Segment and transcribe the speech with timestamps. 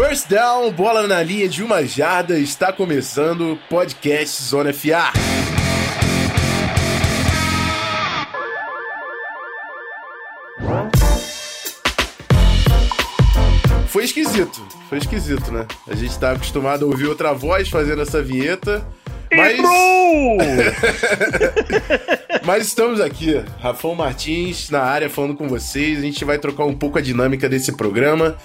[0.00, 5.12] First down, bola na linha de uma jarda, está começando o podcast Zona FA.
[13.88, 15.66] Foi esquisito, foi esquisito, né?
[15.88, 18.86] A gente tá acostumado a ouvir outra voz fazendo essa vinheta.
[19.34, 19.58] Mas...
[22.46, 25.98] mas estamos aqui, Rafão Martins na área falando com vocês.
[25.98, 28.38] A gente vai trocar um pouco a dinâmica desse programa.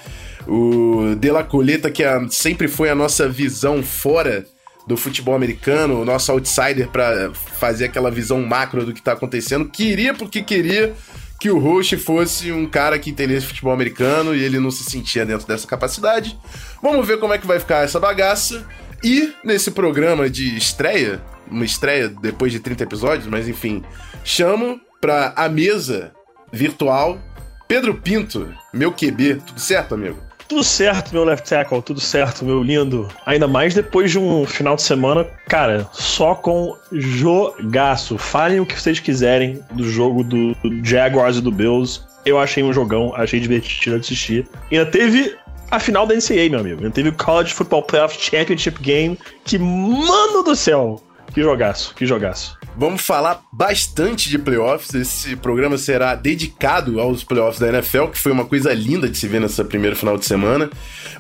[0.48, 4.46] O De La Coleta, que é sempre foi a nossa visão fora
[4.86, 9.70] do futebol americano, o nosso outsider para fazer aquela visão macro do que tá acontecendo,
[9.70, 10.94] queria porque queria
[11.40, 15.26] que o host fosse um cara que entendesse futebol americano e ele não se sentia
[15.26, 16.38] dentro dessa capacidade.
[16.82, 18.66] Vamos ver como é que vai ficar essa bagaça.
[19.04, 23.84] E nesse programa de estreia, uma estreia depois de 30 episódios, mas enfim,
[24.24, 26.14] chamo pra a mesa
[26.52, 27.20] virtual
[27.68, 29.42] Pedro Pinto, meu QB.
[29.46, 30.18] Tudo certo, amigo?
[30.48, 33.08] Tudo certo, meu left tackle, tudo certo, meu lindo.
[33.26, 38.18] Ainda mais depois de um final de semana, cara, só com jogaço.
[38.18, 42.02] Falem o que vocês quiserem do jogo do Jaguars e do Bills.
[42.26, 44.48] Eu achei um jogão, achei divertido assistir.
[44.72, 45.36] Ainda teve
[45.72, 46.82] a final da NCAA, meu amigo.
[46.82, 49.18] Ainda teve o College Football Playoff Championship Game.
[49.44, 51.02] Que, mano do céu,
[51.34, 52.58] que jogaço, que jogaço.
[52.76, 54.94] Vamos falar bastante de playoffs.
[54.94, 59.28] Esse programa será dedicado aos playoffs da NFL, que foi uma coisa linda de se
[59.28, 60.70] ver nessa primeira final de semana.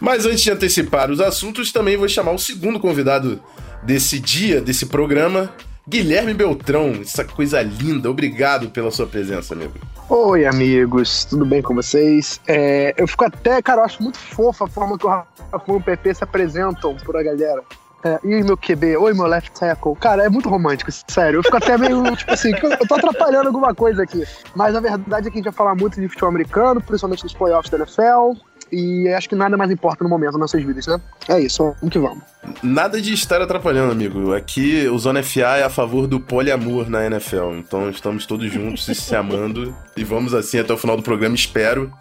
[0.01, 3.39] Mas antes de antecipar os assuntos, também vou chamar o segundo convidado
[3.83, 5.53] desse dia, desse programa,
[5.87, 6.93] Guilherme Beltrão.
[7.01, 8.09] Essa coisa linda.
[8.09, 9.73] Obrigado pela sua presença, amigo.
[10.09, 12.41] Oi, amigos, tudo bem com vocês?
[12.47, 15.27] É, eu fico até, cara, eu acho muito fofa a forma que o Rafa
[15.67, 17.63] e o PP se apresentam por a galera.
[18.03, 19.95] É, e meu QB, oi meu left tackle.
[19.95, 21.39] Cara, é muito romântico, sério.
[21.39, 24.23] Eu fico até meio, tipo assim, eu tô atrapalhando alguma coisa aqui.
[24.53, 27.33] Mas a verdade é que a gente vai falar muito de futebol americano, principalmente dos
[27.33, 28.33] playoffs da NFL.
[28.71, 30.99] E acho que nada mais importa no momento das nossas vidas, né?
[31.29, 32.23] É isso, vamos que vamos.
[32.61, 34.33] Nada de estar atrapalhando, amigo.
[34.33, 37.53] Aqui o Zona FA é a favor do poliamor na NFL.
[37.59, 39.75] Então estamos todos juntos se amando.
[39.95, 41.93] E vamos assim até o final do programa, espero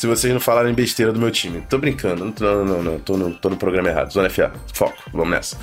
[0.00, 1.60] se vocês não falarem besteira do meu time.
[1.68, 4.10] Tô brincando, não, não, não, tô, no, tô no programa errado.
[4.10, 5.58] Zona FA, foco, vamos nessa.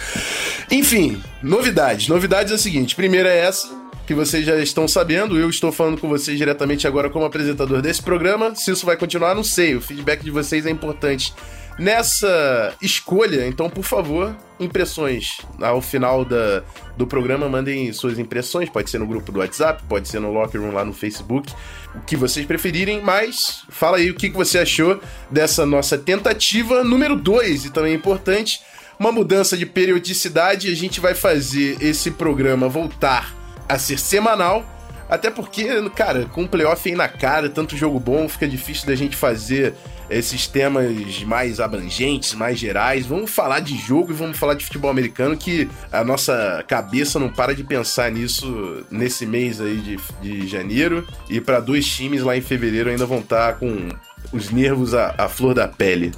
[0.70, 2.08] Enfim, novidades.
[2.08, 3.68] Novidades é o seguinte: primeira é essa,
[4.06, 5.40] que vocês já estão sabendo.
[5.40, 8.54] Eu estou falando com vocês diretamente agora como apresentador desse programa.
[8.54, 9.74] Se isso vai continuar, não sei.
[9.74, 11.34] O feedback de vocês é importante
[11.78, 13.48] nessa escolha.
[13.48, 15.38] Então, por favor, impressões.
[15.62, 16.64] Ao final da,
[16.96, 18.70] do programa, mandem suas impressões.
[18.70, 21.54] Pode ser no grupo do WhatsApp, pode ser no Locker Room lá no Facebook.
[21.96, 25.00] O que vocês preferirem, mas fala aí o que você achou
[25.30, 28.62] dessa nossa tentativa número 2 e também importante.
[29.00, 33.36] Uma mudança de periodicidade, a gente vai fazer esse programa voltar
[33.70, 34.66] a ser semanal
[35.10, 38.96] até porque, cara, com o playoff aí na cara, tanto jogo bom, fica difícil da
[38.96, 39.74] gente fazer
[40.10, 43.06] esses temas mais abrangentes, mais gerais.
[43.06, 47.30] Vamos falar de jogo e vamos falar de futebol americano, que a nossa cabeça não
[47.30, 51.08] para de pensar nisso nesse mês aí de, de janeiro.
[51.30, 53.90] E para dois times lá em fevereiro ainda vão estar tá com
[54.32, 56.12] os nervos à, à, flor da pele.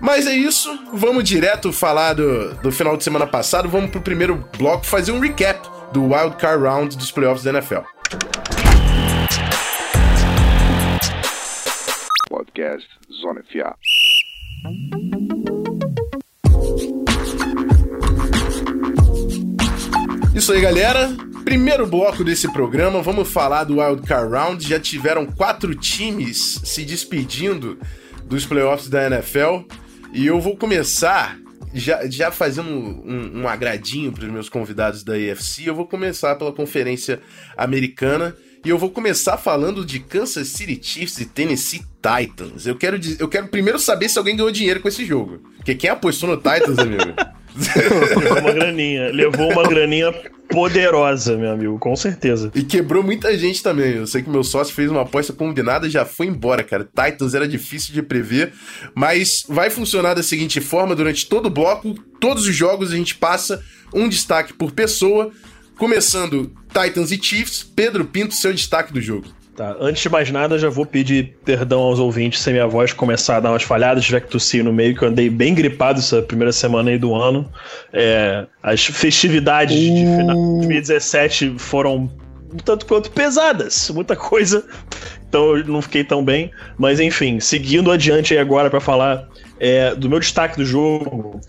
[0.00, 3.68] Mas é isso, vamos direto falar do, do final de semana passado.
[3.68, 5.60] Vamos pro primeiro bloco fazer um recap
[5.92, 7.80] do Wild Card Round dos playoffs da NFL.
[13.30, 13.76] Zona FA.
[20.34, 21.08] Isso aí, galera.
[21.44, 24.68] Primeiro bloco desse programa, vamos falar do Wild Card Round.
[24.68, 27.78] Já tiveram quatro times se despedindo
[28.24, 29.62] dos playoffs da NFL.
[30.12, 31.38] E eu vou começar
[31.72, 36.34] já, já fazendo um, um agradinho para os meus convidados da AFC, eu vou começar
[36.36, 37.20] pela Conferência
[37.56, 38.36] Americana.
[38.62, 42.66] E eu vou começar falando de Kansas City Chiefs e Tennessee Titans.
[42.66, 45.40] Eu quero, eu quero primeiro saber se alguém ganhou dinheiro com esse jogo.
[45.56, 47.14] Porque quem apostou no Titans, amigo?
[48.20, 49.10] Levou uma graninha.
[49.12, 50.12] Levou uma graninha
[50.50, 52.50] poderosa, meu amigo, com certeza.
[52.54, 53.94] E quebrou muita gente também.
[53.94, 56.84] Eu sei que meu sócio fez uma aposta combinada e já foi embora, cara.
[56.84, 58.52] Titans era difícil de prever,
[58.94, 63.14] mas vai funcionar da seguinte forma: durante todo o bloco, todos os jogos a gente
[63.14, 63.62] passa
[63.94, 65.30] um destaque por pessoa.
[65.80, 69.28] Começando Titans e Chiefs, Pedro Pinto, seu destaque do jogo.
[69.56, 73.38] Tá, antes de mais nada, já vou pedir perdão aos ouvintes se minha voz começar
[73.38, 76.20] a dar umas falhadas, tiver que tossir no meio, que eu andei bem gripado essa
[76.20, 77.50] primeira semana aí do ano.
[77.94, 79.80] É, as festividades uh.
[79.80, 82.10] de final de 2017 foram
[82.52, 84.62] um tanto quanto pesadas, muita coisa,
[85.26, 86.50] então eu não fiquei tão bem.
[86.76, 91.40] Mas enfim, seguindo adiante aí agora para falar é, do meu destaque do jogo.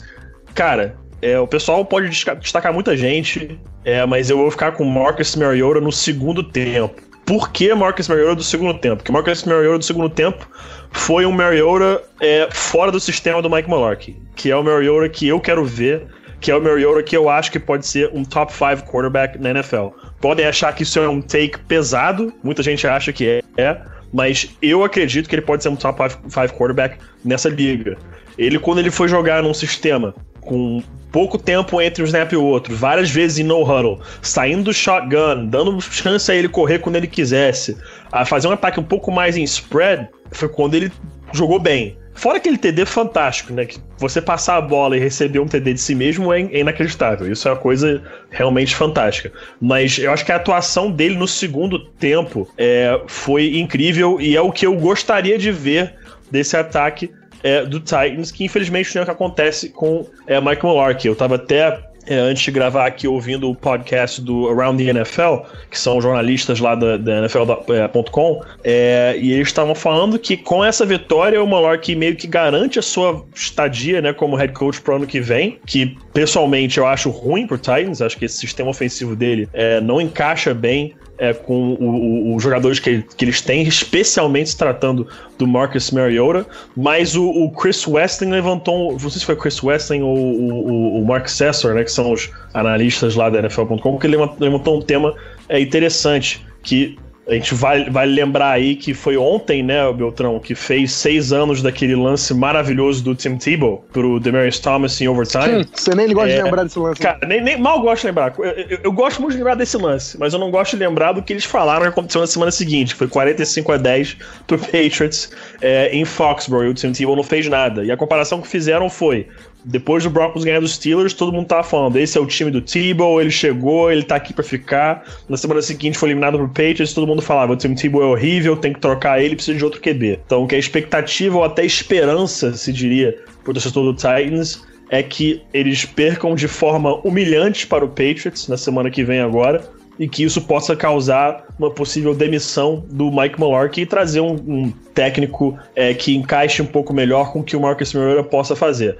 [0.55, 5.35] Cara, é, o pessoal pode destacar muita gente, é, mas eu vou ficar com Marcus
[5.35, 7.01] Mariota no segundo tempo.
[7.25, 8.97] por que Marcus Mariota do segundo tempo?
[8.97, 10.47] Porque Marcus Mariota do segundo tempo
[10.91, 15.27] foi um Mariota é, fora do sistema do Mike Mularkey, que é o Mariota que
[15.27, 16.07] eu quero ver,
[16.39, 19.51] que é o Mariota que eu acho que pode ser um top 5 quarterback na
[19.51, 19.87] NFL.
[20.19, 23.81] Podem achar que isso é um take pesado, muita gente acha que é,
[24.11, 27.97] mas eu acredito que ele pode ser um top 5 quarterback nessa liga.
[28.37, 32.43] Ele, quando ele foi jogar num sistema com pouco tempo entre um snap e o
[32.43, 36.95] outro, várias vezes em no huddle, saindo do shotgun, dando chance a ele correr quando
[36.95, 37.77] ele quisesse,
[38.11, 40.91] a fazer um ataque um pouco mais em spread, foi quando ele
[41.33, 41.97] jogou bem.
[42.13, 43.65] Fora aquele TD fantástico, né?
[43.65, 47.31] Que você passar a bola e receber um TD de si mesmo é, é inacreditável.
[47.31, 49.31] Isso é uma coisa realmente fantástica.
[49.59, 54.41] Mas eu acho que a atuação dele no segundo tempo é, foi incrível e é
[54.41, 55.95] o que eu gostaria de ver
[56.29, 57.09] desse ataque
[57.43, 61.07] é, do Titans, que infelizmente não é o que acontece com é, Mike Mularkey.
[61.07, 65.45] Eu tava até é, antes de gravar aqui ouvindo o podcast do Around the NFL,
[65.69, 70.85] que são jornalistas lá da, da NFL.com, é, e eles estavam falando que com essa
[70.85, 75.07] vitória o Mularkey meio que garante a sua estadia né, como head coach pro ano
[75.07, 79.47] que vem, que pessoalmente eu acho ruim pro Titans, acho que esse sistema ofensivo dele
[79.53, 85.07] é, não encaixa bem é, com os jogadores que, que, eles têm, especialmente se tratando
[85.37, 90.01] do Marcus Mariota, mas o, o, Chris Weston levantou, não sei se foi Chris Weston
[90.01, 94.79] ou o, o, Mark Sessor, né, que são os analistas lá da NFL.com, que levantou
[94.79, 95.13] um tema
[95.47, 96.97] é, interessante, que
[97.31, 101.31] a gente vai, vai lembrar aí que foi ontem, né, o Beltrão, que fez seis
[101.31, 105.63] anos daquele lance maravilhoso do Tim Tebow pro Demarius Thomas em overtime.
[105.63, 107.01] Sim, você nem gosta é, de lembrar desse lance.
[107.01, 107.09] Né?
[107.09, 108.33] Cara, nem, nem, mal gosto de lembrar.
[108.37, 111.13] Eu, eu, eu, gosto muito de lembrar desse lance, mas eu não gosto de lembrar
[111.13, 114.59] do que eles falaram que aconteceu na semana seguinte, que foi 45 a 10 pro
[114.59, 115.31] Patriots
[115.61, 117.85] é, em Foxborough, e o Tim Tebow não fez nada.
[117.85, 119.27] E a comparação que fizeram foi
[119.63, 122.61] depois do Broncos ganhar dos Steelers, todo mundo tava falando: esse é o time do
[122.61, 125.05] Tebow, ele chegou, ele tá aqui para ficar.
[125.29, 128.55] Na semana seguinte foi eliminado pro Patriots, todo mundo falava: o time Tebow é horrível,
[128.55, 130.19] tem que trocar ele, precisa de outro QB.
[130.25, 135.41] Então, que a expectativa ou até esperança, se diria, pro torcedor do Titans, é que
[135.53, 139.63] eles percam de forma humilhante para o Patriots na semana que vem agora.
[139.99, 144.73] E que isso possa causar uma possível demissão do Mike Mularkey e trazer um, um
[144.95, 148.97] técnico é, que encaixe um pouco melhor com o que o Marcus Mariota possa fazer.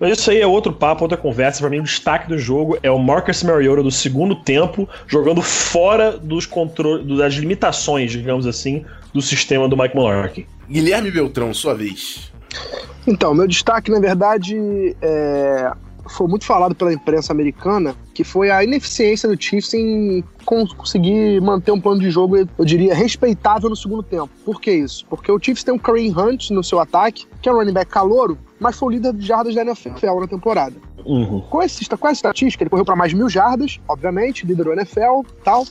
[0.00, 1.60] Mas isso aí é outro papo, outra conversa.
[1.60, 6.16] Para mim, o destaque do jogo é o Marcus Mariota do segundo tempo, jogando fora
[6.16, 10.46] dos controles, das limitações, digamos assim, do sistema do Mike Mularkey.
[10.68, 12.32] Guilherme Beltrão, sua vez.
[13.06, 15.70] Então, meu destaque, na verdade, é
[16.08, 21.72] foi muito falado pela imprensa americana, que foi a ineficiência do Chiefs em conseguir manter
[21.72, 24.30] um plano de jogo, eu diria, respeitável no segundo tempo.
[24.44, 25.06] Por que isso?
[25.06, 27.90] Porque o Chiefs tem um Kareem Hunt no seu ataque, que é um running back
[27.90, 30.76] calouro, mas foi o líder de jardas da NFL na temporada.
[31.04, 31.40] Uhum.
[31.40, 34.76] Com, esse, com essa estatística, ele correu para mais de mil jardas, obviamente, liderou a
[34.76, 35.64] NFL tal.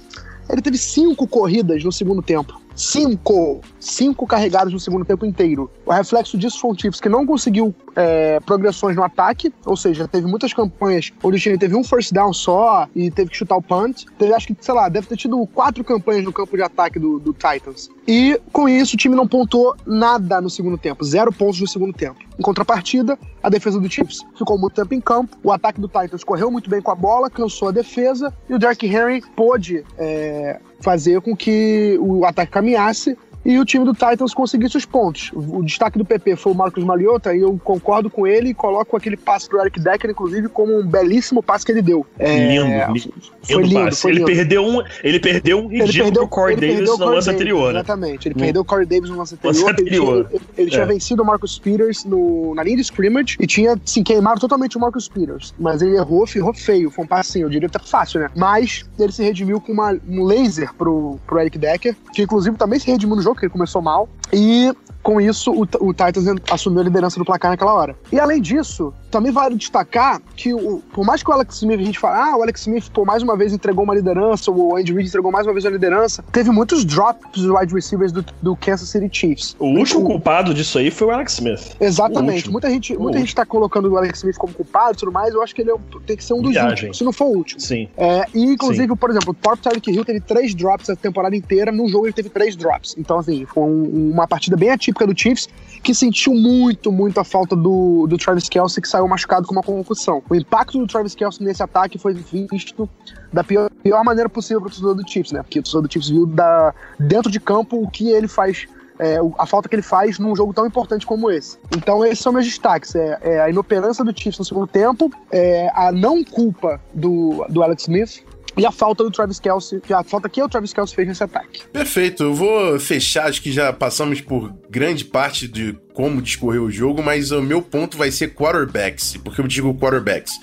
[0.49, 2.59] Ele teve cinco corridas no segundo tempo.
[2.79, 3.59] Cinco!
[3.77, 5.69] Cinco carregados no segundo tempo inteiro.
[5.85, 10.07] O reflexo disso foi um Chiefs que não conseguiu é, progressões no ataque, ou seja,
[10.07, 13.57] teve muitas campanhas onde o time teve um first down só e teve que chutar
[13.57, 14.05] o punt.
[14.17, 17.19] Teve, acho que, sei lá, deve ter tido quatro campanhas no campo de ataque do,
[17.19, 17.89] do Titans.
[18.07, 21.91] E com isso o time não pontuou nada no segundo tempo, zero pontos no segundo
[21.91, 22.17] tempo.
[22.39, 26.23] Em contrapartida, a defesa do Chiefs ficou muito tempo em campo, o ataque do Titans
[26.23, 30.61] correu muito bem com a bola, cansou a defesa e o Derrick Henry pôde é,
[30.81, 35.31] fazer com que o ataque caminhasse e o time do Titans conseguisse os pontos.
[35.33, 38.95] O destaque do PP foi o Marcos Mariota e eu concordo com ele e coloco
[38.95, 42.05] aquele passe pro Eric Decker, inclusive, como um belíssimo passe que ele deu.
[42.17, 44.01] É, lindo, foi lindo, passe.
[44.01, 44.31] Foi ele lindo.
[44.31, 47.79] perdeu um, ele perdeu um ridículo pro Corey Davis no lance anterior, né?
[47.79, 49.61] Exatamente, ele perdeu o Corey Davis no lance anterior.
[49.61, 50.17] Lance anterior.
[50.17, 50.71] Ele, tinha, ele, ele é.
[50.71, 54.77] tinha vencido o Marcus Peters no, na linha de scrimmage e tinha, assim, queimado totalmente
[54.77, 55.53] o Marcus Peters.
[55.59, 56.89] Mas ele errou, errou feio.
[56.89, 58.29] Foi um passe, assim, eu diria até fácil, né?
[58.35, 62.79] Mas ele se redimiu com uma, um laser pro, pro Eric Decker, que inclusive também
[62.79, 64.09] se redimiu no jogo, que ele começou mal.
[64.31, 67.95] E com isso, o, o Titans assumiu a liderança do placar naquela hora.
[68.11, 71.83] E além disso, também vale destacar que, o, por mais que o Alex Smith, a
[71.83, 74.93] gente fala, ah, o Alex Smith, por mais uma vez entregou uma liderança, o Andy
[74.93, 78.55] Reid entregou mais uma vez a liderança, teve muitos drops dos wide receivers do, do
[78.55, 79.55] Kansas City Chiefs.
[79.59, 81.75] O último o, culpado disso aí foi o Alex Smith.
[81.79, 82.49] Exatamente.
[82.49, 85.41] Muita gente, muita gente tá colocando o Alex Smith como culpado e tudo mais, eu
[85.41, 85.75] acho que ele é,
[86.05, 86.71] tem que ser um dos Viagem.
[86.71, 87.59] últimos, se não for o último.
[87.59, 87.89] Sim.
[87.97, 88.95] É, e, inclusive, Sim.
[88.95, 92.13] por exemplo, o próprio Tyreek Hill teve três drops a temporada inteira, num jogo ele
[92.13, 92.95] teve três drops.
[92.97, 95.49] Então, assim, foi um, uma partida bem atípica do Chiefs,
[95.83, 99.63] que sentiu muito, muito a falta do, do Travis Kelsey, que saiu machucado com uma
[99.63, 100.21] concussão.
[100.29, 102.89] O impacto do Travis Kelsey nesse ataque foi visto
[103.31, 105.41] da pior, pior maneira possível para o torcedor do Chiefs, né?
[105.43, 108.67] Porque o torcedor do Chiefs viu da, dentro de campo o que ele faz
[108.99, 111.57] é, a falta que ele faz num jogo tão importante como esse.
[111.75, 115.69] Então, esses são meus destaques: é, é a inoperância do Chiefs no segundo tempo, é,
[115.73, 118.23] a não culpa do, do Alex Smith,
[118.59, 121.61] e a falta do Travis Kelsey, a falta que o Travis Kelsey fez nesse ataque.
[121.71, 126.69] Perfeito, eu vou fechar, acho que já passamos por grande parte de como discorrer o
[126.69, 129.17] jogo, mas o meu ponto vai ser quarterbacks.
[129.17, 130.33] Porque eu digo quarterbacks.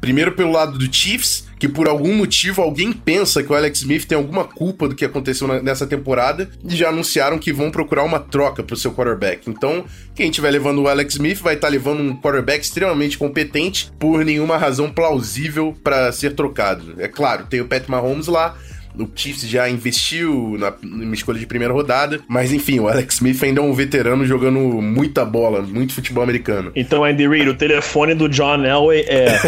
[0.00, 4.04] Primeiro pelo lado do Chiefs, que por algum motivo alguém pensa que o Alex Smith
[4.04, 8.20] tem alguma culpa do que aconteceu nessa temporada e já anunciaram que vão procurar uma
[8.20, 9.48] troca pro seu quarterback.
[9.48, 9.84] Então,
[10.14, 14.24] quem estiver levando o Alex Smith vai estar tá levando um quarterback extremamente competente por
[14.24, 16.94] nenhuma razão plausível para ser trocado.
[16.98, 18.56] É claro, tem o Pat Mahomes lá,
[18.98, 23.42] o Chiefs já investiu na, numa escolha de primeira rodada, mas enfim, o Alex Smith
[23.42, 26.72] ainda é um veterano jogando muita bola, muito futebol americano.
[26.74, 29.38] Então, Andy Reid, o telefone do John Elway é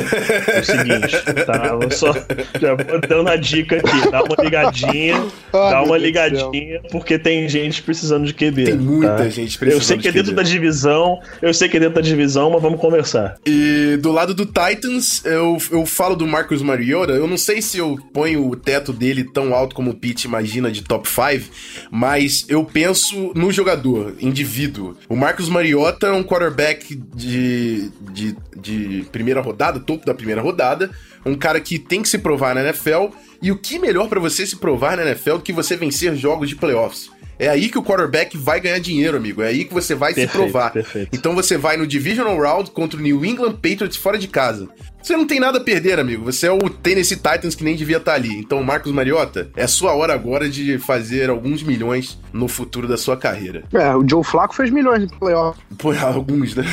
[0.60, 1.74] o seguinte, tá?
[1.74, 2.12] Vou só
[2.60, 7.48] já vou dando a dica aqui, dá uma ligadinha, ah, dá uma ligadinha, porque tem
[7.48, 8.64] gente precisando de QB.
[8.64, 9.28] Tem muita tá?
[9.28, 12.00] gente precisando Eu sei que é dentro da divisão, eu sei que é dentro da
[12.00, 13.36] divisão, mas vamos conversar.
[13.46, 17.78] E do lado do Titans, eu, eu falo do Marcus Mariota, eu não sei se
[17.78, 21.48] eu ponho o teto dele tão alto como o Pete imagina de top 5,
[21.92, 24.96] mas eu penso no jogador, indivíduo.
[25.08, 30.90] O Marcos Mariota é um quarterback de, de, de primeira rodada, topo da primeira rodada,
[31.24, 34.44] um cara que tem que se provar na NFL, e o que melhor para você
[34.44, 37.08] se provar na NFL do que você vencer jogos de playoffs?
[37.38, 39.42] É aí que o quarterback vai ganhar dinheiro, amigo.
[39.42, 40.72] É aí que você vai perfeito, se provar.
[40.72, 41.10] Perfeito.
[41.12, 44.68] Então você vai no Divisional Round contra o New England Patriots fora de casa.
[45.02, 46.24] Você não tem nada a perder, amigo.
[46.24, 48.36] Você é o Tennessee Titans que nem devia estar tá ali.
[48.38, 53.16] Então, Marcos Mariota, é sua hora agora de fazer alguns milhões no futuro da sua
[53.16, 53.64] carreira.
[53.72, 55.58] É, o Joe Flacco fez milhões de playoff.
[55.78, 56.64] Pô, alguns, né?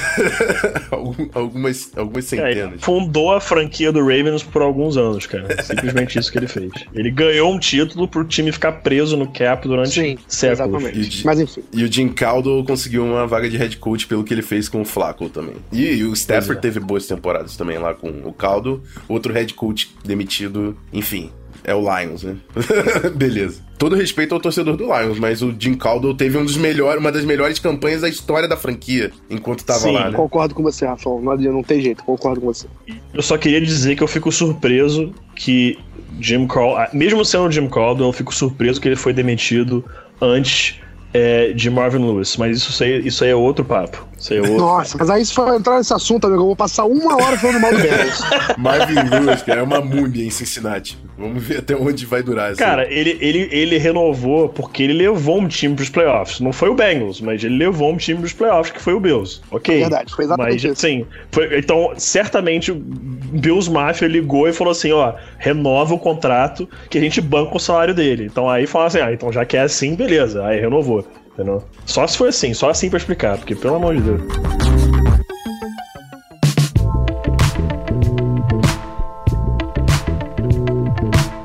[1.34, 2.74] algumas, algumas centenas.
[2.76, 5.62] É, fundou a franquia do Ravens por alguns anos, cara.
[5.64, 6.72] Simplesmente isso que ele fez.
[6.94, 10.84] Ele ganhou um título pro time ficar preso no cap durante Sim, séculos.
[10.84, 11.26] Exatamente.
[11.26, 11.64] Mas enfim.
[11.72, 14.82] E o Jim Caldwell conseguiu uma vaga de head coach pelo que ele fez com
[14.82, 15.56] o Flacco também.
[15.72, 16.62] E, e o Stafford é.
[16.62, 21.32] teve boas temporadas também lá com o caldo, outro head coach demitido, enfim.
[21.64, 22.38] É o Lions, né?
[23.16, 23.60] Beleza.
[23.78, 27.12] Todo respeito ao torcedor do Lions, mas o Jim Caldwell teve um dos melhores, uma
[27.12, 30.12] das melhores campanhas da história da franquia enquanto tava Sim, lá.
[30.12, 30.16] Né?
[30.16, 31.20] Concordo com você, Rafael.
[31.22, 32.68] Não, não tem jeito, concordo com você.
[33.14, 35.78] Eu só queria dizer que eu fico surpreso que
[36.22, 39.84] Jim Caldwell, mesmo sendo o Jim Caldwell, eu fico surpreso que ele foi demitido
[40.22, 40.80] antes
[41.14, 44.08] é, de Marvin Lewis, mas isso aí, isso aí é outro papo.
[44.18, 47.38] Outro Nossa, mas aí se for entrar nesse assunto, amigo, eu vou passar uma hora
[47.38, 48.22] falando mal do Bears.
[48.58, 50.98] Marvin Lewis, cara, é uma múmia em Cincinnati.
[51.18, 52.60] Vamos ver até onde vai durar isso.
[52.60, 56.40] Cara, ele, ele, ele renovou porque ele levou um time pros playoffs.
[56.40, 59.42] Não foi o Bengals, mas ele levou um time pros playoffs, que foi o Bills.
[59.52, 59.76] Ok.
[59.76, 60.82] É verdade, foi exatamente mas, isso.
[60.82, 66.68] Sim, foi, então, certamente o Bills Mafia ligou e falou assim: ó, renova o contrato
[66.90, 68.26] que a gente banca o salário dele.
[68.26, 70.46] Então aí fala assim: ah, então já que é assim, beleza.
[70.46, 71.06] Aí renovou.
[71.36, 71.62] Entendeu?
[71.86, 74.22] Só se foi assim, só assim pra explicar, porque pelo amor de Deus.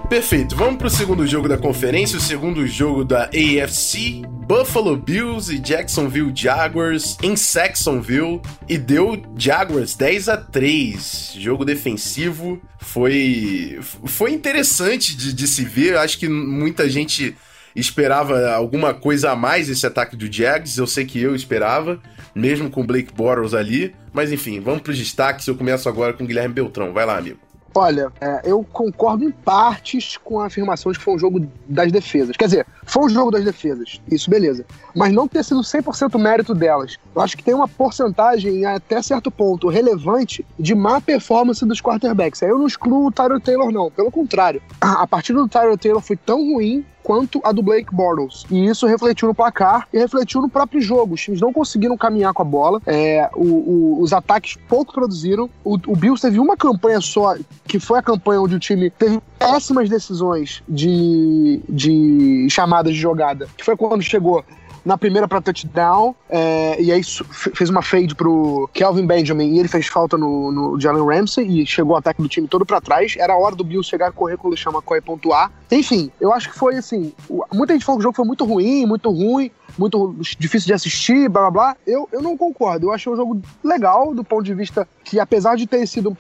[0.09, 4.23] Perfeito, vamos pro segundo jogo da conferência, o segundo jogo da AFC.
[4.47, 11.35] Buffalo Bills e Jacksonville Jaguars em Saxonville e deu Jaguars 10 a 3.
[11.37, 15.97] Jogo defensivo foi foi interessante de, de se ver.
[15.97, 17.37] Acho que muita gente
[17.75, 22.01] esperava alguma coisa a mais esse ataque do Jags, eu sei que eu esperava,
[22.35, 26.13] mesmo com o Blake Bortles ali, mas enfim, vamos para os destaques, eu começo agora
[26.13, 27.39] com o Guilherme Beltrão, vai lá, amigo.
[27.75, 31.93] Olha, é, eu concordo em partes com a afirmação de que foi um jogo das
[31.93, 32.37] defesas.
[32.37, 34.67] Quer dizer, foi um jogo das defesas, isso beleza.
[34.95, 36.97] Mas não ter sido 100% mérito delas.
[37.15, 42.43] Eu acho que tem uma porcentagem, até certo ponto, relevante de má performance dos quarterbacks.
[42.43, 43.89] Aí eu não excluo o Tyler Taylor, não.
[43.89, 48.45] Pelo contrário, a partida do Tyler Taylor foi tão ruim quanto a do Blake Bortles.
[48.51, 51.15] E isso refletiu no placar e refletiu no próprio jogo.
[51.15, 55.49] Os times não conseguiram caminhar com a bola, é, o, o, os ataques pouco produziram.
[55.65, 59.21] O, o Bills teve uma campanha só, que foi a campanha onde o time teve
[59.39, 64.45] péssimas decisões de, de chamadas de jogada, que foi quando chegou
[64.85, 69.69] na primeira para touchdown, é, e aí fez uma fade pro Kelvin Benjamin e ele
[69.69, 73.15] fez falta no, no Jalen Ramsey e chegou o ataque do time todo para trás.
[73.19, 75.51] Era a hora do Bills chegar correr com o LeSean McCoy pontuar.
[75.71, 77.13] Enfim, eu acho que foi assim.
[77.53, 81.29] Muita gente falou que o jogo foi muito ruim, muito ruim, muito difícil de assistir,
[81.29, 81.77] blá blá blá.
[81.87, 82.87] Eu, eu não concordo.
[82.87, 86.15] Eu achei o jogo legal do ponto de vista que, apesar de ter sido um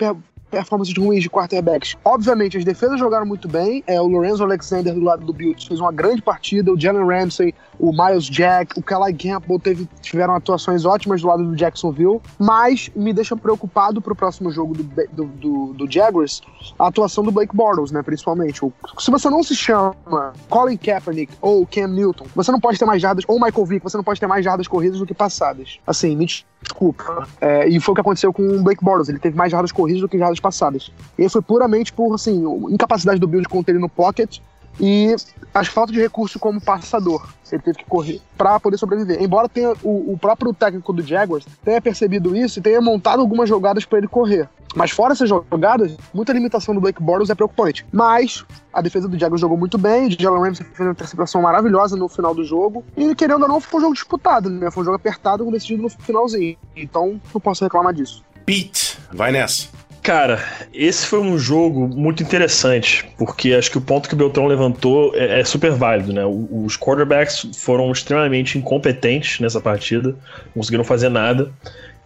[0.50, 1.96] performances ruins de quarterbacks.
[2.04, 3.82] Obviamente, as defesas jogaram muito bem.
[3.86, 6.72] É, o Lorenzo Alexander do lado do Bills fez uma grande partida.
[6.72, 11.44] O Jalen Ramsey, o Miles Jack, o Kelly Campbell teve, tiveram atuações ótimas do lado
[11.44, 12.20] do Jacksonville.
[12.38, 16.42] Mas me deixa preocupado pro próximo jogo do, do, do, do Jaguars
[16.78, 18.02] a atuação do Blake Bortles, né?
[18.02, 18.60] Principalmente.
[18.98, 23.00] Se você não se chama Colin Kaepernick ou Cam Newton, você não pode ter mais
[23.00, 25.78] jardas, ou Michael Vick, você não pode ter mais jardas corridas do que passadas.
[25.86, 27.26] Assim, me desculpa.
[27.40, 29.08] É, e foi o que aconteceu com o Blake Bortles.
[29.08, 30.90] Ele teve mais jardas corridas do que jardas semanas passadas.
[31.18, 34.38] E foi puramente por, assim, incapacidade do Bill de conter ele no pocket
[34.80, 35.14] e
[35.52, 37.28] as falta de recurso como passador.
[37.52, 39.20] Ele teve que correr para poder sobreviver.
[39.20, 43.48] Embora tenha o, o, próprio técnico do Jaguars tenha percebido isso e tenha montado algumas
[43.48, 44.48] jogadas para ele correr.
[44.72, 47.84] Mas fora essas jogadas, muita limitação do Blake Bortles é preocupante.
[47.90, 51.96] Mas a defesa do Jaguars jogou muito bem, o Jalen Ramsey fez uma interceptação maravilhosa
[51.96, 52.84] no final do jogo.
[52.96, 54.70] E querendo ou não, foi um jogo disputado, né?
[54.70, 56.56] Foi um jogo apertado, decidido no finalzinho.
[56.76, 58.22] Então, não posso reclamar disso.
[58.46, 59.79] Pete, vai nessa.
[60.02, 60.42] Cara,
[60.72, 65.14] esse foi um jogo muito interessante, porque acho que o ponto que o Beltrão levantou
[65.14, 66.22] é, é super válido, né?
[66.24, 70.10] Os quarterbacks foram extremamente incompetentes nessa partida,
[70.46, 71.52] não conseguiram fazer nada.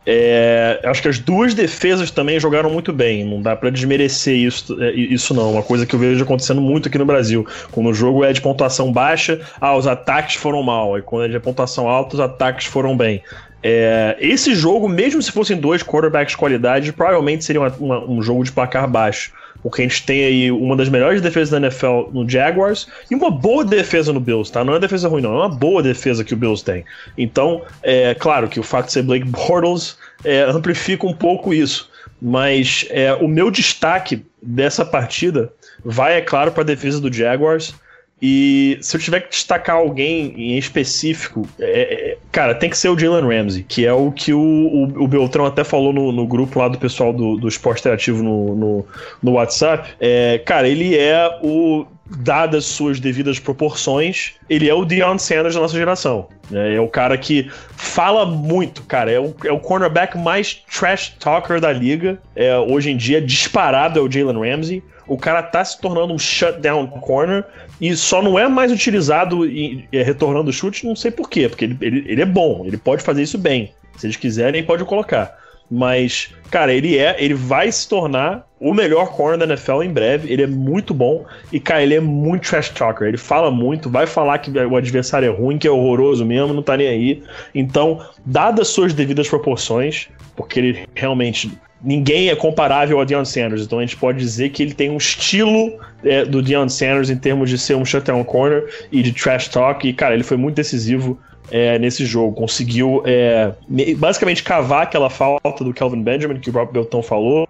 [0.07, 3.25] É, acho que as duas defesas também jogaram muito bem.
[3.25, 5.53] Não dá para desmerecer isso, é, isso, não.
[5.53, 7.47] Uma coisa que eu vejo acontecendo muito aqui no Brasil.
[7.71, 10.99] Quando o jogo é de pontuação baixa, ah, os ataques foram mal.
[10.99, 13.23] E quando é de pontuação alta, os ataques foram bem.
[13.67, 18.21] É, esse jogo, mesmo se fossem dois quarterbacks de qualidade, provavelmente seria uma, uma, um
[18.21, 19.33] jogo de placar baixo.
[19.63, 23.31] Porque a gente tem aí uma das melhores defesas da NFL no Jaguars e uma
[23.31, 24.63] boa defesa no Bills, tá?
[24.63, 25.33] Não é defesa ruim, não.
[25.33, 26.85] É uma boa defesa que o Bills tem.
[27.17, 31.91] Então, é claro que o fato de ser Blake Bortles é, amplifica um pouco isso.
[32.21, 35.51] Mas é, o meu destaque dessa partida
[35.83, 37.75] vai, é claro, para a defesa do Jaguars.
[38.23, 42.89] E se eu tiver que destacar alguém em específico, é, é, cara, tem que ser
[42.89, 46.27] o Jalen Ramsey, que é o que o, o, o Beltrão até falou no, no,
[46.27, 48.87] grupo lá do pessoal do, do Esporte Interativo no, no,
[49.23, 49.91] no WhatsApp.
[50.01, 55.61] É, cara, ele é o dadas suas devidas proporções, ele é o Deion Sanders da
[55.61, 56.29] nossa geração.
[56.51, 56.77] Né?
[56.77, 59.11] É o cara que fala muito, cara.
[59.11, 62.19] É o, é o cornerback mais trash talker da liga.
[62.37, 64.83] É, hoje em dia, disparado é o Jalen Ramsey.
[65.07, 67.45] O cara tá se tornando um shutdown corner
[67.81, 71.79] e só não é mais utilizado e, e retornando chute, não sei porquê, porque ele,
[71.81, 73.73] ele, ele é bom, ele pode fazer isso bem.
[73.97, 75.39] Se eles quiserem, pode colocar.
[75.71, 80.33] Mas, cara, ele é, ele vai se tornar o melhor corner da NFL em breve.
[80.33, 83.09] Ele é muito bom e, cara, ele é muito trash talker.
[83.09, 86.63] Ele fala muito, vai falar que o adversário é ruim, que é horroroso mesmo, não
[86.63, 87.23] tá nem aí.
[87.55, 91.51] Então, dadas suas devidas proporções, porque ele realmente
[91.85, 93.63] ninguém é comparável ao Deion Sanders.
[93.63, 97.17] Então a gente pode dizer que ele tem um estilo é, do Deion Sanders em
[97.17, 99.87] termos de ser um shutdown corner e de trash talk.
[99.87, 101.19] E, cara, ele foi muito decisivo
[101.51, 102.35] é, nesse jogo.
[102.35, 103.53] Conseguiu é,
[103.97, 107.49] basicamente cavar aquela falta do Kelvin Benjamin que o Rob Belton falou.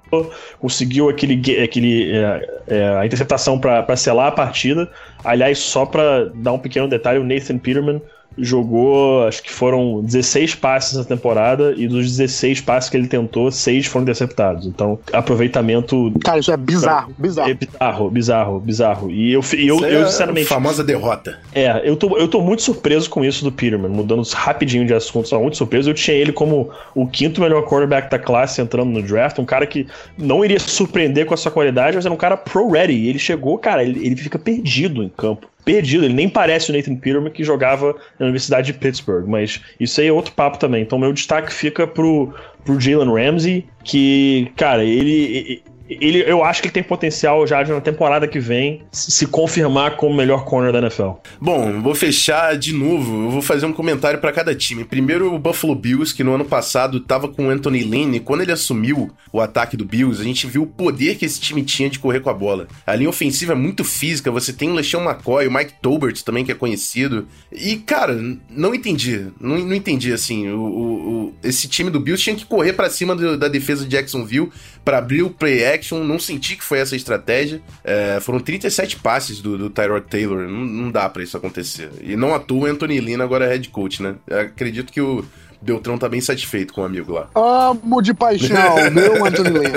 [0.59, 4.91] Conseguiu aquele, aquele, é, é a interceptação para selar a partida.
[5.25, 8.01] Aliás, só para dar um pequeno detalhe, o Nathan Peterman
[8.37, 13.51] jogou, acho que foram 16 passes na temporada e dos 16 passes que ele tentou,
[13.51, 14.67] 6 foram interceptados.
[14.67, 16.13] Então, aproveitamento.
[16.23, 17.51] Cara, isso é bizarro, bizarro.
[17.51, 19.11] É bizarro, bizarro, bizarro.
[19.11, 20.47] E eu, eu, eu, é sinceramente.
[20.47, 21.39] famosa derrota.
[21.55, 25.29] É, eu tô, eu tô muito surpreso com isso do Peterman, mudando rapidinho de assunto,
[25.29, 25.91] só muito surpreso.
[25.91, 29.67] Eu tinha ele como o quinto melhor quarterback da classe entrando no draft, um cara
[29.67, 29.87] que
[30.19, 33.09] não iria surpreender com a sua qualidade, mas era um cara pro-ready.
[33.09, 36.05] Ele chegou, cara, ele, ele fica perdido em campo perdido.
[36.05, 40.09] Ele nem parece o Nathan Peterman que jogava na Universidade de Pittsburgh, mas isso aí
[40.09, 40.83] é outro papo também.
[40.83, 42.33] Então meu destaque fica pro,
[42.65, 47.81] pro Jalen Ramsey, que, cara, ele, ele, eu acho que ele tem potencial já na
[47.81, 51.11] temporada que vem se confirmar como o melhor corner da NFL.
[51.41, 53.25] Bom, vou fechar de novo.
[53.25, 54.85] Eu vou fazer um comentário para cada time.
[54.85, 58.41] Primeiro, o Buffalo Bills, que no ano passado tava com o Anthony Lynn, e quando
[58.41, 61.91] ele assumiu o ataque do Bills, a gente viu o poder que esse time tinha
[61.91, 62.67] de correr com a bola.
[62.87, 66.45] A linha ofensiva é muito física, você tem o LeSean McCoy, o Mike Tolbert também,
[66.45, 67.29] que é conhecido.
[67.53, 68.19] E, cara,
[68.49, 69.27] não entendi.
[69.39, 70.49] Não, não entendi, assim.
[70.49, 73.85] O, o, o, esse time do Bills tinha que correr para cima do, da defesa
[73.85, 74.51] de Jacksonville
[74.85, 76.05] para abrir o play action.
[76.05, 77.63] Não senti que foi essa estratégia.
[77.83, 80.49] É, foram 37 passes do, do Tyrod Taylor.
[80.49, 81.91] Não, não dá para isso acontecer.
[82.03, 84.17] E não atua o Anthony Lynn agora é head coach, né?
[84.27, 85.25] Eu acredito que o
[85.65, 87.29] Beltrão tá bem satisfeito com o amigo lá.
[87.35, 89.73] Amo de paixão, meu Anthony Lynn.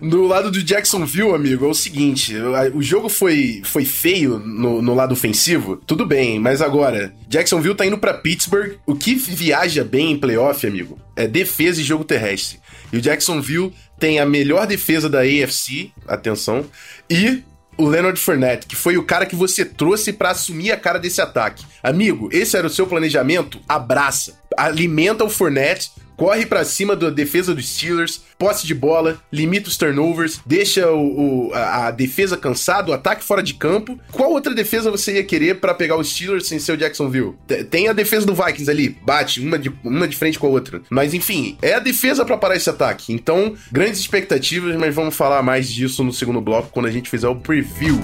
[0.00, 2.34] Do lado do Jacksonville, amigo, é o seguinte:
[2.72, 7.84] o jogo foi, foi feio no, no lado ofensivo, tudo bem, mas agora, Jacksonville tá
[7.84, 8.76] indo para Pittsburgh.
[8.86, 12.58] O que viaja bem em playoff, amigo, é defesa e jogo terrestre.
[12.94, 16.64] E o Jacksonville tem a melhor defesa da AFC, atenção,
[17.10, 17.42] e
[17.76, 21.20] o Leonard Fournette, que foi o cara que você trouxe para assumir a cara desse
[21.20, 21.64] ataque.
[21.82, 23.60] Amigo, esse era o seu planejamento?
[23.68, 24.38] Abraça.
[24.56, 29.76] Alimenta o Fournette, corre para cima da defesa dos Steelers, posse de bola, limita os
[29.76, 33.98] turnovers, deixa o, o a, a, defesa cansada, o ataque fora de campo.
[34.10, 37.34] Qual outra defesa você ia querer para pegar os Steelers sem ser o Jacksonville?
[37.70, 40.82] Tem a defesa do Vikings ali, bate uma de, uma de frente com a outra.
[40.90, 43.12] Mas enfim, é a defesa para parar esse ataque.
[43.12, 47.28] Então, grandes expectativas, mas vamos falar mais disso no segundo bloco quando a gente fizer
[47.28, 47.98] o preview.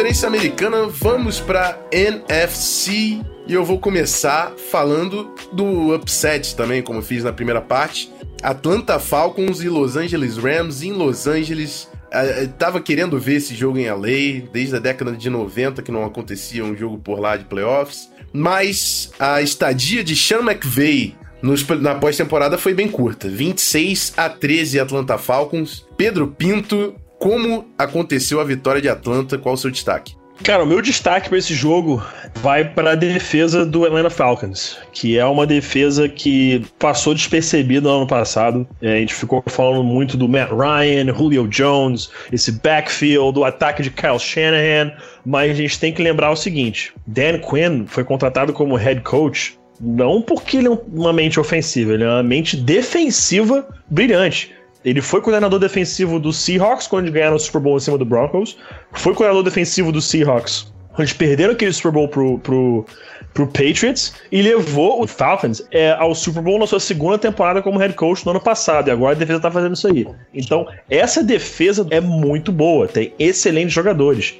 [0.00, 7.22] Conferência Americana, vamos para NFC e eu vou começar falando do upset também, como fiz
[7.22, 8.10] na primeira parte.
[8.42, 11.86] Atlanta Falcons e Los Angeles Rams em Los Angeles.
[12.40, 16.02] Eu tava querendo ver esse jogo em LA desde a década de 90 que não
[16.02, 21.94] acontecia um jogo por lá de playoffs, mas a estadia de Sean McVay nos, na
[21.94, 25.86] pós-temporada foi bem curta, 26 a 13 Atlanta Falcons.
[25.96, 29.36] Pedro Pinto, como aconteceu a vitória de Atlanta?
[29.38, 30.16] Qual o seu destaque?
[30.42, 32.02] Cara, o meu destaque para esse jogo
[32.36, 37.96] vai para a defesa do Atlanta Falcons, que é uma defesa que passou despercebida no
[37.98, 38.66] ano passado.
[38.80, 43.82] É, a gente ficou falando muito do Matt Ryan, Julio Jones, esse backfield, o ataque
[43.82, 44.90] de Kyle Shanahan,
[45.26, 49.60] mas a gente tem que lembrar o seguinte: Dan Quinn foi contratado como head coach
[49.78, 54.52] não porque ele é uma mente ofensiva, ele é uma mente defensiva brilhante.
[54.84, 58.04] Ele foi coordenador defensivo do Seahawks quando eles ganharam o Super Bowl em cima do
[58.04, 58.56] Broncos.
[58.92, 62.86] Foi coordenador defensivo do Seahawks quando eles perderam aquele Super Bowl pro, pro,
[63.32, 67.78] pro Patriots e levou o Falcons é, ao Super Bowl na sua segunda temporada como
[67.78, 68.88] head coach no ano passado.
[68.88, 70.06] E agora a defesa tá fazendo isso aí.
[70.34, 74.34] Então, essa defesa é muito boa, tem excelentes jogadores.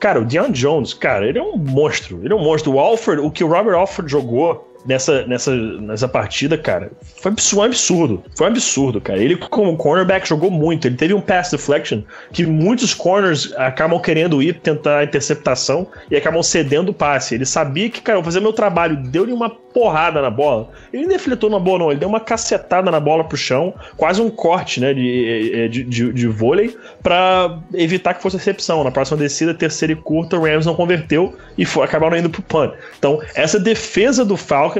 [0.00, 2.20] Cara, o Deion Jones, cara, ele é um monstro.
[2.22, 2.72] Ele é um monstro.
[2.72, 7.62] O Alford, o que o Robert Alford jogou nessa, nessa, nessa partida, cara, foi um
[7.62, 8.22] absurdo.
[8.36, 9.18] Foi um absurdo, cara.
[9.18, 10.86] Ele, como cornerback, jogou muito.
[10.86, 16.16] Ele teve um pass deflection que muitos corners acabam querendo ir tentar a interceptação e
[16.16, 17.34] acabam cedendo o passe.
[17.34, 18.96] Ele sabia que, cara, eu vou fazer meu trabalho.
[18.96, 20.70] Deu-lhe uma porrada na bola.
[20.92, 21.90] Ele defletou na bola, não.
[21.90, 26.12] Ele deu uma cacetada na bola pro chão, quase um corte, né, de, de, de,
[26.12, 28.84] de vôlei, para evitar que fosse recepção.
[28.84, 32.42] Na próxima descida, terceira e curta, o Rams não converteu e foi, acabaram indo pro
[32.42, 32.72] punt.
[32.98, 34.73] Então, essa defesa do Falcons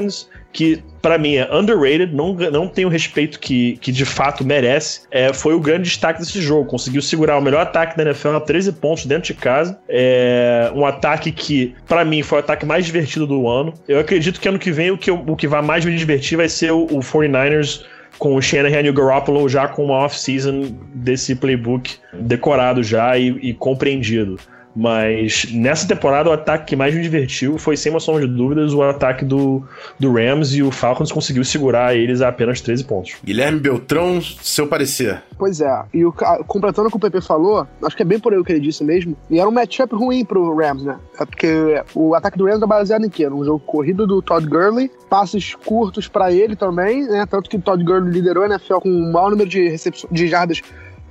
[0.51, 5.01] que para mim é underrated, não, não tem o respeito que, que de fato merece,
[5.11, 6.65] é, foi o grande destaque desse jogo.
[6.65, 9.77] Conseguiu segurar o melhor ataque da NFL a 13 pontos dentro de casa.
[9.87, 13.73] É, um ataque que, para mim, foi o ataque mais divertido do ano.
[13.87, 16.47] Eu acredito que ano que vem o que, o que vai mais me divertir vai
[16.47, 17.83] ser o, o 49ers
[18.17, 23.27] com o Shanahan e o Garoppolo já com uma off-season desse playbook decorado já e,
[23.41, 24.39] e compreendido.
[24.75, 28.73] Mas nessa temporada, o ataque que mais me divertiu foi, sem uma sombra de dúvidas,
[28.73, 29.63] o ataque do,
[29.99, 33.15] do Rams e o Falcons conseguiu segurar eles a apenas 13 pontos.
[33.23, 35.21] Guilherme Beltrão, seu parecer.
[35.37, 36.13] Pois é, e o,
[36.47, 38.59] completando o que o PP falou, acho que é bem por aí o que ele
[38.59, 40.97] disse mesmo, e era um matchup ruim pro Rams, né?
[41.19, 43.29] É porque o ataque do Rams é baseado em quê?
[43.29, 47.25] Num jogo corrido do Todd Gurley, passes curtos para ele também, né?
[47.25, 49.75] Tanto que o Todd Gurley liderou a NFL com o maior número de,
[50.11, 50.61] de jardas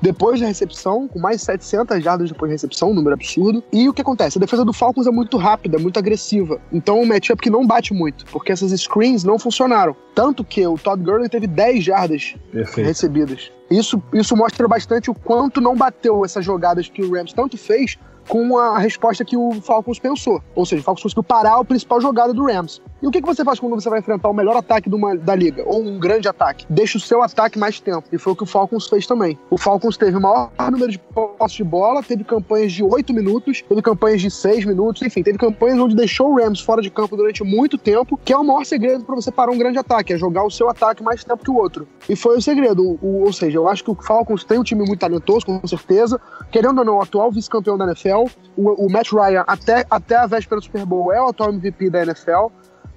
[0.05, 3.65] depois da recepção, com mais 700 jardas depois da recepção, um número absurdo.
[3.73, 4.37] E o que acontece?
[4.37, 6.61] A defesa do Falcons é muito rápida, muito agressiva.
[6.71, 9.97] Então, um matchup que não bate muito, porque essas screens não funcionaram.
[10.15, 12.87] Tanto que o Todd Gurley teve 10 jardas Perfeito.
[12.87, 13.51] recebidas.
[13.71, 17.97] Isso, isso mostra bastante o quanto não bateu essas jogadas que o Rams tanto fez
[18.29, 20.43] com a resposta que o Falcons pensou.
[20.55, 22.81] Ou seja, o Falcons conseguiu parar a principal jogada do Rams.
[23.03, 25.35] E o que, que você faz quando você vai enfrentar o melhor ataque uma, da
[25.35, 26.65] liga, ou um grande ataque?
[26.71, 28.05] Deixa o seu ataque mais tempo.
[28.11, 29.39] E foi o que o Falcons fez também.
[29.51, 33.63] O Falcons teve o maior número de postos de bola, teve campanhas de 8 minutos,
[33.63, 37.17] teve campanhas de 6 minutos, enfim, teve campanhas onde deixou o Rams fora de campo
[37.17, 40.17] durante muito tempo, que é o maior segredo para você parar um grande ataque, é
[40.17, 41.87] jogar o seu ataque mais tempo que o outro.
[42.09, 42.99] E foi o segredo.
[43.03, 46.21] O, ou seja, eu acho que o Falcons tem um time muito talentoso, com certeza.
[46.51, 50.27] Querendo ou não, o atual vice-campeão da NFL, o, o Matt Ryan, até, até a
[50.27, 52.49] véspera do Super Bowl, é o atual MVP da NFL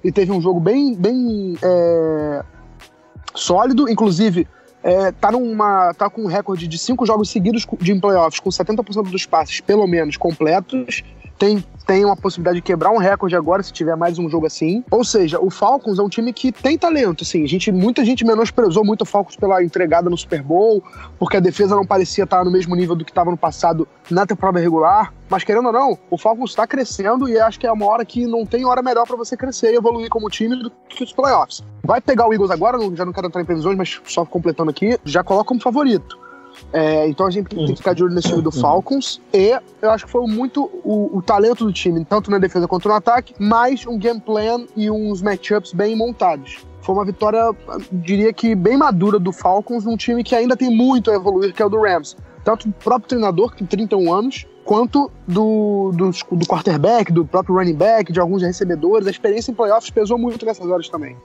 [0.02, 2.44] e teve um jogo bem, bem é,
[3.34, 3.88] sólido.
[3.88, 4.46] Inclusive,
[4.82, 9.10] é, tá, numa, tá com um recorde de cinco jogos seguidos de playoffs, com 70%
[9.10, 11.02] dos passes, pelo menos, completos.
[11.38, 14.84] Tem tem uma possibilidade de quebrar um recorde agora se tiver mais um jogo assim.
[14.90, 17.42] Ou seja, o Falcons é um time que tem talento, assim.
[17.42, 20.84] A gente, muita gente menosprezou muito o Falcons pela entregada no Super Bowl,
[21.18, 24.26] porque a defesa não parecia estar no mesmo nível do que estava no passado na
[24.26, 25.14] temporada regular.
[25.30, 28.26] Mas querendo ou não, o Falcons está crescendo e acho que é uma hora que
[28.26, 31.64] não tem hora melhor para você crescer e evoluir como time do que os playoffs.
[31.82, 34.98] Vai pegar o Eagles agora, já não quero entrar em previsões, mas só completando aqui,
[35.06, 36.27] já coloca como favorito.
[36.72, 39.20] É, então a gente tem que ficar de olho nesse time do Falcons.
[39.32, 42.88] E eu acho que foi muito o, o, talento do time, tanto na defesa quanto
[42.88, 46.58] no ataque, mais um game plan e uns matchups bem montados.
[46.82, 47.54] Foi uma vitória,
[47.92, 51.62] diria que bem madura do Falcons, num time que ainda tem muito a evoluir, que
[51.62, 52.16] é o do Rams.
[52.44, 57.56] Tanto o próprio treinador, que tem 31 anos, quanto do, do, do quarterback, do próprio
[57.56, 59.06] running back, de alguns recebedores.
[59.06, 61.16] A experiência em playoffs pesou muito nessas horas também.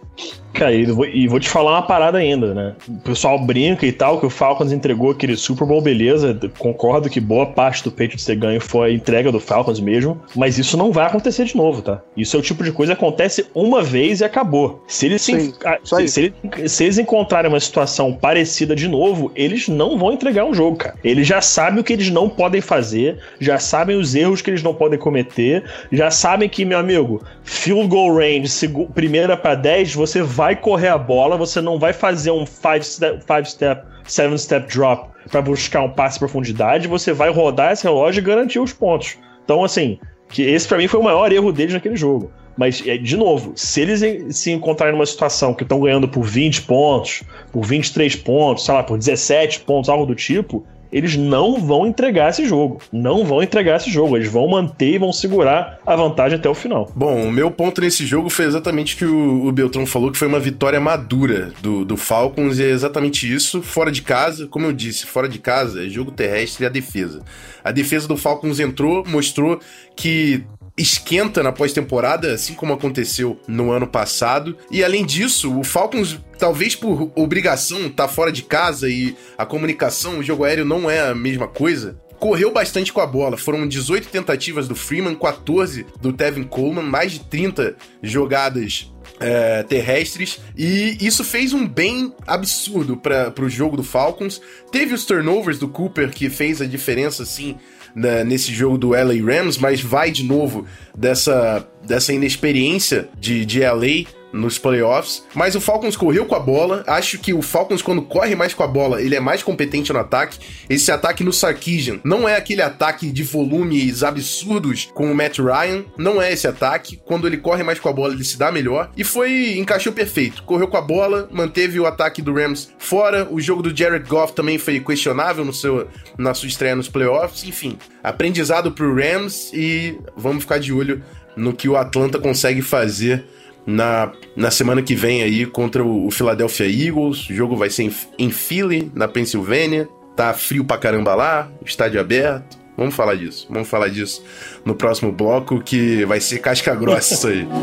[0.53, 2.75] Cara, e vou, e vou te falar uma parada ainda, né?
[2.87, 6.39] O pessoal brinca e tal, que o Falcons entregou aquele Super Bowl, beleza.
[6.57, 10.57] Concordo que boa parte do Patriots ter ganho foi a entrega do Falcons mesmo, mas
[10.57, 12.01] isso não vai acontecer de novo, tá?
[12.15, 14.81] Isso é o tipo de coisa que acontece uma vez e acabou.
[14.87, 15.53] Se eles, Sim,
[15.83, 20.45] se, se, eles, se eles encontrarem uma situação parecida de novo, eles não vão entregar
[20.45, 20.95] um jogo, cara.
[21.03, 24.63] Eles já sabem o que eles não podem fazer, já sabem os erros que eles
[24.63, 28.49] não podem cometer, já sabem que, meu amigo, field goal range,
[28.93, 33.23] primeira para 10, você vai correr a bola, você não vai fazer um 5 step,
[33.25, 37.83] five step, 7 step drop para buscar um passe de profundidade, você vai rodar esse
[37.83, 39.17] relógio e garantir os pontos.
[39.43, 42.31] Então, assim, que esse para mim foi o maior erro deles naquele jogo.
[42.55, 46.61] Mas, é, de novo, se eles se encontrarem numa situação que estão ganhando por 20
[46.63, 50.63] pontos, por 23 pontos, sei lá, por 17 pontos, algo do tipo,
[50.93, 52.79] eles não vão entregar esse jogo.
[52.91, 54.15] Não vão entregar esse jogo.
[54.15, 56.91] Eles vão manter e vão segurar a vantagem até o final.
[56.95, 60.27] Bom, o meu ponto nesse jogo foi exatamente que o, o Beltrão falou, que foi
[60.27, 63.63] uma vitória madura do, do Falcons, e é exatamente isso.
[63.63, 67.21] Fora de casa, como eu disse, fora de casa, é jogo terrestre e a defesa.
[67.63, 69.59] A defesa do Falcons entrou, mostrou
[69.95, 70.43] que
[70.77, 74.57] esquenta na pós-temporada, assim como aconteceu no ano passado.
[74.71, 80.19] E além disso, o Falcons, talvez por obrigação, tá fora de casa e a comunicação,
[80.19, 81.99] o jogo aéreo não é a mesma coisa.
[82.19, 83.37] Correu bastante com a bola.
[83.37, 90.39] Foram 18 tentativas do Freeman, 14 do Tevin Coleman, mais de 30 jogadas é, terrestres
[90.55, 94.41] e isso fez um bem absurdo para o jogo do Falcons.
[94.71, 97.57] Teve os turnovers do Cooper que fez a diferença assim
[97.95, 100.65] né, nesse jogo do LA Rams, mas vai de novo
[100.97, 105.23] dessa, dessa inexperiência de, de LA nos playoffs.
[105.35, 106.83] Mas o Falcons correu com a bola.
[106.87, 109.99] Acho que o Falcons, quando corre mais com a bola, ele é mais competente no
[109.99, 110.39] ataque.
[110.69, 115.85] Esse ataque no Sarkisian não é aquele ataque de volumes absurdos com o Matt Ryan.
[115.97, 116.99] Não é esse ataque.
[117.05, 118.89] Quando ele corre mais com a bola, ele se dá melhor.
[118.97, 119.57] E foi.
[119.57, 120.43] encaixou perfeito.
[120.43, 123.27] Correu com a bola, manteve o ataque do Rams fora.
[123.29, 127.43] O jogo do Jared Goff também foi questionável no seu, na sua estreia nos playoffs.
[127.43, 131.03] Enfim, aprendizado pro Rams e vamos ficar de olho
[131.35, 133.25] no que o Atlanta consegue fazer
[133.65, 137.29] na, na semana que vem aí contra o, o Philadelphia Eagles.
[137.29, 139.87] O jogo vai ser em, em Philly, na Pensilvânia.
[140.15, 142.57] Tá frio pra caramba lá, estádio aberto.
[142.77, 143.47] Vamos falar disso.
[143.49, 144.23] Vamos falar disso
[144.65, 147.47] no próximo bloco, que vai ser casca grossa isso aí.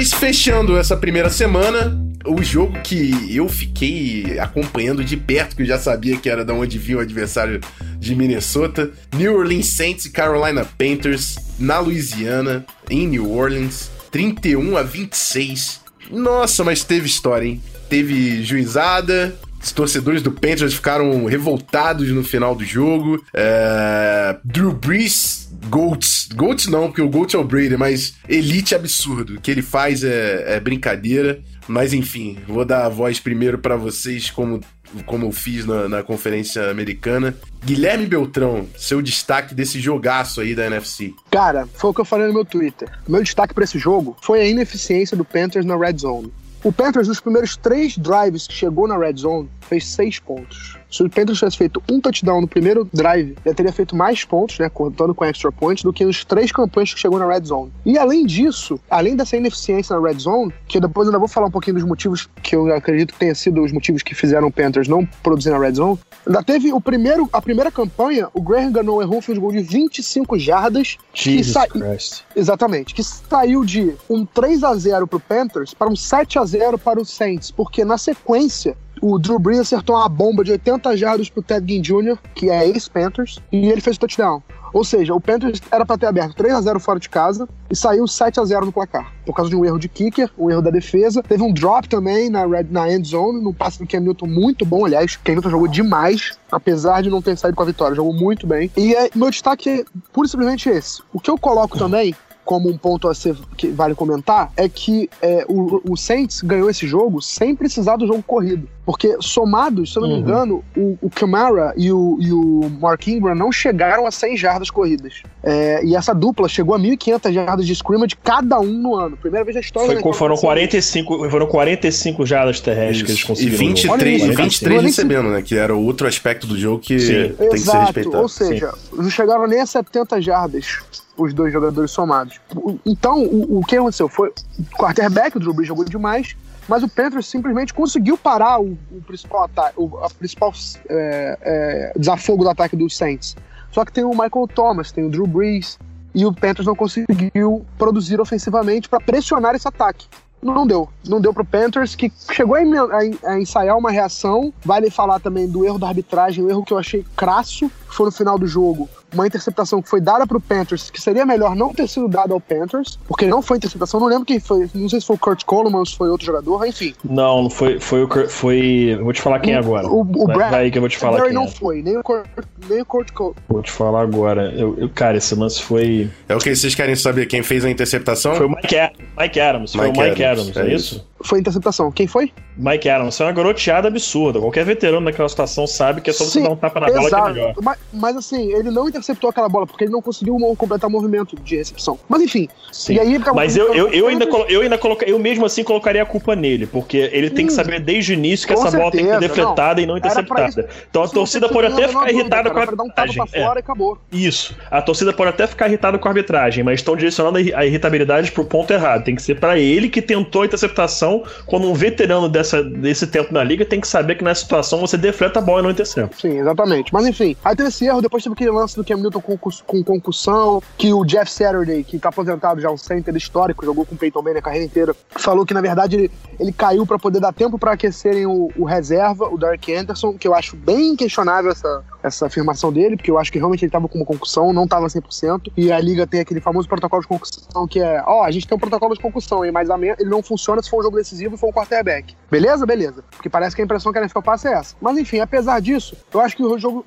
[0.00, 1.94] Mas fechando essa primeira semana,
[2.24, 6.52] o jogo que eu fiquei acompanhando de perto, que eu já sabia que era da
[6.52, 7.60] onde vinha o adversário
[7.98, 14.82] de Minnesota, New Orleans Saints e Carolina Panthers na Louisiana, em New Orleans, 31 a
[14.82, 15.80] 26.
[16.10, 17.62] Nossa, mas teve história, hein?
[17.88, 23.22] Teve juizada, os torcedores do Panthers ficaram revoltados no final do jogo.
[23.34, 24.36] É...
[24.42, 26.28] Drew Brees, Goats.
[26.34, 29.34] Goats não, porque o Goats é o Brady, mas elite absurdo.
[29.34, 31.40] O que ele faz é, é brincadeira.
[31.68, 34.60] Mas enfim, vou dar a voz primeiro para vocês, como,
[35.06, 37.34] como eu fiz na, na conferência americana.
[37.64, 41.14] Guilherme Beltrão, seu destaque desse jogaço aí da NFC.
[41.30, 42.90] Cara, foi o que eu falei no meu Twitter.
[43.08, 46.32] Meu destaque para esse jogo foi a ineficiência do Panthers na red zone.
[46.62, 50.79] O Panthers, nos primeiros três drives que chegou na red zone, fez seis pontos.
[50.90, 54.58] Se o Panthers tivesse feito um touchdown no primeiro drive, já teria feito mais pontos,
[54.58, 57.72] né, contando com extra points, do que nos três campanhas que chegou na red zone.
[57.86, 61.46] E além disso, além dessa ineficiência na red zone, que eu depois ainda vou falar
[61.46, 64.52] um pouquinho dos motivos que eu acredito que tenha sido os motivos que fizeram o
[64.52, 68.72] Panthers não produzir na red zone, ainda teve o primeiro, a primeira campanha, o Graham
[68.72, 70.98] Gano errou um field goal de 25 jardas.
[71.14, 71.66] Jesus sa...
[71.68, 72.24] Christ.
[72.34, 76.78] Exatamente, que saiu de um 3 a 0 pro Panthers para um 7 a 0
[76.78, 81.28] para o Saints, porque na sequência o Drew Brees acertou uma bomba de 80 jardas
[81.28, 84.42] pro Ted Ginn Jr., que é ex-Panthers, e ele fez o touchdown.
[84.72, 87.74] Ou seja, o Panthers era para ter aberto 3 a 0 fora de casa e
[87.74, 89.12] saiu 7 a 0 no placar.
[89.26, 91.22] Por causa de um erro de kicker, um erro da defesa.
[91.22, 94.64] Teve um drop também na, red, na end zone, no passe do Cam Newton muito
[94.64, 94.84] bom.
[94.84, 97.96] Aliás, Cam Newton jogou demais, apesar de não ter saído com a vitória.
[97.96, 98.70] Jogou muito bem.
[98.76, 101.02] E é, meu destaque é pura e simplesmente esse.
[101.12, 102.14] O que eu coloco também
[102.50, 106.68] como um ponto a ser que vale comentar é que é, o, o Saints ganhou
[106.68, 108.68] esse jogo sem precisar do jogo corrido.
[108.84, 110.16] Porque somados, se eu não uhum.
[110.16, 114.36] me engano, o, o Camara e o, e o Mark Ingram não chegaram a 100
[114.36, 115.22] jardas corridas.
[115.44, 119.16] É, e essa dupla chegou a 1.500 jardas de scrimmage cada um no ano.
[119.16, 120.00] Primeira vez na história.
[120.00, 123.54] Foi, foram, 45, foram 45 45 jardas terrestres que eles conseguiram.
[123.54, 125.40] E 23, 23 recebendo, né?
[125.40, 127.34] Que era outro aspecto do jogo que Sim.
[127.36, 128.22] tem Exato, que ser respeitado.
[128.22, 129.02] Ou seja, Sim.
[129.02, 130.80] não chegaram nem a 70 jardas
[131.24, 132.40] os dois jogadores somados.
[132.84, 134.08] Então, o, o que aconteceu?
[134.08, 136.36] Foi o quarterback, o Drew Brees jogou demais,
[136.68, 140.52] mas o Panthers simplesmente conseguiu parar o, o principal ataque, o a principal
[140.88, 143.36] é, é, desafogo do ataque dos Saints.
[143.72, 145.78] Só que tem o Michael Thomas, tem o Drew Brees,
[146.14, 150.06] e o Panthers não conseguiu produzir ofensivamente para pressionar esse ataque.
[150.42, 150.88] Não deu.
[151.06, 154.52] Não deu pro Panthers, que chegou a, ensaiar uma reação.
[154.64, 158.06] Vale falar também do erro da arbitragem, um erro que eu achei crasso, que foi
[158.06, 161.72] no final do jogo uma interceptação que foi dada pro Panthers, que seria melhor não
[161.74, 165.00] ter sido dada ao Panthers, porque não foi interceptação, não lembro quem foi, não sei
[165.00, 166.94] se foi o Kurt Coleman ou se foi outro jogador, enfim.
[167.04, 169.86] Não, não foi, foi o Kurt- foi, eu vou te falar quem é agora.
[169.88, 171.48] O, o vai, Brad vai aí que eu vou te falar quem não é.
[171.48, 172.26] foi, nem o Kurt,
[172.68, 173.36] nem o Kurt Coleman.
[173.48, 174.52] Vou te falar agora.
[174.54, 177.26] Eu, eu- cara, esse lance foi É o que vocês querem saber?
[177.26, 178.34] Quem fez a interceptação?
[178.34, 178.76] foi o Mike,
[179.18, 180.94] Mike Adams, foi Mike o Mike Adams, Adams, é é isso.
[180.96, 181.10] isso?
[181.22, 181.92] Foi interceptação.
[181.92, 182.32] Quem foi?
[182.56, 184.40] Mike Adams, isso é uma garoteada absurda.
[184.40, 187.08] Qualquer veterano naquela situação sabe que é só você Sim, dar um tapa na bola
[187.10, 187.54] que é melhor.
[187.62, 188.99] Mas, mas assim, ele não interceptou
[189.30, 191.98] aquela bola, porque ele não conseguiu completar o movimento de recepção.
[192.08, 192.48] Mas enfim.
[192.72, 192.94] Sim.
[192.94, 196.02] E aí, Mas eu, eu, eu ainda, colo- eu ainda coloca, eu mesmo assim colocaria
[196.02, 198.76] a culpa nele, porque ele tem que Hum, saber desde o início que com essa
[198.76, 200.68] bola tem que ser certeza, defletada e não Era pra interceptada.
[200.88, 203.00] Então a não torcida tem pode até não ficar irritada com a cara, um tapa
[203.02, 203.62] arbitragem.
[203.64, 203.88] pra É.
[204.12, 204.26] e.
[204.26, 204.56] Isso.
[204.70, 207.66] A torcida pode até ficar irritada com a arbitragem, mas estão direcionando a irri- a
[207.66, 209.04] irritabilidade pro ponto errado.
[209.04, 213.32] Tem que ser pra ele que tentou a interceptação, quando um veterano dessa, desse tempo
[213.32, 216.16] na liga tem que saber que nessa situação você defleta a bola e não intercepta.
[216.20, 216.92] Sim, exatamente.
[216.92, 219.84] Mas enfim, aí teve esse erro, depois teve aquele lance do Cam Newton com, com
[219.84, 223.98] concussão, que o Jeff Saturday, que tá aposentado já, um center histórico, jogou com o
[223.98, 227.32] Peyton Manning a carreira inteira, falou que na verdade ele, ele caiu pra poder dar
[227.32, 231.84] tempo pra aquecerem o, o reserva, o Derek Anderson, que eu acho bem questionável essa,
[232.02, 234.86] essa afirmação dele, porque eu acho que realmente ele tava com uma concussão, não tava
[234.86, 238.46] 100%, e a liga tem aquele famoso protocolo de concussão que é, ó, a gente
[238.46, 241.38] tem um protocolo de concussão, mas ele não funciona se for um jogo decisivo e
[241.38, 242.14] for um quarterback.
[242.30, 242.64] Beleza?
[242.64, 243.04] Beleza.
[243.10, 244.74] Porque parece que a impressão que a NFL passa é essa.
[244.80, 246.84] Mas enfim, apesar disso, eu acho que o jogo,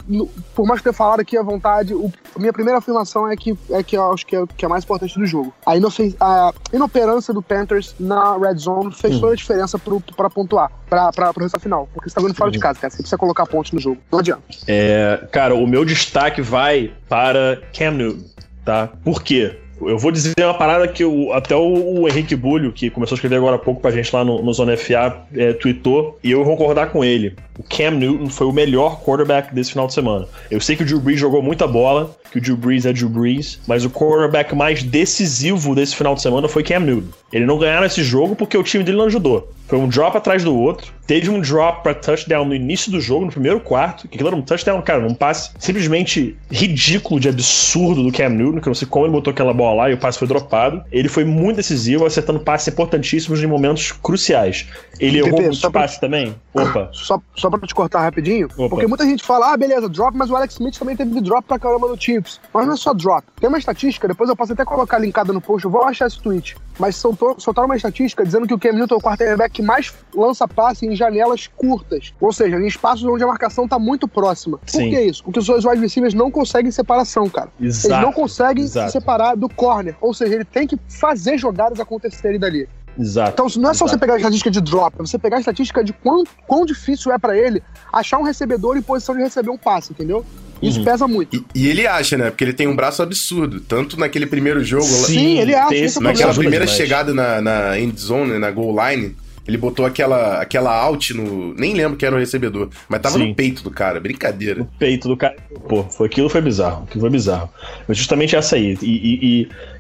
[0.56, 3.36] por mais que eu tenha falado aqui à vontade, o- a minha primeira afirmação é
[3.36, 5.54] que é que eu acho que é, que é a mais importante do jogo.
[5.66, 10.30] A, inofen- a inoperância do Panthers na red zone fez toda a diferença pro, pra
[10.30, 11.88] pontuar, pra, pra, pro resultado final.
[11.94, 12.92] Porque você tá jogando fora de casa, cara.
[12.92, 13.98] Você precisa colocar pontos no jogo.
[14.12, 14.44] Não adianta.
[14.68, 18.24] É, cara, o meu destaque vai para Cam Newton,
[18.66, 18.90] tá?
[19.04, 19.52] Por quê?
[19.86, 23.18] Eu vou dizer uma parada que o- até o, o Henrique Bulho, que começou a
[23.18, 26.46] escrever agora há pouco pra gente lá no, no Zona FA, é, tweetou, e eu
[26.46, 27.36] vou concordar com ele.
[27.60, 30.26] O Cam Newton foi o melhor quarterback desse final de semana.
[30.50, 33.10] Eu sei que o Drew Brees jogou muita bola, que o Drew Brees é Drew
[33.10, 37.10] Brees, mas o quarterback mais decisivo desse final de semana foi Cam Newton.
[37.34, 39.52] Ele não ganharam esse jogo porque o time dele não ajudou.
[39.74, 40.94] Foi um drop atrás do outro.
[41.08, 44.08] Teve um drop pra touchdown no início do jogo, no primeiro quarto.
[44.08, 48.60] Que aquilo era um touchdown, cara, um passe simplesmente ridículo de absurdo do Cam Newton,
[48.62, 50.84] que eu não sei como ele botou aquela bola lá e o passe foi dropado.
[50.92, 54.68] Ele foi muito decisivo, acertando passes importantíssimos em momentos cruciais.
[55.00, 56.36] Ele Pepe, errou muitos só pra- passes também?
[56.54, 56.90] Opa.
[56.94, 58.70] Só, só pra te cortar rapidinho, Opa.
[58.70, 61.58] porque muita gente fala, ah, beleza, drop, mas o Alex Smith também teve drop pra
[61.58, 62.40] caramba no Chiefs.
[62.54, 63.24] Mas não é só drop.
[63.42, 66.22] Tem uma estatística, depois eu posso até colocar linkada no post, eu vou achar esse
[66.22, 66.56] tweet.
[66.78, 69.94] Mas soltou, soltaram uma estatística dizendo que o Cam Newton é o quarterback que mais
[70.14, 72.14] lança passe em janelas curtas.
[72.20, 74.58] Ou seja, em espaços onde a marcação tá muito próxima.
[74.58, 74.90] Por Sim.
[74.90, 75.24] que isso?
[75.24, 77.50] Porque os seus wide receivers não conseguem separação, cara.
[77.60, 78.06] Eles Exato.
[78.06, 78.92] não conseguem exato.
[78.92, 79.96] se separar do corner.
[80.02, 82.68] Ou seja, ele tem que fazer jogadas acontecerem dali.
[83.00, 83.32] Exato.
[83.32, 84.00] Então, não é só você Exato.
[84.02, 87.18] pegar a estatística de drop, é você pegar a estatística de quão, quão difícil é
[87.18, 90.24] pra ele achar um recebedor em posição de receber um passe, entendeu?
[90.62, 90.86] Isso Uhum.
[90.86, 91.36] pesa muito.
[91.36, 92.30] E, e ele acha, né?
[92.30, 93.60] Porque ele tem um braço absurdo.
[93.62, 96.78] Tanto naquele primeiro jogo, lá- Sim, ele acha, esse é naquela primeira demais.
[96.78, 101.54] chegada na, na end zone, na goal line, ele botou aquela, aquela out no.
[101.56, 103.28] Nem lembro que era o recebedor, mas tava Sim.
[103.28, 104.00] no peito do cara.
[104.00, 104.66] Brincadeira.
[104.80, 105.36] peito do cara.
[105.68, 106.84] Pô, foi, aquilo foi bizarro.
[106.84, 107.50] Aquilo foi bizarro.
[107.86, 108.78] Mas justamente essa aí.
[108.82, 109.20] E, e,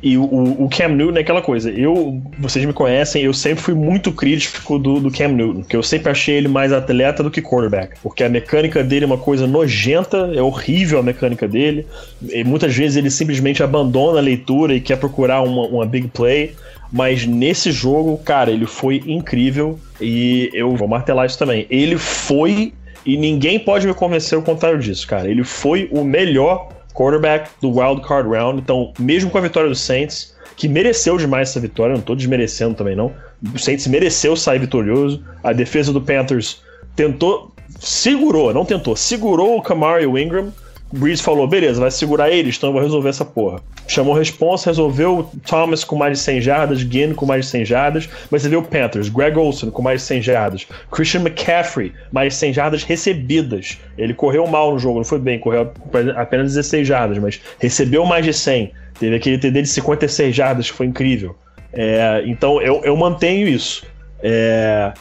[0.03, 1.71] e, e o, o Cam Newton é aquela coisa.
[1.71, 5.83] Eu, vocês me conhecem, eu sempre fui muito crítico do, do Cam Newton, que eu
[5.83, 7.97] sempre achei ele mais atleta do que quarterback.
[8.03, 11.87] Porque a mecânica dele é uma coisa nojenta, é horrível a mecânica dele.
[12.21, 16.53] E muitas vezes ele simplesmente abandona a leitura e quer procurar uma, uma big play.
[16.93, 19.79] Mas nesse jogo, cara, ele foi incrível.
[19.99, 21.65] E eu vou martelar isso também.
[21.67, 22.71] Ele foi
[23.05, 25.27] e ninguém pode me convencer o contrário disso, cara.
[25.27, 28.61] Ele foi o melhor quarterback do Wild Card Round.
[28.61, 32.75] Então, mesmo com a vitória do Saints, que mereceu demais essa vitória, não tô desmerecendo
[32.75, 33.11] também não.
[33.53, 35.23] O Saints mereceu sair vitorioso.
[35.43, 36.61] A defesa do Panthers
[36.95, 40.53] tentou, segurou, não tentou, segurou o Kamara e o Ingram.
[40.95, 43.59] Breeze falou: beleza, vai segurar eles, então eu vou resolver essa porra.
[43.87, 47.65] Chamou a responsa, resolveu Thomas com mais de 100 jardas, Ginn com mais de 100
[47.65, 51.91] jardas, mas você vê o Panthers, Greg Olson com mais de 100 jardas, Christian McCaffrey,
[52.11, 53.79] mais de 100 jardas recebidas.
[53.97, 55.71] Ele correu mal no jogo, não foi bem, correu
[56.15, 58.71] apenas 16 jardas, mas recebeu mais de 100.
[58.99, 61.35] Teve aquele TD de 56 jardas que foi incrível.
[61.73, 63.83] É, então eu, eu mantenho isso.
[64.21, 64.93] É,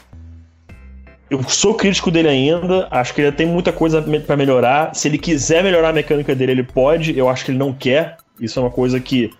[1.32, 4.94] eu sou crítico dele ainda, acho que ele tem muita coisa pra melhorar.
[4.94, 7.16] Se ele quiser melhorar a mecânica dele, ele pode.
[7.16, 8.18] Eu acho que ele não quer.
[8.38, 9.32] Isso é uma coisa que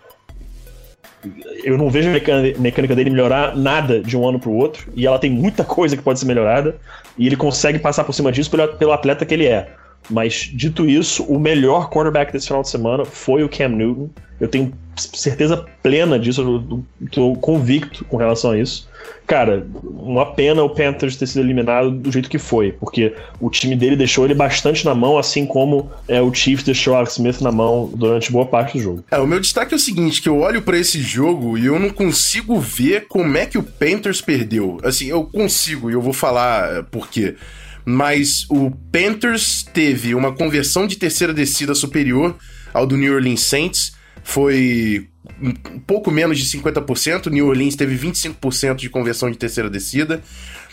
[1.63, 4.91] eu não vejo a mecânica dele melhorar nada de um ano pro outro.
[4.97, 6.77] E ela tem muita coisa que pode ser melhorada.
[7.19, 9.69] E ele consegue passar por cima disso pelo, pelo atleta que ele é.
[10.11, 14.11] Mas, dito isso, o melhor quarterback desse final de semana foi o Cam Newton.
[14.41, 18.89] Eu tenho certeza plena disso, eu tô convicto com relação a isso.
[19.27, 23.77] Cara, uma pena o Panthers ter sido eliminado do jeito que foi, porque o time
[23.77, 27.41] dele deixou ele bastante na mão, assim como é, o Chiefs deixou o Alex Smith
[27.41, 29.05] na mão durante boa parte do jogo.
[29.11, 31.79] É, o meu destaque é o seguinte, que eu olho para esse jogo e eu
[31.79, 34.79] não consigo ver como é que o Panthers perdeu.
[34.83, 37.37] Assim, eu consigo e eu vou falar é, por quê
[37.85, 42.37] mas o Panthers teve uma conversão de terceira descida superior
[42.73, 43.93] ao do New Orleans Saints.
[44.23, 45.09] Foi
[45.41, 47.31] um pouco menos de 50%.
[47.31, 50.23] New Orleans teve 25% de conversão de terceira descida.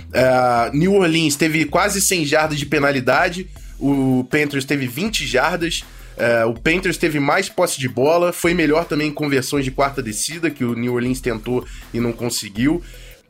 [0.10, 3.48] Uh, New Orleans teve quase 100 jardas de penalidade.
[3.80, 5.84] O Panthers teve 20 jardas.
[6.18, 8.32] Uh, o Panthers teve mais posse de bola.
[8.34, 12.12] Foi melhor também em conversões de quarta descida, que o New Orleans tentou e não
[12.12, 12.84] conseguiu.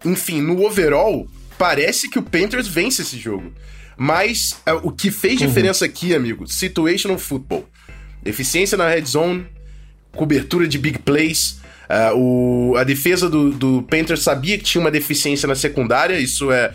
[0.04, 1.28] Enfim, no overall,
[1.60, 3.54] parece que o Panthers vence esse jogo.
[3.98, 5.48] Mas uh, o que fez uhum.
[5.48, 7.68] diferença aqui, amigo, situational football.
[8.26, 9.46] Eficiência na red zone,
[10.14, 11.60] cobertura de big plays.
[11.90, 16.50] Uh, o, a defesa do, do Panthers sabia que tinha uma deficiência na secundária, isso
[16.52, 16.72] é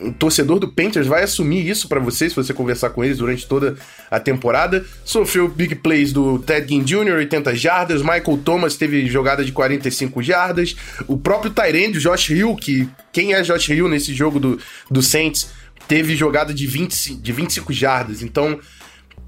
[0.00, 3.46] o torcedor do Panthers vai assumir isso para você, se você conversar com eles durante
[3.46, 3.76] toda
[4.10, 4.84] a temporada.
[5.04, 8.02] Sofreu big plays do Ted Ginn Jr., 80 jardas.
[8.02, 10.76] Michael Thomas teve jogada de 45 jardas.
[11.06, 14.58] O próprio Tyrande, Josh Hill, que quem é Josh Hill nesse jogo do,
[14.90, 15.50] do Saints,
[15.86, 18.22] teve jogada de, 20, de 25 jardas.
[18.22, 18.58] Então,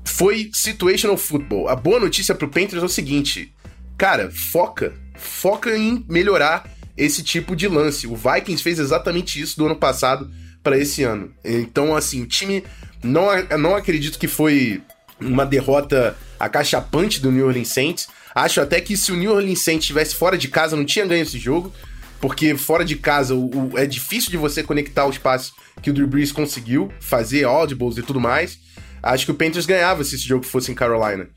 [0.05, 1.69] foi situational football.
[1.69, 3.53] A boa notícia pro Panthers é o seguinte:
[3.99, 8.07] cara, foca, foca em melhorar esse tipo de lance.
[8.07, 10.31] O Vikings fez exatamente isso do ano passado
[10.63, 11.33] para esse ano.
[11.45, 12.65] Então, assim, o time
[13.03, 13.27] não,
[13.59, 14.83] não acredito que foi
[15.21, 18.09] uma derrota acachapante do New Orleans Saints.
[18.35, 21.23] Acho até que se o New Orleans Saints estivesse fora de casa, não tinha ganho
[21.23, 21.73] esse jogo,
[22.21, 25.53] porque fora de casa o, o, é difícil de você conectar os passes
[25.83, 28.59] que o Drew Brees conseguiu, fazer audibles e tudo mais.
[29.03, 31.29] Acho que o Panthers ganhava se esse jogo fosse em Carolina.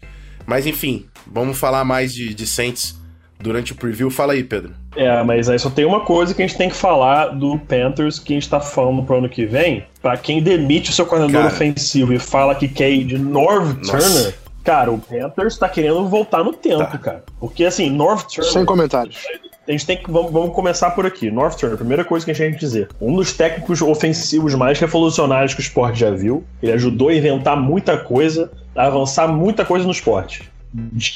[0.45, 2.95] Mas enfim, vamos falar mais de, de Saints
[3.39, 4.09] durante o preview.
[4.09, 4.75] Fala aí, Pedro.
[4.95, 8.19] É, mas aí só tem uma coisa que a gente tem que falar do Panthers
[8.19, 9.85] que a gente tá falando pro ano que vem.
[10.01, 13.75] Pra quem demite o seu coordenador cara, ofensivo e fala que quer ir de Norv
[13.81, 16.97] Turner, cara, o Panthers tá querendo voltar no tempo, tá.
[16.97, 17.23] cara.
[17.39, 18.51] Porque assim, North Turner.
[18.51, 19.17] Sem comentários.
[19.67, 20.11] A gente tem que.
[20.11, 21.31] Vamos, vamos começar por aqui.
[21.31, 22.89] North Turner, primeira coisa que a gente tem que dizer.
[22.99, 26.43] Um dos técnicos ofensivos mais revolucionários que o esporte já viu.
[26.61, 30.51] Ele ajudou a inventar muita coisa, a avançar muita coisa no esporte.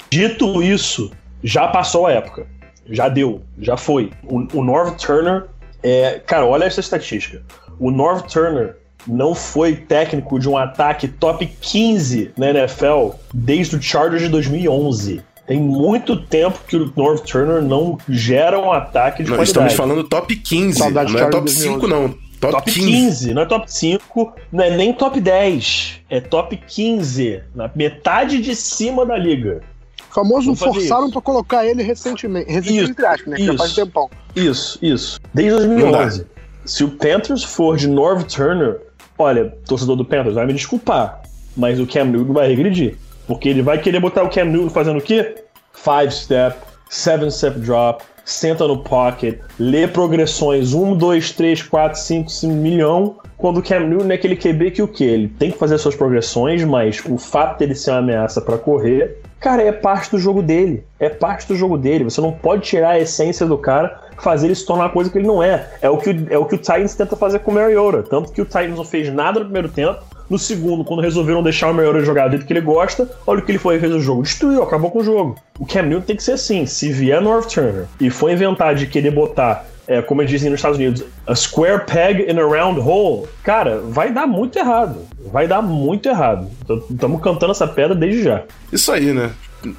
[0.10, 1.12] Dito isso,
[1.44, 2.48] já passou a época.
[2.90, 4.12] Já deu, já foi.
[4.24, 5.46] O, o North Turner,
[5.84, 7.42] é, cara, olha essa estatística.
[7.80, 8.76] O North Turner
[9.08, 15.22] não foi técnico de um ataque top 15 na NFL desde o Chargers de 2011.
[15.46, 19.68] Tem muito tempo que o North Turner não gera um ataque de não, qualidade.
[19.68, 22.10] Estamos falando top 15, Saudade não é top 5 não.
[22.40, 22.92] Top, top 15.
[22.92, 23.34] 15.
[23.34, 28.56] não é top 5, não é nem top 10, é top 15, na metade de
[28.56, 29.62] cima da liga
[30.18, 32.52] famoso forçaram para colocar ele recentemente.
[32.52, 33.38] Recentemente, isso, aspas, né?
[33.38, 34.10] Isso, já faz tempão.
[34.36, 35.20] Isso, isso.
[35.32, 36.26] Desde 2011.
[36.66, 38.82] Se o Panthers for de Norv Turner,
[39.18, 41.22] olha, torcedor do Panthers, vai me desculpar,
[41.56, 42.98] mas o Cam Newton vai regredir.
[43.28, 45.36] Porque ele vai querer botar o Cam Newton fazendo o quê?
[45.72, 46.58] Five step,
[46.90, 53.18] seven step drop, senta no pocket, lê progressões 1, 2, 3, 4, 5, 5 milhão.
[53.38, 55.04] Quando o Cam Newton é aquele QB que o quê?
[55.04, 59.27] Ele tem que fazer suas progressões, mas o fato dele ser uma ameaça para correr
[59.40, 60.84] Cara, é parte do jogo dele.
[61.00, 62.04] É parte do jogo dele.
[62.04, 65.18] Você não pode tirar a essência do cara, fazer ele se tornar uma coisa que
[65.18, 65.68] ele não é.
[65.82, 68.04] É o que o, é o, que o Titans tenta fazer com o Mariota.
[68.04, 70.04] Tanto que o Titans não fez nada no primeiro tempo.
[70.30, 73.46] No segundo, quando resolveram deixar o Mariota jogar do jeito que ele gosta, olha o
[73.46, 74.24] que ele foi e fez o jogo.
[74.24, 75.36] Destruiu, acabou com o jogo.
[75.58, 76.66] O Cam Newton tem que ser assim.
[76.66, 80.78] Se vier North Turner e for inventar de querer botar é, como dizem nos Estados
[80.78, 85.08] Unidos, a square peg in a round hole, cara, vai dar muito errado.
[85.32, 86.50] Vai dar muito errado.
[86.92, 88.44] Estamos cantando essa pedra desde já.
[88.72, 89.32] Isso aí, né?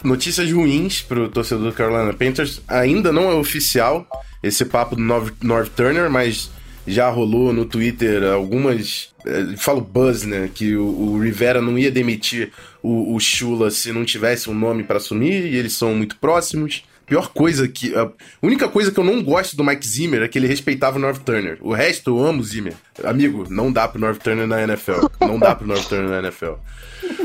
[0.02, 2.62] Notícias ruins pro torcedor do Carolina Panthers.
[2.66, 4.06] Ainda não é oficial
[4.42, 5.02] esse papo do
[5.42, 6.50] North Turner, mas
[6.86, 9.10] já rolou no Twitter algumas.
[9.26, 10.50] É, falo buzz, né?
[10.52, 12.50] Que o, o Rivera não ia demitir
[12.82, 16.82] o, o Chula se não tivesse um nome para assumir, e eles são muito próximos.
[17.08, 17.94] Pior coisa que.
[17.94, 18.10] A
[18.42, 21.22] única coisa que eu não gosto do Mike Zimmer é que ele respeitava o North
[21.22, 21.58] Turner.
[21.60, 22.74] O resto eu amo o Zimmer.
[23.02, 25.06] Amigo, não dá pro North Turner na NFL.
[25.20, 26.54] Não dá pro North Turner na NFL.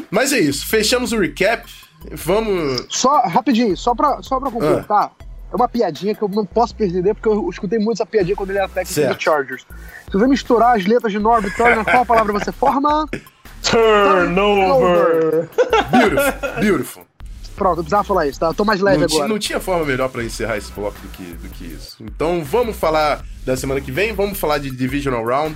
[0.09, 0.65] Mas é isso.
[0.67, 1.69] Fechamos o recap.
[2.11, 2.86] Vamos.
[2.89, 5.11] Só, rapidinho, só pra, só pra completar.
[5.19, 5.23] Ah.
[5.51, 8.49] É uma piadinha que eu não posso perder, porque eu escutei muito essa piadinha quando
[8.49, 9.63] ele era técnico do Chargers.
[10.05, 13.07] Se você misturar as letras de North Turner, qual palavra você forma?
[13.61, 15.49] Turnover!
[15.91, 17.12] Beautiful, beautiful.
[17.56, 18.47] Pronto, eu precisava falar isso, tá?
[18.47, 19.28] Eu tô mais leve não agora.
[19.28, 21.97] Não tinha forma melhor para encerrar esse bloco do que, do que isso.
[22.01, 25.56] Então vamos falar da semana que vem, vamos falar de Divisional Round.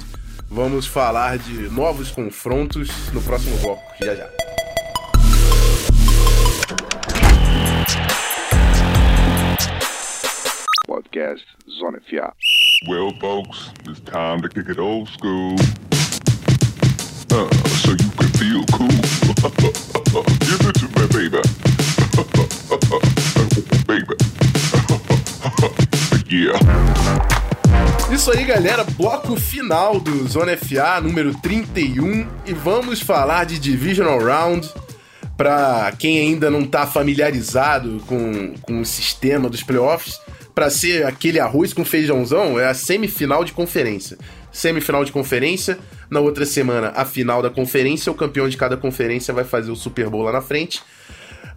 [0.50, 4.30] Vamos falar de novos confrontos no próximo bloco, já já.
[10.86, 12.34] Podcast Zona FA.
[12.88, 15.56] Well, folks, it's time to kick it old school.
[17.30, 17.50] Uh,
[17.84, 18.88] so you can feel cool.
[20.48, 21.57] Give it to me, baby.
[28.12, 28.84] Isso aí, galera.
[28.84, 32.28] Bloco final do Zona FA, número 31.
[32.46, 34.68] E vamos falar de Divisional Round.
[35.38, 40.20] Para quem ainda não tá familiarizado com, com o sistema dos playoffs,
[40.56, 44.18] para ser aquele arroz com feijãozão, é a semifinal de conferência.
[44.52, 45.78] Semifinal de conferência,
[46.10, 49.76] na outra semana a final da conferência, o campeão de cada conferência vai fazer o
[49.76, 50.82] Super Bowl lá na frente.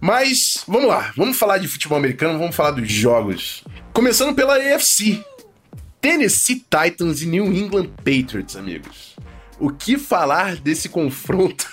[0.00, 3.62] Mas vamos lá, vamos falar de futebol americano, vamos falar dos jogos.
[3.92, 5.22] Começando pela AFC.
[6.00, 9.14] Tennessee Titans e New England Patriots, amigos.
[9.58, 11.66] O que falar desse confronto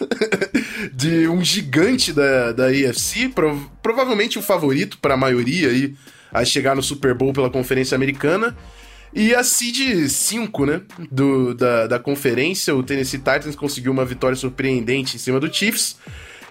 [0.91, 5.95] de um gigante da, da AFC, prov provavelmente o favorito para a maioria aí
[6.33, 8.57] a chegar no Super Bowl pela Conferência Americana.
[9.13, 10.81] E a seed 5, né,
[11.57, 15.95] da, da conferência, o Tennessee Titans conseguiu uma vitória surpreendente em cima do Chiefs.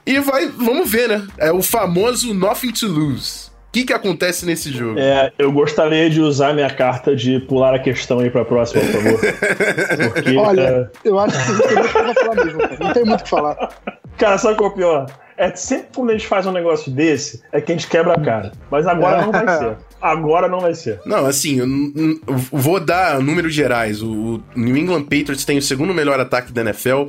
[0.07, 1.27] E vai, vamos ver, né?
[1.37, 3.49] É o famoso nothing to lose.
[3.69, 4.99] O que, que acontece nesse jogo?
[4.99, 8.93] É, eu gostaria de usar minha carta de pular a questão aí pra próxima, por
[8.93, 9.21] favor.
[10.15, 11.09] Porque, Olha, é...
[11.09, 12.77] eu acho que não tem muito o que falar mesmo, cara.
[12.81, 13.69] Não tem muito o que falar.
[14.17, 15.07] Cara, sabe qual é o pior?
[15.37, 18.21] É sempre quando a gente faz um negócio desse, é que a gente quebra a
[18.21, 18.53] cara.
[18.71, 19.77] Mas agora não vai ser.
[20.01, 21.01] Agora não vai ser.
[21.05, 24.03] Não, assim, eu vou dar números gerais.
[24.03, 27.09] O, New England Patriots tem o segundo melhor ataque da NFL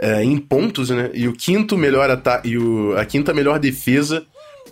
[0.00, 1.10] é, em pontos, né?
[1.12, 2.48] E o quinto melhor ataque.
[2.48, 4.26] E o, a quinta melhor defesa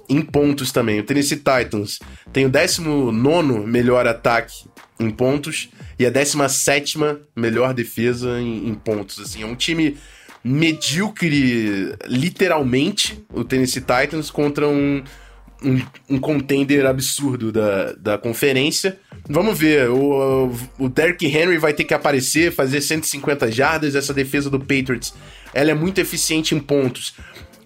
[0.08, 1.00] em pontos também.
[1.00, 1.98] O Tennessee Titans
[2.32, 4.64] tem o 19 melhor ataque
[4.98, 5.68] em pontos
[5.98, 6.98] e a 17
[7.36, 9.20] melhor defesa em, em pontos.
[9.20, 9.98] Assim, é um time
[10.42, 15.02] medíocre, literalmente, o Tennessee Titans contra um,
[15.62, 18.98] um, um contender absurdo da, da conferência.
[19.28, 23.94] Vamos ver, o, o Derrick Henry vai ter que aparecer, fazer 150 jardas.
[23.94, 25.14] Essa defesa do Patriots,
[25.52, 27.14] ela é muito eficiente em pontos.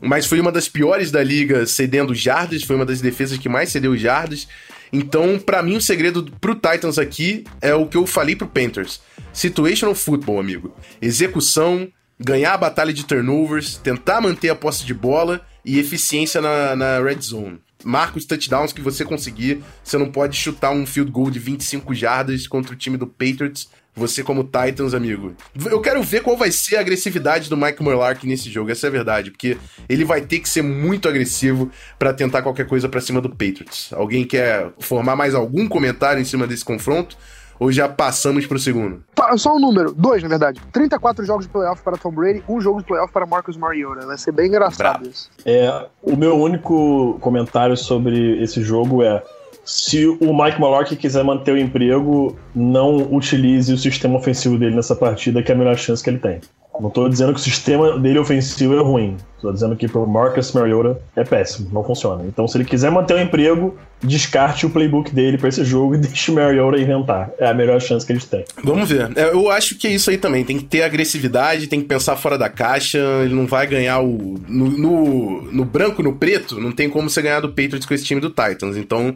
[0.01, 3.71] Mas foi uma das piores da liga cedendo jardas, foi uma das defesas que mais
[3.71, 4.49] cedeu jardas.
[4.93, 9.01] Então, para mim, o segredo pro Titans aqui é o que eu falei pro Panthers.
[9.33, 10.75] Situational football, amigo.
[11.01, 11.89] Execução,
[12.19, 17.01] ganhar a batalha de turnovers, tentar manter a posse de bola e eficiência na, na
[17.01, 17.61] red zone.
[17.85, 19.63] Marca os touchdowns que você conseguir.
[19.83, 23.69] Você não pode chutar um field goal de 25 jardas contra o time do Patriots.
[23.95, 25.37] Você como Titans, amigo.
[25.67, 28.89] Eu quero ver qual vai ser a agressividade do Mike Murlark nesse jogo, essa é
[28.89, 33.03] a verdade, porque ele vai ter que ser muito agressivo para tentar qualquer coisa para
[33.03, 33.93] cima do Patriots.
[33.93, 37.19] Alguém quer formar mais algum comentário em cima desse confronto?
[37.63, 39.05] Ou já passamos pro segundo?
[39.37, 40.61] Só um número, dois na verdade.
[40.73, 44.05] 34 jogos de playoff para Tom Brady, um jogo de playoff para Marcus Mariota.
[44.05, 45.07] Vai ser bem engraçado Bravo.
[45.07, 45.31] isso.
[45.47, 49.23] É, o meu único comentário sobre esse jogo é
[49.65, 54.97] se o Mike Mallory quiser manter o emprego, não utilize o sistema ofensivo dele nessa
[54.97, 56.41] partida, que é a melhor chance que ele tem.
[56.81, 59.17] Não estou dizendo que o sistema dele ofensivo é ruim.
[59.37, 62.25] Estou dizendo que pro Marcus Mariota é péssimo, não funciona.
[62.27, 65.99] Então, se ele quiser manter o emprego, descarte o playbook dele para esse jogo e
[66.01, 67.31] deixe o Mariota inventar.
[67.39, 68.45] É a melhor chance que eles têm.
[68.63, 69.11] Vamos ver.
[69.17, 70.45] É, eu acho que é isso aí também.
[70.45, 72.99] Tem que ter agressividade, tem que pensar fora da caixa.
[73.25, 74.39] Ele não vai ganhar o.
[74.49, 78.05] No, no, no branco, no preto, não tem como você ganhar do Patriots com esse
[78.05, 78.77] time do Titans.
[78.77, 79.15] Então.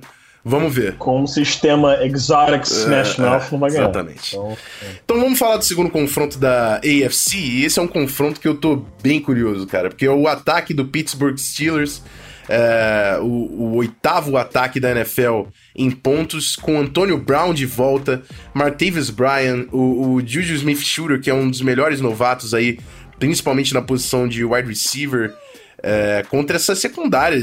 [0.49, 0.94] Vamos ver.
[0.94, 3.82] Com o sistema Exotic Smash é, Mouth não vai ganhar.
[3.82, 4.36] Exatamente.
[4.36, 4.86] Então, é.
[5.05, 7.36] então, vamos falar do segundo confronto da AFC.
[7.36, 9.88] E esse é um confronto que eu tô bem curioso, cara.
[9.88, 12.01] Porque o ataque do Pittsburgh Steelers,
[12.49, 18.22] é, o, o, oitavo ataque da NFL em pontos, com Antonio Brown de volta,
[18.55, 22.78] Martavis Bryan, o, o Juju Smith-Shooter, que é um dos melhores novatos aí,
[23.18, 25.34] principalmente na posição de wide receiver
[25.82, 27.40] é, contra essa secundária.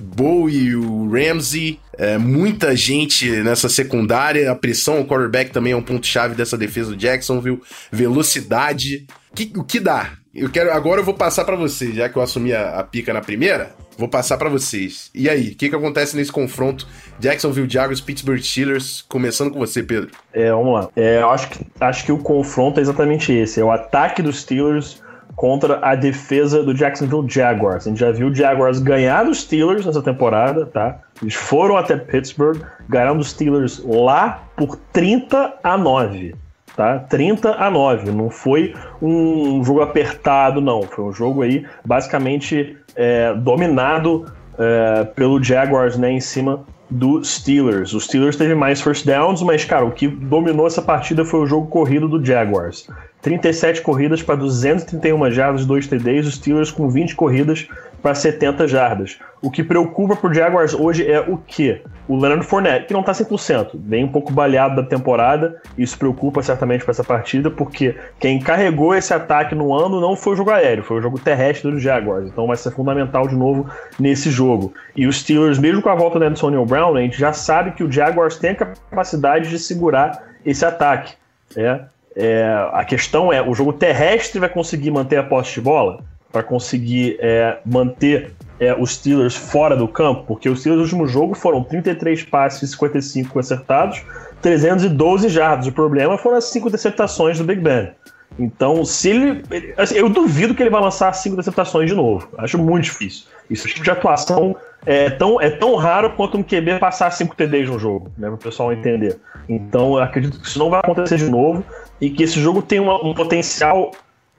[0.00, 4.50] Bowie, o Ramsey, é, muita gente nessa secundária.
[4.50, 7.60] A pressão, o quarterback também é um ponto-chave dessa defesa do Jacksonville.
[7.90, 9.06] Velocidade.
[9.34, 10.12] Que, o que dá?
[10.34, 13.12] Eu quero, agora eu vou passar para vocês, já que eu assumi a, a pica
[13.12, 13.70] na primeira.
[13.96, 15.10] Vou passar para vocês.
[15.12, 16.86] E aí, o que, que acontece nesse confronto
[17.18, 19.02] Jacksonville Jaguars, Pittsburgh Steelers?
[19.08, 20.10] Começando com você, Pedro.
[20.32, 20.88] É, vamos lá.
[20.94, 23.60] É, eu acho que, acho que o confronto é exatamente esse.
[23.60, 25.02] É o ataque dos Steelers
[25.38, 27.86] contra a defesa do Jacksonville Jaguars.
[27.86, 30.98] A gente já viu o Jaguars ganhar dos Steelers nessa temporada, tá?
[31.22, 36.34] Eles foram até Pittsburgh, ganharam dos Steelers lá por 30 a 9.
[36.74, 36.98] Tá?
[36.98, 38.10] 30 a 9.
[38.10, 40.82] Não foi um jogo apertado, não.
[40.82, 44.26] Foi um jogo aí basicamente é, dominado
[44.58, 47.94] é, pelo Jaguars né, em cima do Steelers.
[47.94, 51.46] Os Steelers teve mais first downs, mas, cara, o que dominou essa partida foi o
[51.46, 52.88] jogo corrido do Jaguars.
[53.20, 57.68] 37 corridas para 231 jardas, 2 TDs, os Steelers com 20 corridas
[58.02, 59.18] para 70 jardas.
[59.42, 61.82] O que preocupa pro Jaguars hoje é o quê?
[62.06, 66.42] O Leonard Fournette, que não tá 100%, vem um pouco baleado da temporada, isso preocupa
[66.42, 70.50] certamente para essa partida, porque quem carregou esse ataque no ano não foi o jogo
[70.50, 74.72] aéreo, foi o jogo terrestre do Jaguars, então vai ser fundamental de novo nesse jogo.
[74.96, 77.84] E os Steelers, mesmo com a volta do Antonio Brown, a gente já sabe que
[77.84, 81.14] o Jaguars tem a capacidade de segurar esse ataque.
[81.56, 81.80] É,
[82.18, 86.00] é, a questão é, o jogo terrestre vai conseguir manter a posse de bola?
[86.32, 90.24] Para conseguir é, manter é, os Steelers fora do campo?
[90.26, 94.02] Porque os Steelers no último jogo foram 33 passes e 55 acertados,
[94.42, 95.68] 312 jardas.
[95.68, 97.92] O problema foram as 5 interceptações do Big Ben.
[98.36, 99.44] Então, se ele.
[99.76, 102.28] Assim, eu duvido que ele vai lançar cinco interceptações de novo.
[102.36, 103.26] Acho muito difícil.
[103.50, 104.54] Isso tipo de atuação
[104.84, 108.28] é tão, é tão raro quanto um QB passar cinco TDs no jogo, né?
[108.28, 109.18] Para o pessoal entender.
[109.48, 111.64] Então, eu acredito que isso não vai acontecer de novo
[112.00, 113.92] e que esse jogo tem uma, um potencial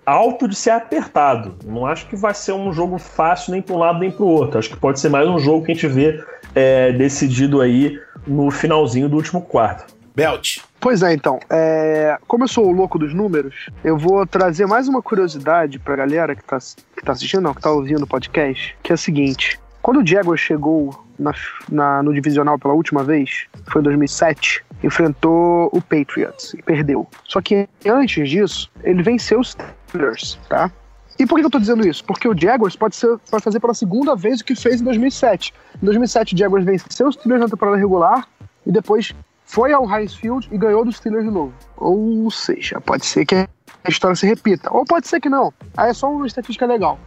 [0.06, 1.56] alto de ser apertado.
[1.66, 4.28] Não acho que vai ser um jogo fácil nem para um lado nem para o
[4.28, 4.58] outro.
[4.58, 6.24] Acho que pode ser mais um jogo que a gente vê
[6.56, 9.94] é, decidido aí no finalzinho do último quarto.
[10.16, 10.58] Belt.
[10.80, 11.40] Pois é, então.
[11.50, 12.18] É...
[12.28, 16.36] Como eu sou o louco dos números, eu vou trazer mais uma curiosidade pra galera
[16.36, 16.58] que tá,
[16.96, 19.60] que tá assistindo, não, que tá ouvindo o podcast, que é o seguinte.
[19.82, 21.34] Quando o Diego chegou na,
[21.70, 27.08] na, no divisional pela última vez, foi em 2007, enfrentou o Patriots e perdeu.
[27.26, 29.56] Só que antes disso, ele venceu os
[29.90, 30.72] Steelers, tá?
[31.20, 32.04] E por que eu tô dizendo isso?
[32.06, 35.54] Porque o Jaguars pode, ser, pode fazer pela segunda vez o que fez em 2007.
[35.82, 38.26] Em 2007, o Jaguars venceu os Steelers na temporada regular
[38.66, 39.14] e depois
[39.44, 41.54] foi ao Heinz Field e ganhou dos Steelers de novo.
[41.76, 44.72] Ou seja, pode ser que a história se repita.
[44.72, 45.54] Ou pode ser que não.
[45.76, 46.98] Aí é só uma estatística legal.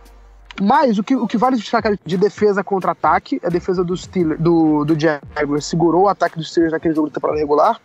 [0.60, 4.40] Mas o que, o que vale destacar de defesa contra ataque, a defesa do Steelers,
[4.40, 7.80] do, do Jaguars segurou o ataque dos Steelers naquele jogo de temporada regular.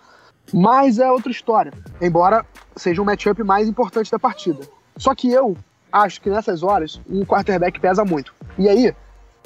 [0.53, 1.73] Mas é outra história.
[2.01, 2.45] Embora
[2.75, 4.61] seja um matchup mais importante da partida.
[4.97, 5.57] Só que eu
[5.91, 8.33] acho que nessas horas um quarterback pesa muito.
[8.57, 8.93] E aí,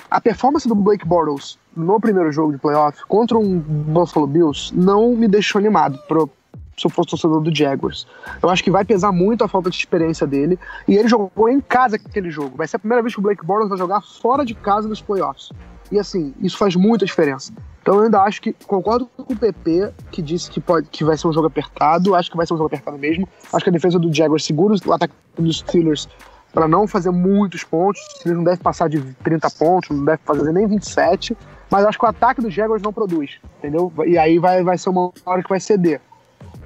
[0.10, 5.16] a performance do Blake Bortles no primeiro jogo de playoff contra um Buffalo Bills não
[5.16, 6.30] me deixou animado pro,
[6.78, 8.08] se eu fosse torcedor do Jaguars.
[8.42, 10.60] Eu acho que vai pesar muito a falta de experiência dele.
[10.88, 12.58] E ele jogou em casa aquele jogo.
[12.58, 15.02] Vai ser a primeira vez que o Blake Bortles vai jogar fora de casa nos
[15.02, 15.52] playoffs.
[15.92, 17.54] E assim, isso faz muita diferença.
[17.82, 21.18] Então eu ainda acho que concordo com o PP, que disse que, pode, que vai
[21.18, 22.16] ser um jogo apertado.
[22.16, 23.28] Acho que vai ser um jogo apertado mesmo.
[23.52, 26.08] Acho que a defesa do Jaguars segura o ataque dos Steelers
[26.54, 28.02] para não fazer muitos pontos.
[28.02, 31.36] O Steelers não deve passar de 30 pontos, não deve fazer nem 27
[31.72, 33.92] mas acho que o ataque dos Jaguars não produz, entendeu?
[34.06, 36.02] E aí vai, vai ser uma hora que vai ceder.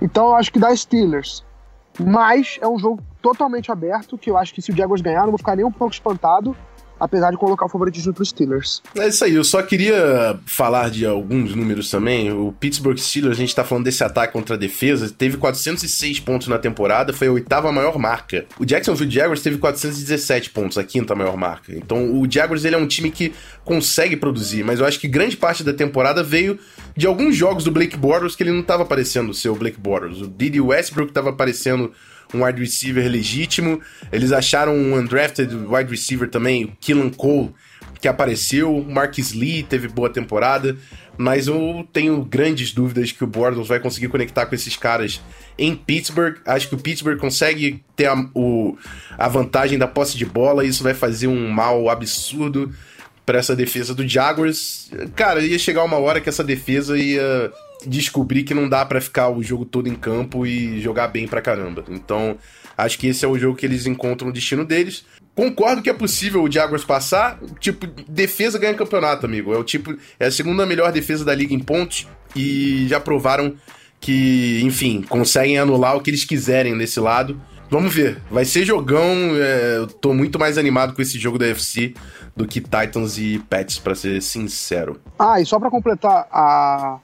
[0.02, 1.44] Então eu acho que dá Steelers.
[2.00, 5.30] Mas é um jogo totalmente aberto, que eu acho que se o Jaguars ganhar, não
[5.30, 6.56] vou ficar nem um pouco espantado
[7.00, 8.82] apesar de colocar o favoritismo para os Steelers.
[8.96, 12.32] É isso aí, eu só queria falar de alguns números também.
[12.32, 16.48] O Pittsburgh Steelers, a gente tá falando desse ataque contra a defesa, teve 406 pontos
[16.48, 18.46] na temporada, foi a oitava maior marca.
[18.60, 21.74] O Jacksonville Jaguars teve 417 pontos, a quinta maior marca.
[21.76, 23.34] Então o Jaguars ele é um time que
[23.64, 26.58] consegue produzir, mas eu acho que grande parte da temporada veio
[26.96, 30.22] de alguns jogos do Blake Bortles que ele não estava aparecendo ser o Blake Bortles.
[30.22, 31.92] O Didi Westbrook estava aparecendo
[32.34, 33.82] um wide receiver legítimo.
[34.12, 37.54] Eles acharam um undrafted wide receiver também, o Killan Cole,
[38.00, 38.76] que apareceu.
[38.76, 40.78] O Marcus Lee teve boa temporada.
[41.18, 45.22] Mas eu tenho grandes dúvidas que o Bortles vai conseguir conectar com esses caras
[45.58, 46.38] em Pittsburgh.
[46.46, 48.78] Acho que o Pittsburgh consegue ter a, o,
[49.18, 50.66] a vantagem da posse de bola.
[50.66, 52.74] E isso vai fazer um mal absurdo
[53.26, 54.90] para essa defesa do Jaguars.
[55.16, 57.52] Cara, ia chegar uma hora que essa defesa ia
[57.86, 61.42] descobrir que não dá para ficar o jogo todo em campo e jogar bem pra
[61.42, 61.84] caramba.
[61.90, 62.38] Então,
[62.78, 65.06] acho que esse é o jogo que eles encontram o destino deles.
[65.34, 67.40] Concordo que é possível o Jaguars passar.
[67.60, 69.54] Tipo, defesa ganha campeonato, amigo.
[69.54, 69.96] É o tipo.
[70.18, 72.08] É a segunda melhor defesa da liga em pontos.
[72.34, 73.56] E já provaram
[74.00, 77.42] que, enfim, conseguem anular o que eles quiserem nesse lado.
[77.76, 78.22] Vamos ver.
[78.32, 79.04] Vai ser jogão.
[79.36, 81.94] É, eu tô muito mais animado com esse jogo da UFC
[82.34, 84.98] do que Titans e Pets, para ser sincero.
[85.20, 87.00] Ah, e só para completar a,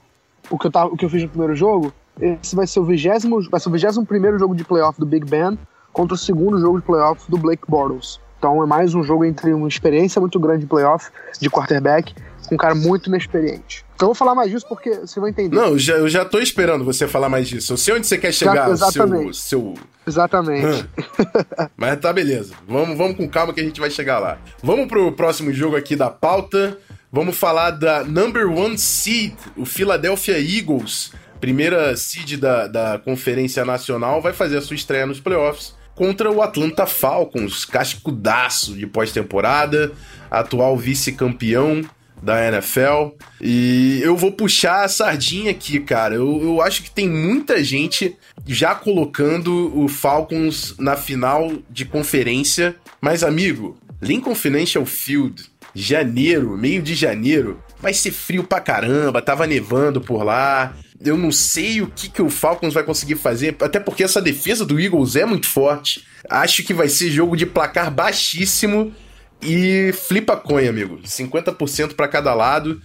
[0.48, 2.84] o que eu, tava, o que eu fiz no primeiro jogo, esse vai ser o
[2.86, 5.58] vigésimo, vai ser o vigésimo primeiro jogo de playoff do Big Ben
[5.92, 8.18] contra o segundo jogo de playoff do Blake Bortles.
[8.38, 12.14] Então é mais um jogo entre uma experiência muito grande de playoff de quarterback
[12.50, 13.84] um cara muito inexperiente.
[13.94, 15.54] Então eu vou falar mais disso porque você vai entender.
[15.54, 17.72] Não, eu já, eu já tô esperando você falar mais disso.
[17.72, 18.70] Eu sei onde você quer chegar.
[18.70, 19.36] exatamente.
[19.36, 19.84] Seu, seu...
[20.06, 20.88] Exatamente.
[21.76, 22.54] Mas tá beleza.
[22.66, 24.38] Vamos, vamos com calma que a gente vai chegar lá.
[24.62, 26.78] Vamos pro próximo jogo aqui da pauta.
[27.12, 34.22] Vamos falar da number one seed, o Philadelphia Eagles, primeira seed da, da Conferência Nacional,
[34.22, 39.92] vai fazer a sua estreia nos playoffs contra o Atlanta Falcons, cascudaço de pós-temporada,
[40.30, 41.82] atual vice-campeão
[42.22, 43.16] da NFL.
[43.40, 46.14] E eu vou puxar a sardinha aqui, cara.
[46.14, 48.16] Eu, eu acho que tem muita gente
[48.46, 52.76] já colocando o Falcons na final de conferência.
[53.00, 55.44] Mas, amigo, Lincoln Financial Field,
[55.74, 60.74] janeiro, meio de janeiro, vai ser frio pra caramba, tava nevando por lá.
[61.04, 64.64] Eu não sei o que, que o Falcons vai conseguir fazer, até porque essa defesa
[64.64, 66.04] do Eagles é muito forte.
[66.30, 68.94] Acho que vai ser jogo de placar baixíssimo
[69.42, 70.98] e flipa coin, amigo.
[71.02, 72.80] 50% para cada lado.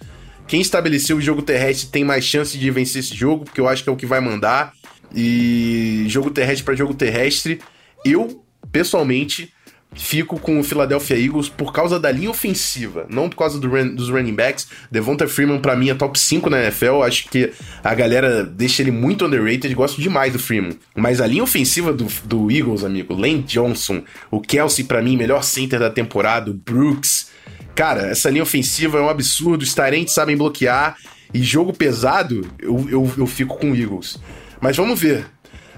[0.48, 3.84] Quem estabeleceu o jogo terrestre tem mais chance de vencer esse jogo, porque eu acho
[3.84, 4.74] que é o que vai mandar.
[5.14, 7.60] E jogo terrestre para jogo terrestre,
[8.04, 9.54] eu pessoalmente
[9.94, 14.10] fico com o Philadelphia Eagles por causa da linha ofensiva, não por causa do dos
[14.10, 14.68] running backs.
[14.92, 17.04] Devonta Freeman, para mim, é top 5 na NFL.
[17.04, 17.52] Acho que
[17.84, 19.74] a galera deixa ele muito underrated.
[19.74, 20.78] Gosto demais do Freeman.
[20.96, 25.44] Mas a linha ofensiva do, do Eagles, amigo, Lane Johnson, o Kelsey, para mim, melhor
[25.44, 27.30] center da temporada, o Brooks.
[27.76, 29.64] Cara, essa linha ofensiva é um absurdo.
[29.64, 30.98] Os Tarentes sabem bloquear.
[31.34, 34.18] E jogo pesado, eu, eu, eu fico com o Eagles.
[34.62, 35.26] Mas vamos ver.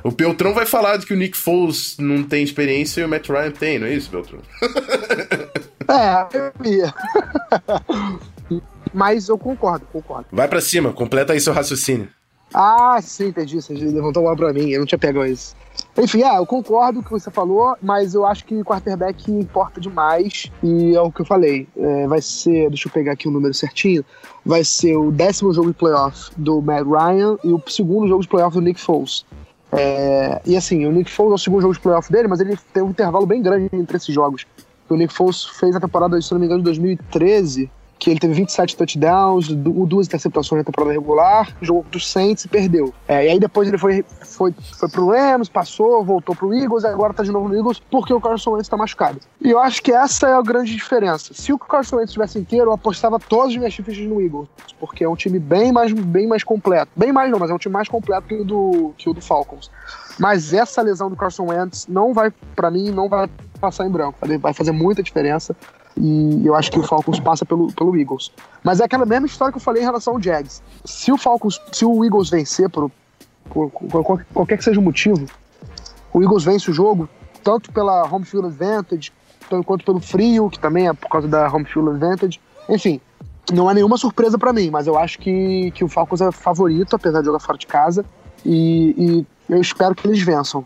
[0.03, 3.27] O Beltrão vai falar de que o Nick Foles não tem experiência e o Matt
[3.27, 4.39] Ryan tem, não é isso, Beltrão?
[5.87, 6.93] é, eu ia.
[8.93, 10.27] Mas eu concordo, concordo.
[10.31, 12.09] Vai para cima, completa aí seu raciocínio.
[12.53, 13.61] Ah, sim, entendi.
[13.61, 15.55] Você levantou lá pra mim, eu não tinha pegado isso.
[15.97, 19.79] Enfim, é, eu concordo com o que você falou, mas eu acho que quarterback importa
[19.79, 20.51] demais.
[20.63, 21.67] E é o que eu falei.
[21.77, 24.03] É, vai ser, deixa eu pegar aqui o número certinho.
[24.45, 28.27] Vai ser o décimo jogo de playoff do Matt Ryan e o segundo jogo de
[28.27, 29.25] playoff do Nick Foles.
[29.72, 32.57] É, e assim, o Nick Foles é o segundo jogo de playoff dele, mas ele
[32.74, 34.45] tem um intervalo bem grande entre esses jogos.
[34.89, 38.33] O Nick Foles fez a temporada, se não me engano, de 2013 que ele teve
[38.33, 42.93] 27 touchdowns, duas interceptações na temporada regular, jogou dos Saints e perdeu.
[43.07, 47.13] É, e aí depois ele foi, foi, foi pro Rams, passou, voltou pro Eagles, agora
[47.13, 49.19] tá de novo no Eagles porque o Carson Wentz tá machucado.
[49.41, 51.33] E eu acho que essa é a grande diferença.
[51.33, 54.47] Se o Carson Wentz estivesse inteiro, eu apostava todas as minhas fichas no Eagles,
[54.79, 56.91] porque é um time bem mais, bem mais completo.
[56.95, 59.21] Bem mais não, mas é um time mais completo que o do, que o do
[59.21, 59.69] Falcons.
[60.17, 63.29] Mas essa lesão do Carson Wentz não vai, para mim, não vai
[63.59, 64.17] passar em branco.
[64.39, 65.55] Vai fazer muita diferença.
[65.99, 68.31] E eu acho que o Falcons passa pelo, pelo Eagles.
[68.63, 70.63] Mas é aquela mesma história que eu falei em relação ao Jags.
[70.85, 72.89] Se o Falcons, se o Eagles vencer por,
[73.49, 75.25] por, por qualquer que seja o motivo,
[76.13, 77.09] o Eagles vence o jogo,
[77.43, 79.11] tanto pela home field advantage,
[79.65, 82.39] quanto pelo frio, que também é por causa da home field advantage.
[82.69, 83.01] Enfim,
[83.51, 86.95] não é nenhuma surpresa para mim, mas eu acho que, que o Falcons é favorito,
[86.95, 88.05] apesar de jogar fora de casa.
[88.45, 90.65] E, e eu espero que eles vençam.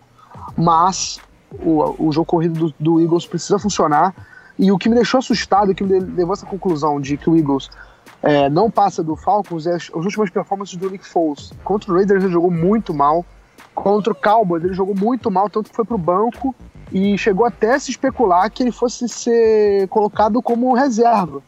[0.55, 1.19] Mas
[1.51, 4.13] o, o jogo corrido do, do Eagles precisa funcionar
[4.57, 7.35] e o que me deixou assustado, que me levou a essa conclusão de que o
[7.35, 7.69] Eagles
[8.21, 11.51] é, não passa do Falcons, é as, as últimas performances do Nick Foles.
[11.63, 13.25] Contra o Raiders ele jogou muito mal.
[13.73, 16.55] Contra o Cowboys ele jogou muito mal, tanto que foi pro banco
[16.91, 21.41] e chegou até a se especular que ele fosse ser colocado como reserva.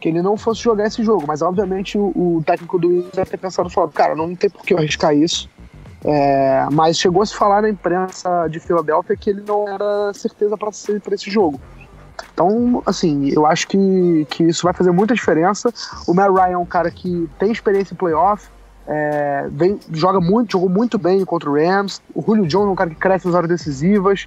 [0.00, 1.24] Que ele não fosse jogar esse jogo.
[1.26, 4.64] Mas obviamente o, o técnico do Eagles deve ter pensado falando, cara, não tem por
[4.64, 5.48] que eu arriscar isso.
[6.04, 10.56] É, mas chegou a se falar na imprensa de Filadélfia que ele não era certeza
[10.56, 10.70] para
[11.14, 11.60] esse jogo.
[12.32, 15.72] Então, assim, eu acho que, que isso vai fazer muita diferença.
[16.06, 18.48] O Matt Ryan é um cara que tem experiência em playoff,
[18.86, 22.00] é, vem, joga muito, jogou muito bem contra o Rams.
[22.14, 24.26] O Julio Jones é um cara que cresce nas horas decisivas.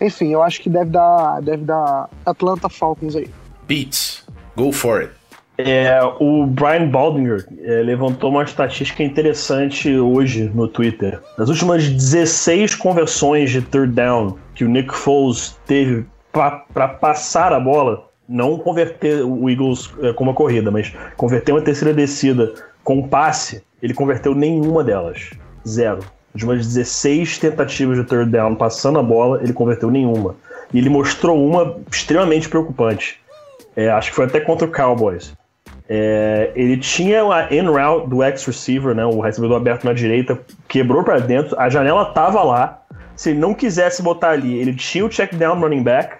[0.00, 3.30] Enfim, eu acho que deve dar, deve dar Atlanta Falcons aí.
[3.66, 4.26] Beats,
[4.56, 5.12] go for it.
[5.56, 11.20] É, o Brian Baldinger é, levantou uma estatística interessante hoje no Twitter.
[11.38, 16.04] Nas últimas 16 conversões de third down que o Nick Foles teve
[16.34, 21.62] para passar a bola, não converter o Eagles é, com uma corrida, mas converter uma
[21.62, 25.30] terceira descida com um passe, ele converteu nenhuma delas.
[25.66, 26.00] Zero.
[26.34, 30.34] De umas 16 tentativas de third down passando a bola, ele converteu nenhuma.
[30.72, 33.20] E ele mostrou uma extremamente preocupante.
[33.76, 35.32] É, acho que foi até contra o Cowboys.
[35.88, 41.04] É, ele tinha a in route do ex-receiver, né, o recebedor aberto na direita, quebrou
[41.04, 42.82] para dentro, a janela tava lá.
[43.14, 46.16] Se ele não quisesse botar ali, ele tinha o check down running back,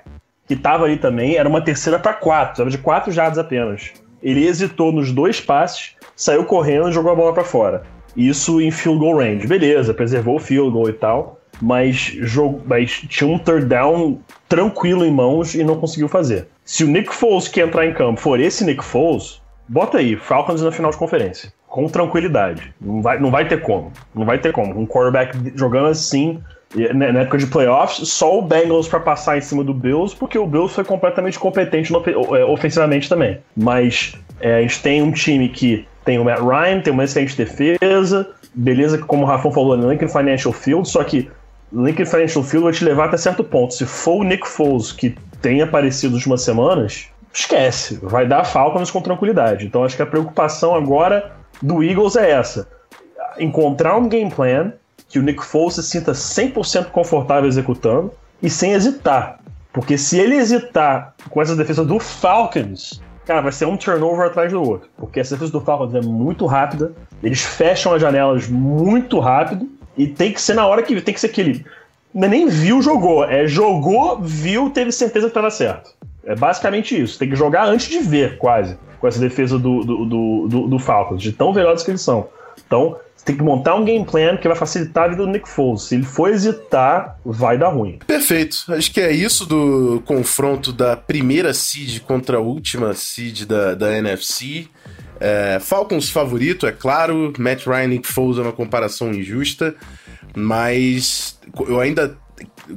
[0.47, 3.93] que estava ali também, era uma terceira para quatro, era de quatro jardas apenas.
[4.23, 7.83] Ele hesitou nos dois passes, saiu correndo e jogou a bola para fora.
[8.17, 9.47] Isso em field goal range.
[9.47, 15.05] Beleza, preservou o field goal e tal, mas, jogo, mas tinha um third down tranquilo
[15.05, 16.49] em mãos e não conseguiu fazer.
[16.65, 20.63] Se o Nick Foles que entrar em campo for esse Nick Foles, bota aí, Falcons
[20.63, 21.53] na final de conferência.
[21.67, 22.73] Com tranquilidade.
[22.81, 23.93] Não vai, não vai ter como.
[24.15, 24.79] Não vai ter como.
[24.79, 26.41] Um quarterback jogando assim,
[26.95, 30.47] na época de playoffs, só o Bengals para passar em cima do Bills, porque o
[30.47, 32.03] Bills foi completamente competente no,
[32.37, 33.39] é, ofensivamente também.
[33.57, 37.37] Mas é, a gente tem um time que tem o Matt Ryan, tem uma excelente
[37.37, 41.31] defesa, beleza, como o Rafão falou, no Lincoln Financial Field, só que
[41.73, 43.75] Lincoln Financial Field vai te levar até certo ponto.
[43.75, 47.99] Se for o Nick Foles que tem aparecido nas últimas semanas, esquece.
[48.03, 49.67] Vai dar Falcons com tranquilidade.
[49.67, 52.69] Então acho que a preocupação agora do Eagles é essa:
[53.39, 54.73] encontrar um game plan
[55.15, 58.11] que o Nick Foles se sinta 100% confortável executando
[58.43, 59.39] e sem hesitar.
[59.73, 64.51] Porque se ele hesitar com essa defesa do Falcons, cara, vai ser um turnover atrás
[64.51, 64.89] do outro.
[64.97, 66.93] Porque essa defesa do Falcons é muito rápida,
[67.23, 71.21] eles fecham as janelas muito rápido e tem que ser na hora que tem que
[71.21, 71.65] ser aquele.
[72.13, 73.25] É nem viu, jogou.
[73.25, 75.95] É jogou, viu, teve certeza que estava certo.
[76.25, 77.17] É basicamente isso.
[77.21, 80.79] Tem que jogar antes de ver, quase, com essa defesa do, do, do, do, do
[80.81, 82.27] Falcons, de tão velozes que eles são.
[82.67, 85.83] Então, tem que montar um game plan que vai facilitar a vida do Nick Foles.
[85.83, 87.99] Se ele for hesitar, vai dar ruim.
[88.07, 88.57] Perfeito.
[88.69, 93.97] Acho que é isso do confronto da primeira seed contra a última seed da, da
[93.97, 94.69] NFC.
[95.19, 97.33] É, Falcons favorito, é claro.
[97.39, 99.75] Matt Ryan e Nick Foles é uma comparação injusta.
[100.37, 102.19] Mas eu ainda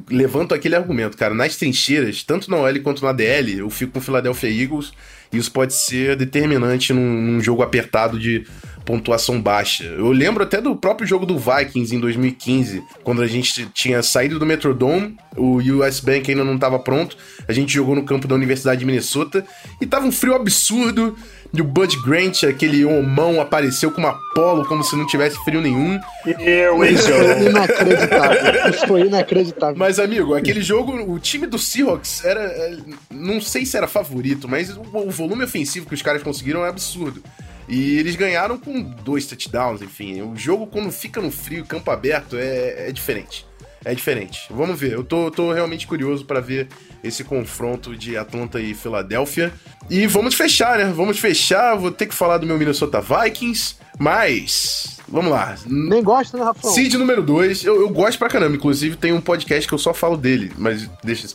[0.09, 1.33] levanto aquele argumento, cara.
[1.33, 4.93] Nas trincheiras, tanto na OL quanto na DL, eu fico com o Philadelphia Eagles.
[5.31, 8.45] E isso pode ser determinante num, num jogo apertado de
[8.87, 9.83] pontuação baixa.
[9.83, 14.39] Eu lembro até do próprio jogo do Vikings em 2015, quando a gente tinha saído
[14.39, 18.33] do Metrodome, o US Bank ainda não estava pronto, a gente jogou no campo da
[18.33, 19.45] Universidade de Minnesota
[19.81, 21.17] e tava um frio absurdo.
[21.53, 25.61] E o Bud Grant, aquele homão, apareceu com uma polo como se não tivesse frio
[25.61, 25.97] nenhum.
[26.39, 28.69] Eu, Isso foi inacreditável.
[28.69, 29.75] Isso foi inacreditável.
[29.77, 32.41] Mas, amigo, aquele jogo, o time do Seahawks era.
[32.41, 32.77] é,
[33.09, 37.23] Não sei se era favorito, mas o volume ofensivo que os caras conseguiram é absurdo.
[37.67, 40.21] E eles ganharam com dois touchdowns, enfim.
[40.21, 43.45] O jogo, quando fica no frio, campo aberto, é, é diferente.
[43.83, 44.47] É diferente.
[44.49, 44.93] Vamos ver.
[44.93, 46.67] Eu tô, tô realmente curioso para ver
[47.03, 49.53] esse confronto de Atlanta e Filadélfia.
[49.89, 50.91] E vamos fechar, né?
[50.93, 51.75] Vamos fechar.
[51.75, 53.75] Vou ter que falar do meu Minnesota Vikings.
[53.97, 54.97] Mas.
[55.07, 55.55] Vamos lá.
[55.65, 56.71] Nem gosta, né, Rafão?
[56.71, 58.55] Seed número 2, eu, eu gosto pra caramba.
[58.55, 61.27] Inclusive, tem um podcast que eu só falo dele, mas deixa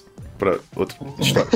[0.43, 1.49] pra outra história.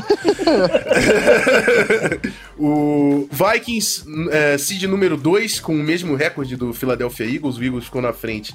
[2.57, 7.57] o Vikings, é, seed número 2, com o mesmo recorde do Philadelphia Eagles.
[7.57, 8.55] O Eagles ficou na frente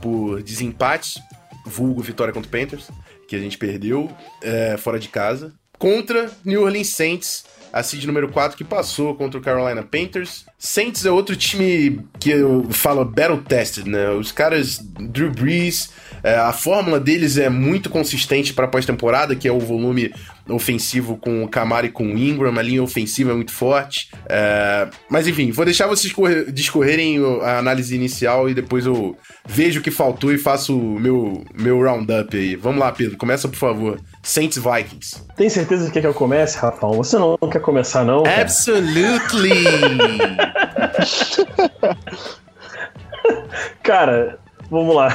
[0.00, 1.20] por desempates,
[1.66, 2.92] vulgo vitória contra o Panthers,
[3.26, 4.08] que a gente perdeu
[4.40, 5.52] é, fora de casa.
[5.80, 10.46] Contra New Orleans Saints, a seed número 4 que passou contra o Carolina Panthers.
[10.56, 14.10] Saints é outro time que eu falo battle tested, né?
[14.10, 15.90] Os caras, Drew Brees,
[16.22, 20.12] é, a fórmula deles é muito consistente para pós-temporada, que é o volume
[20.48, 24.10] ofensivo com o Camara e com o Ingram, a linha ofensiva é muito forte.
[24.28, 29.16] É, mas enfim, vou deixar vocês correr- discorrerem a análise inicial e depois eu
[29.46, 32.56] vejo o que faltou e faço o meu, meu roundup aí.
[32.56, 34.00] Vamos lá, Pedro, começa por favor.
[34.22, 35.22] Saints Vikings.
[35.36, 36.92] Tem certeza que quer que eu comece, Rafão?
[36.94, 38.22] Você não quer começar, não?
[38.24, 38.42] cara?
[38.42, 39.62] Absolutely!
[43.82, 44.38] Cara,
[44.72, 45.14] vamos lá.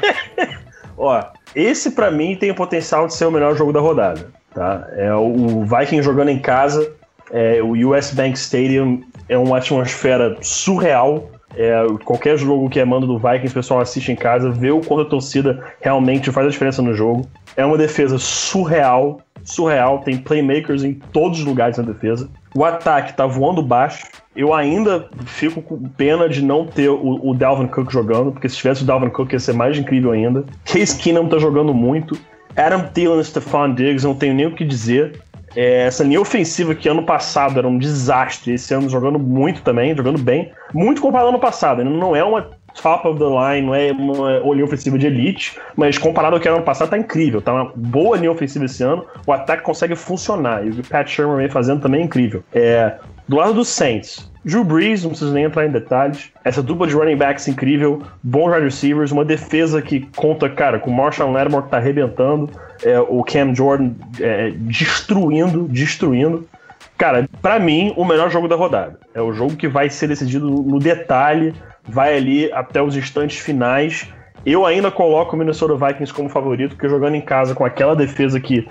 [0.96, 1.22] Ó,
[1.54, 4.86] esse pra mim tem o potencial de ser o melhor jogo da rodada, tá?
[4.92, 6.92] É o Viking jogando em casa,
[7.32, 11.30] é, o US Bank Stadium é uma atmosfera surreal.
[11.56, 14.80] É, qualquer jogo que é mando do Vikings, o pessoal assiste em casa, vê o
[14.80, 17.26] quanto a torcida realmente faz a diferença no jogo.
[17.56, 19.20] É uma defesa surreal,
[19.50, 22.28] surreal, tem playmakers em todos os lugares na defesa.
[22.54, 24.06] O ataque tá voando baixo.
[24.34, 28.56] Eu ainda fico com pena de não ter o, o Dalvin Cook jogando, porque se
[28.56, 30.44] tivesse o Dalvin Cook ia ser mais incrível ainda.
[30.64, 32.18] Case Keenum tá jogando muito.
[32.56, 35.20] Adam Thielen e Stephon Diggs, não tenho nem o que dizer.
[35.56, 39.96] É, essa linha ofensiva que ano passado era um desastre, esse ano jogando muito também,
[39.96, 40.52] jogando bem.
[40.72, 43.92] Muito comparado ao ano passado, não é uma top of the line, não é
[44.40, 47.40] uma linha ofensiva de elite, mas comparado ao que era ano passado, tá incrível.
[47.40, 50.84] Tá uma boa linha ofensiva esse ano, o ataque consegue funcionar, e o que o
[50.84, 52.42] Pat Shermer vem fazendo também é incrível.
[52.52, 52.94] É,
[53.28, 56.32] do lado dos Saints, Drew Brees, não preciso nem entrar em detalhes.
[56.44, 60.90] Essa dupla de running backs incrível, bons wide receivers, uma defesa que conta, cara, com
[60.90, 62.50] o Marshall Lattimore que tá arrebentando,
[62.82, 66.48] é, o Cam Jordan é, destruindo, destruindo.
[66.96, 68.98] Cara, pra mim, o melhor jogo da rodada.
[69.14, 71.54] É o jogo que vai ser decidido no detalhe,
[71.90, 74.06] vai ali até os instantes finais.
[74.44, 78.40] Eu ainda coloco o Minnesota Vikings como favorito, porque jogando em casa com aquela defesa
[78.40, 78.66] que,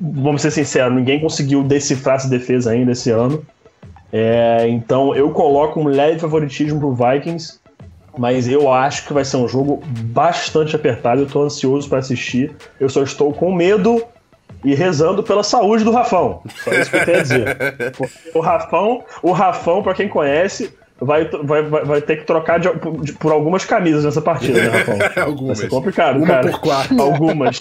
[0.00, 3.44] vamos ser sinceros, ninguém conseguiu decifrar essa defesa ainda esse ano.
[4.12, 7.58] É, então eu coloco um leve favoritismo pro Vikings,
[8.16, 11.22] mas eu acho que vai ser um jogo bastante apertado.
[11.22, 12.54] Eu tô ansioso para assistir.
[12.78, 14.02] Eu só estou com medo
[14.64, 16.42] e rezando pela saúde do Rafão.
[16.64, 17.56] Só isso que eu tenho a dizer.
[18.34, 22.70] O Rafão, o Rafão, para quem conhece, vai, vai, vai, vai ter que trocar de-
[22.70, 24.84] por, de- por algumas camisas nessa partida, né?
[25.14, 25.58] Vai Algumas.
[25.58, 26.50] ser complicado, Uma cara.
[26.50, 26.98] por quarto.
[27.02, 27.60] Algumas.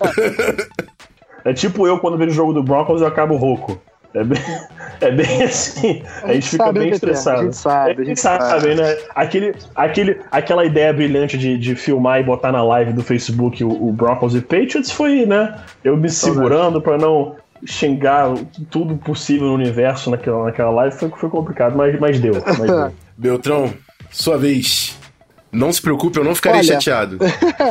[1.44, 3.80] É tipo eu quando vejo o jogo do Broncos eu acabo rouco.
[4.14, 4.40] É bem,
[5.02, 6.02] é bem assim.
[6.24, 7.12] A gente fica sabe, bem né, PT?
[7.12, 7.40] estressado.
[7.42, 8.98] A gente sabe, a gente sabe, né?
[9.14, 13.70] Aquele, aquele, aquela ideia brilhante de, de filmar e botar na live do Facebook o,
[13.70, 15.56] o Broncos e Patriots foi, né?
[15.84, 17.36] Eu me segurando pra não.
[17.66, 18.34] xingar
[18.70, 22.36] tudo possível no universo naquela, naquela live foi, foi complicado, mas, mas deu.
[22.46, 22.92] Mas deu.
[23.18, 23.74] Beltrão,
[24.12, 24.98] sua vez.
[25.52, 26.74] Não se preocupe, eu não ficarei Olha.
[26.74, 27.18] chateado.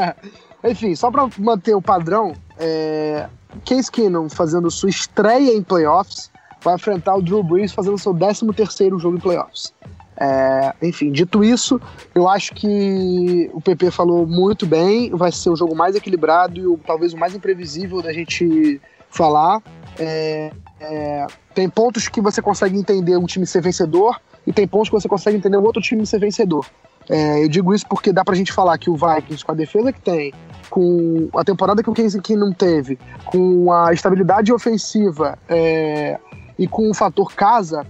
[0.65, 3.29] Enfim, só pra manter o padrão, é...
[3.65, 6.31] Case Keenum fazendo sua estreia em playoffs
[6.65, 9.73] vai enfrentar o Drew Brees fazendo seu 13 terceiro jogo em playoffs.
[10.17, 11.81] É, enfim, dito isso,
[12.15, 16.67] eu acho que o PP falou muito bem, vai ser o jogo mais equilibrado e
[16.67, 18.81] o, talvez o mais imprevisível da gente
[19.11, 19.61] falar.
[19.99, 24.89] É, é, tem pontos que você consegue entender um time ser vencedor e tem pontos
[24.89, 26.67] que você consegue entender um outro time ser vencedor.
[27.09, 29.93] É, eu digo isso porque dá pra gente falar que o Vikings, com a defesa
[29.93, 30.33] que tem,
[30.71, 36.19] com a temporada que o Casey não teve, com a estabilidade ofensiva é,
[36.59, 37.87] e com o fator casa,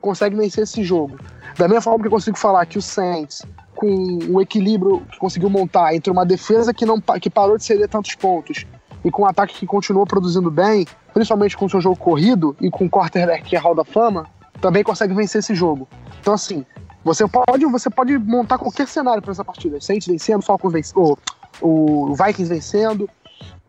[0.00, 1.18] consegue vencer esse jogo.
[1.56, 3.42] Da mesma forma que eu consigo falar que o Saints,
[3.74, 7.88] com o equilíbrio que conseguiu montar entre uma defesa que, não, que parou de ceder
[7.88, 8.66] tantos pontos
[9.04, 12.70] e com um ataque que continuou produzindo bem, principalmente com o seu jogo corrido e
[12.70, 14.26] com o quarterback que é Hall da Fama,
[14.62, 15.86] também consegue vencer esse jogo.
[16.20, 16.64] Então, assim,
[17.04, 19.80] você pode, você pode montar qualquer cenário para essa partida.
[19.80, 21.18] Saints vencendo, Falcons vencendo,
[21.60, 23.10] o, o Vikings vencendo.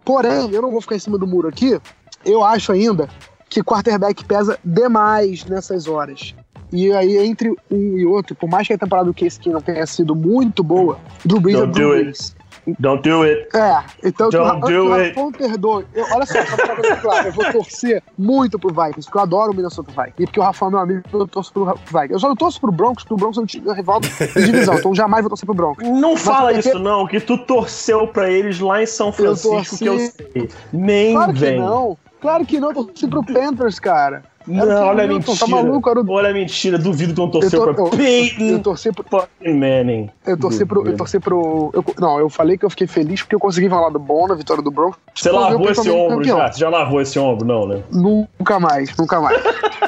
[0.06, 1.80] Porém, eu não vou ficar em cima do muro aqui.
[2.24, 3.10] Eu acho ainda
[3.50, 6.36] que quarterback pesa demais nessas horas.
[6.72, 9.86] E aí, entre um e outro, por mais que a temporada do Case não tenha
[9.86, 12.36] sido muito boa, Drew Brees é do.
[12.80, 13.48] Don't do it.
[13.56, 14.68] É, então que o, Don't Ra-
[15.10, 15.86] que do o perdoe.
[15.94, 19.22] Eu- olha só, só pra deixar claro, eu vou torcer muito pro Vikings, porque eu
[19.22, 20.14] adoro o Minnesota Vikings.
[20.20, 22.14] E porque o Rafael é meu amigo, eu torço pro Vikings.
[22.14, 24.10] Eu só não torço pro Broncos, porque o Broncos é um time rival de
[24.46, 25.88] divisão, então jamais vou torcer pro Broncos.
[25.88, 29.86] Não fala porque- isso, não, que tu torceu pra eles lá em São Francisco, que
[29.86, 30.50] eu torci- sei.
[30.72, 31.60] Nem Claro que vem.
[31.60, 31.98] não.
[32.22, 34.24] Claro que não, eu torci pro Panthers, cara.
[34.48, 35.38] Não, Cam olha a mentira.
[35.38, 35.90] Tá maluco?
[35.90, 36.12] Era o...
[36.12, 39.06] Olha a mentira, duvido que não Eu, torceu tor- pra eu, eu Peyton torci pro.
[39.46, 40.10] Manning.
[40.26, 40.86] Eu torci pro.
[40.88, 43.90] Eu torci pro eu- não, eu falei que eu fiquei feliz porque eu consegui falar
[43.90, 45.00] do bom na vitória do Broncos.
[45.16, 46.38] Você lavou esse ombro campeão.
[46.38, 46.52] já?
[46.52, 47.84] Você já lavou esse ombro, não, né?
[47.92, 49.42] Nunca mais, nunca mais.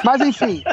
[0.04, 0.64] mas enfim.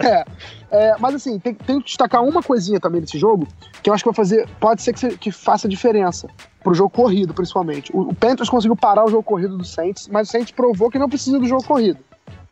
[0.00, 0.24] é,
[0.70, 3.46] é, mas assim, tem, tem que destacar uma coisinha também desse jogo,
[3.82, 4.48] que eu acho que vai fazer.
[4.58, 6.26] Pode ser que, que faça diferença.
[6.62, 7.90] Pro jogo corrido, principalmente.
[7.94, 10.98] O, o Panthers conseguiu parar o jogo corrido do Saints, mas o Saints provou que
[10.98, 11.98] não precisa do jogo corrido.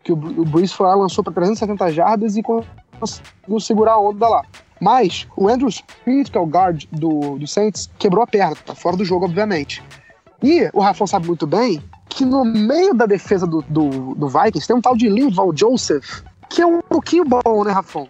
[0.07, 4.29] Que o, o Breeze foi lá, lançou para 370 jardas e conseguiu segurar a onda
[4.29, 4.43] lá.
[4.81, 8.73] Mas o Andrew Speed, que é o guard do, do Saints, quebrou a perna, tá
[8.73, 9.83] fora do jogo, obviamente.
[10.41, 14.65] E o Rafão sabe muito bem que no meio da defesa do, do, do Vikings
[14.69, 18.07] tem um tal de Linval Joseph, que é um pouquinho bom, né, Rafão?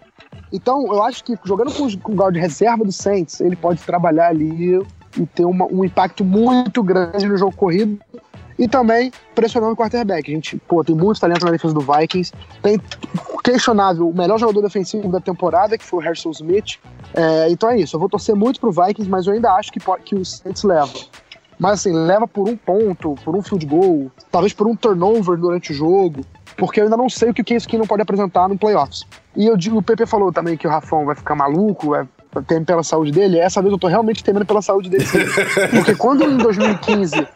[0.53, 4.27] Então, eu acho que jogando com, com o guard reserva do Saints, ele pode trabalhar
[4.27, 4.79] ali
[5.17, 7.97] e ter uma- um impacto muito grande no jogo corrido
[8.57, 10.31] e também pressionando o quarterback.
[10.31, 12.33] A gente, pô, tem muito talento na defesa do Vikings.
[12.61, 12.79] Tem
[13.43, 16.79] questionável o melhor jogador defensivo da temporada, que foi o Harrison Smith.
[17.13, 17.95] É, então é isso.
[17.95, 20.93] Eu vou torcer muito pro Vikings, mas eu ainda acho que, que o Saints leva.
[21.59, 25.71] Mas assim, leva por um ponto, por um field goal, talvez por um turnover durante
[25.71, 26.21] o jogo,
[26.55, 29.05] porque eu ainda não sei o que o Case Keenum pode apresentar no playoffs.
[29.35, 32.07] E eu digo, o PP falou também que o Rafão vai ficar maluco, vai
[32.45, 33.39] temer pela saúde dele.
[33.39, 35.19] Essa vez eu tô realmente temendo pela saúde dele sim.
[35.73, 37.27] Porque quando em 2015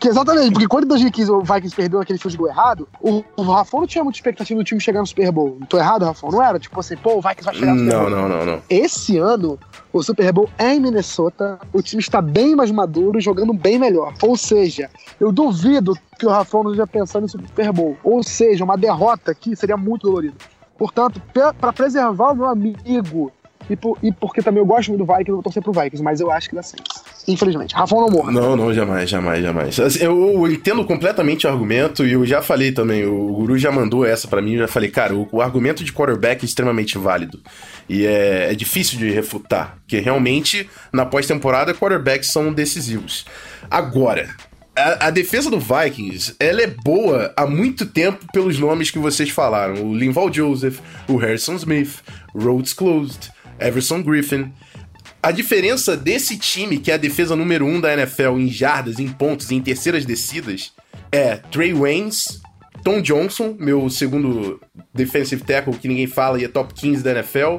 [0.00, 3.42] porque, exatamente, porque quando em 2015 o Vikings perdeu aquele field goal errado, o, o
[3.42, 5.58] Rafão não tinha muita expectativa do time chegar no Super Bowl.
[5.60, 6.30] Não tô errado, Rafão?
[6.30, 6.58] Não era?
[6.58, 8.10] Tipo assim, pô, o Vikings vai chegar no Super Bowl.
[8.10, 8.62] não, não, não.
[8.70, 9.58] Esse ano,
[9.92, 13.78] o Super Bowl é em Minnesota, o time está bem mais maduro e jogando bem
[13.78, 14.14] melhor.
[14.22, 14.88] Ou seja,
[15.20, 17.94] eu duvido que o Rafão não esteja pensando em Super Bowl.
[18.02, 20.34] Ou seja, uma derrota aqui seria muito dolorida.
[20.78, 23.30] Portanto, para preservar o meu amigo
[23.72, 26.02] e, por- e porque também eu gosto muito do Vikings, eu vou torcer pro Vikings,
[26.02, 27.02] mas eu acho que dá Saints.
[27.28, 27.74] Infelizmente.
[27.74, 28.32] Rafão não morra.
[28.32, 29.78] Não, não, jamais, jamais, jamais.
[29.78, 33.70] Assim, Eu, eu entendo completamente o argumento e eu já falei também, o Guru já
[33.70, 36.98] mandou essa pra mim, eu já falei, cara, o, o argumento de quarterback é extremamente
[36.98, 37.40] válido.
[37.88, 43.24] E é, é difícil de refutar, porque realmente, na pós-temporada, quarterbacks são decisivos.
[43.70, 44.28] Agora,
[44.76, 49.28] a, a defesa do Vikings, ela é boa há muito tempo pelos nomes que vocês
[49.30, 49.74] falaram.
[49.84, 52.00] O Linval Joseph, o Harrison Smith,
[52.34, 53.30] Rhodes Closed,
[53.60, 54.52] Everson Griffin.
[55.22, 58.98] A diferença desse time, que é a defesa número 1 um da NFL em jardas,
[58.98, 60.72] em pontos, em terceiras descidas,
[61.12, 62.40] é Trey Waynes,
[62.82, 64.60] Tom Johnson, meu segundo
[64.94, 67.58] defensive tackle que ninguém fala e é top 15 da NFL.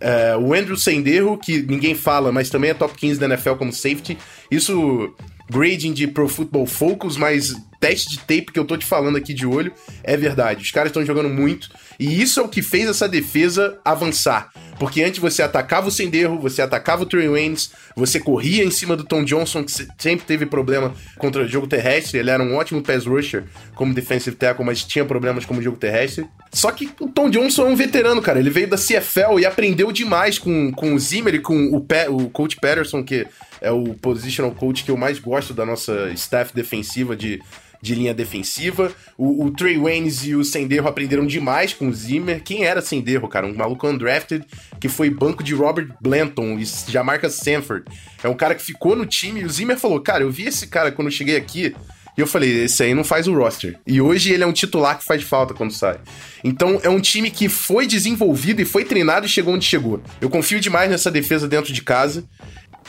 [0.00, 3.72] É, o Andrew Senderro, que ninguém fala, mas também é top 15 da NFL como
[3.72, 4.18] safety.
[4.50, 5.14] Isso
[5.50, 9.32] grading de Pro Football Focus, mas teste de tape que eu tô te falando aqui
[9.32, 9.72] de olho
[10.02, 10.62] é verdade.
[10.62, 11.68] Os caras estão jogando muito
[11.98, 14.50] e isso é o que fez essa defesa avançar.
[14.78, 18.94] Porque antes você atacava o Senderro, você atacava o Trey Waynes, você corria em cima
[18.94, 22.18] do Tom Johnson, que se- sempre teve problema contra o jogo terrestre.
[22.20, 23.42] Ele era um ótimo pass rusher
[23.74, 26.28] como defensive tackle, mas tinha problemas como jogo terrestre.
[26.52, 28.38] Só que o Tom Johnson é um veterano, cara.
[28.38, 31.84] Ele veio da CFL e aprendeu demais com, com o Zimmer e com o,
[32.14, 33.26] o coach Patterson, que
[33.60, 37.42] é o positional coach que eu mais gosto da nossa staff defensiva de,
[37.80, 38.92] de linha defensiva.
[39.16, 42.42] O, o Trey Waynes e o Senderro aprenderam demais com o Zimmer.
[42.42, 43.46] Quem era Senderro, cara?
[43.46, 44.44] Um maluco undrafted
[44.80, 47.84] que foi banco de Robert Blanton e Jamarca Sanford.
[48.22, 50.66] É um cara que ficou no time e o Zimmer falou: Cara, eu vi esse
[50.66, 51.74] cara quando eu cheguei aqui.
[52.16, 53.78] E eu falei, esse aí não faz o roster.
[53.86, 56.00] E hoje ele é um titular que faz falta quando sai.
[56.42, 60.02] Então é um time que foi desenvolvido e foi treinado e chegou onde chegou.
[60.20, 62.24] Eu confio demais nessa defesa dentro de casa.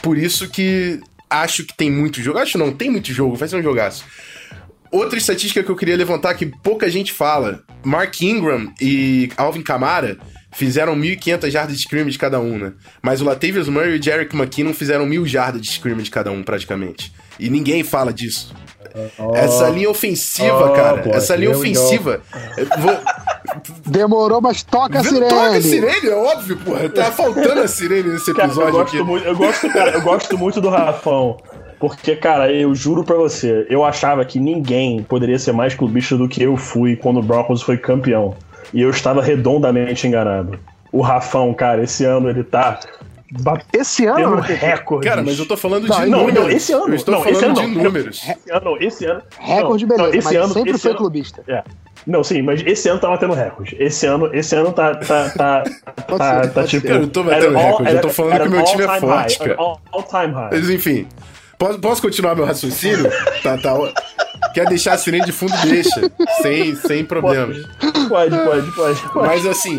[0.02, 0.98] Por isso que
[1.30, 2.40] acho que tem muito jogo.
[2.40, 4.04] Acho não, tem muito jogo, vai ser um jogaço.
[4.90, 10.18] Outra estatística que eu queria levantar que pouca gente fala: Mark Ingram e Alvin Kamara
[10.52, 12.72] fizeram 1.500 jardas de scrimmage cada um, né?
[13.00, 16.42] Mas o Latavius Murray e o Jerick McKinnon fizeram 1.000 jardas de scrimmage cada um,
[16.42, 17.12] praticamente.
[17.38, 18.52] E ninguém fala disso.
[19.18, 20.98] Oh, essa linha ofensiva, oh, cara.
[20.98, 22.20] Pô, essa linha ofensiva.
[22.78, 22.98] Vou...
[23.86, 25.28] Demorou, mas toca a sirene.
[25.28, 26.88] Toca a sirene, é óbvio, porra.
[26.88, 29.02] Tá faltando a sirene nesse episódio cara, eu gosto aqui.
[29.02, 31.38] Muito, eu, gosto, cara, eu gosto muito do Rafão.
[31.80, 36.28] Porque, cara, eu juro pra você, eu achava que ninguém poderia ser mais clubista do
[36.28, 38.34] que eu fui quando o Broncos foi campeão.
[38.72, 40.60] E eu estava redondamente enganado.
[40.92, 42.78] O Rafão, cara, esse ano ele tá
[43.72, 45.08] esse ano tendo recorde.
[45.08, 46.34] Cara, mas eu tô falando de não, números.
[46.34, 46.88] Não, esse ano.
[46.88, 48.22] Eu estou não, falando esse ano, de números.
[48.28, 49.22] Esse ano, esse ano.
[49.38, 50.08] Recorde, beleza.
[50.08, 51.44] Não, esse mas ano, sempre esse foi ano, clubista.
[51.46, 51.62] É.
[52.06, 53.76] Não, sim, mas esse ano tá batendo recorde.
[53.78, 54.96] Esse ano, esse ano tá.
[54.96, 55.64] tá, tá,
[56.18, 56.88] tá, tá tipo.
[56.88, 59.48] Eu não tô batendo recorde, eu tô falando que o meu time é forte, high,
[59.48, 59.54] cara.
[59.60, 60.48] All, all time high.
[60.50, 61.06] Mas enfim.
[61.60, 63.10] Posso, posso continuar meu raciocínio?
[63.42, 63.74] tá, tá.
[64.54, 66.10] Quer deixar a sirene de fundo, deixa.
[66.40, 67.66] Sem, sem problemas.
[68.08, 69.26] Pode, pode, pode, pode.
[69.26, 69.78] Mas assim,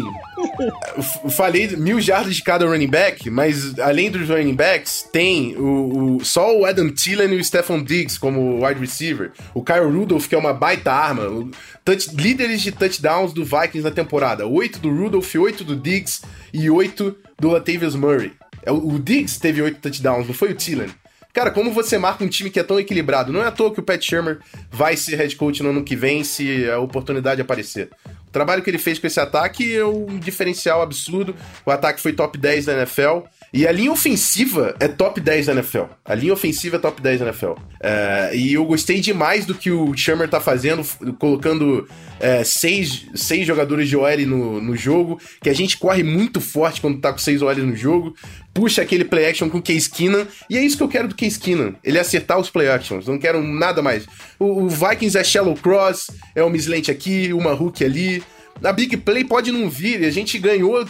[1.32, 6.23] falei mil jardas de cada running back, mas além dos running backs, tem o, o
[6.23, 9.32] só o Adam Thielen e o Stephon Diggs como wide receiver.
[9.51, 11.23] O Kyle Rudolph, que é uma baita arma.
[11.23, 11.49] O,
[11.84, 14.45] touch, líderes de touchdowns do Vikings na temporada.
[14.45, 16.21] Oito do Rudolph, oito do Diggs
[16.53, 18.34] e oito do Latavius Murray.
[18.63, 20.91] É, o Diggs teve oito touchdowns, não foi o Thielen.
[21.34, 23.32] Cara, como você marca um time que é tão equilibrado?
[23.32, 25.95] Não é à toa que o Pat Shermer vai ser head coach no ano que
[25.95, 27.89] vem se a oportunidade aparecer.
[28.27, 31.36] O trabalho que ele fez com esse ataque é um diferencial absurdo.
[31.65, 33.23] O ataque foi top 10 da NFL.
[33.54, 35.84] E a linha ofensiva é top 10 da NFL.
[36.06, 37.54] A linha ofensiva é top 10 da NFL.
[37.82, 40.86] É, e eu gostei demais do que o Shermer tá fazendo,
[41.20, 41.86] colocando
[42.22, 46.80] é, seis, seis jogadores de OL no, no jogo, que a gente corre muito forte
[46.80, 48.16] quando tá com seis OL no jogo,
[48.54, 51.16] puxa aquele play action com o Case Keenan, e é isso que eu quero do
[51.16, 54.06] Case Keenan, ele acertar os play actions, não quero nada mais.
[54.39, 58.24] O, o Vikings é shallow cross, é uma slant aqui, uma hook ali,
[58.64, 60.86] a big play pode não vir, a gente ganhou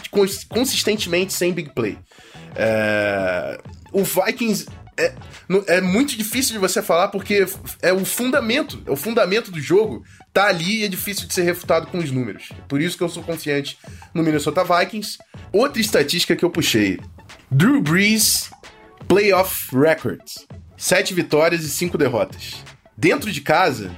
[0.50, 1.96] consistentemente sem big play.
[2.54, 3.58] É...
[3.92, 5.14] O Vikings é,
[5.66, 7.46] é muito difícil de você falar porque
[7.80, 11.42] é o fundamento, é o fundamento do jogo, tá ali e é difícil de ser
[11.42, 12.50] refutado com os números.
[12.68, 13.78] Por isso que eu sou confiante
[14.14, 15.18] no Minnesota Vikings.
[15.52, 17.00] Outra estatística que eu puxei:
[17.50, 18.50] Drew Brees
[19.08, 20.46] Playoff Records:
[20.76, 22.62] sete vitórias e cinco derrotas.
[22.96, 23.90] Dentro de casa,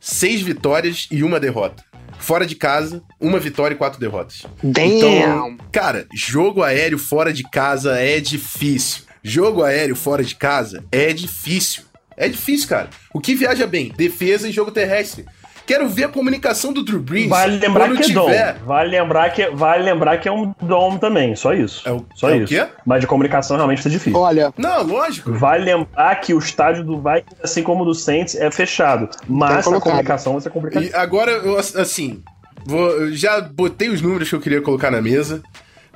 [0.00, 1.89] seis vitórias e uma derrota.
[2.20, 4.46] Fora de casa, uma vitória e quatro derrotas.
[4.62, 4.86] Damn.
[4.86, 9.04] Então, cara, jogo aéreo fora de casa é difícil.
[9.22, 11.82] Jogo aéreo fora de casa é difícil.
[12.16, 12.90] É difícil, cara.
[13.14, 13.92] O que viaja bem?
[13.96, 15.24] Defesa e jogo terrestre.
[15.70, 17.28] Quero ver a comunicação do Drew Brees.
[17.28, 18.54] Vale lembrar que é tiver...
[18.54, 18.66] dom.
[18.66, 21.88] Vale lembrar que, vale lembrar que é um dom também, só isso.
[21.88, 22.46] É o, só é isso.
[22.46, 22.66] O quê?
[22.84, 24.18] Mas de comunicação realmente é difícil.
[24.18, 24.52] Olha.
[24.58, 25.32] Não, lógico.
[25.32, 29.08] Vale lembrar que o estádio do Vikings, assim como o do Saints, é fechado.
[29.28, 30.84] Mas a comunicação vai ser complicada.
[30.84, 32.20] E agora, eu, assim,
[32.66, 35.40] vou, eu já botei os números que eu queria colocar na mesa.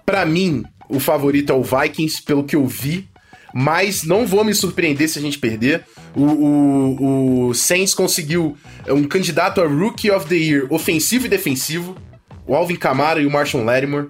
[0.07, 3.09] Para mim, o favorito é o Vikings, pelo que eu vi
[3.55, 5.85] mas não vou me surpreender se a gente perder.
[6.17, 8.57] O, o, o Saints conseguiu
[8.89, 11.97] um candidato a Rookie of the Year ofensivo e defensivo,
[12.45, 14.09] o Alvin Kamara e o Marshall Lattimore.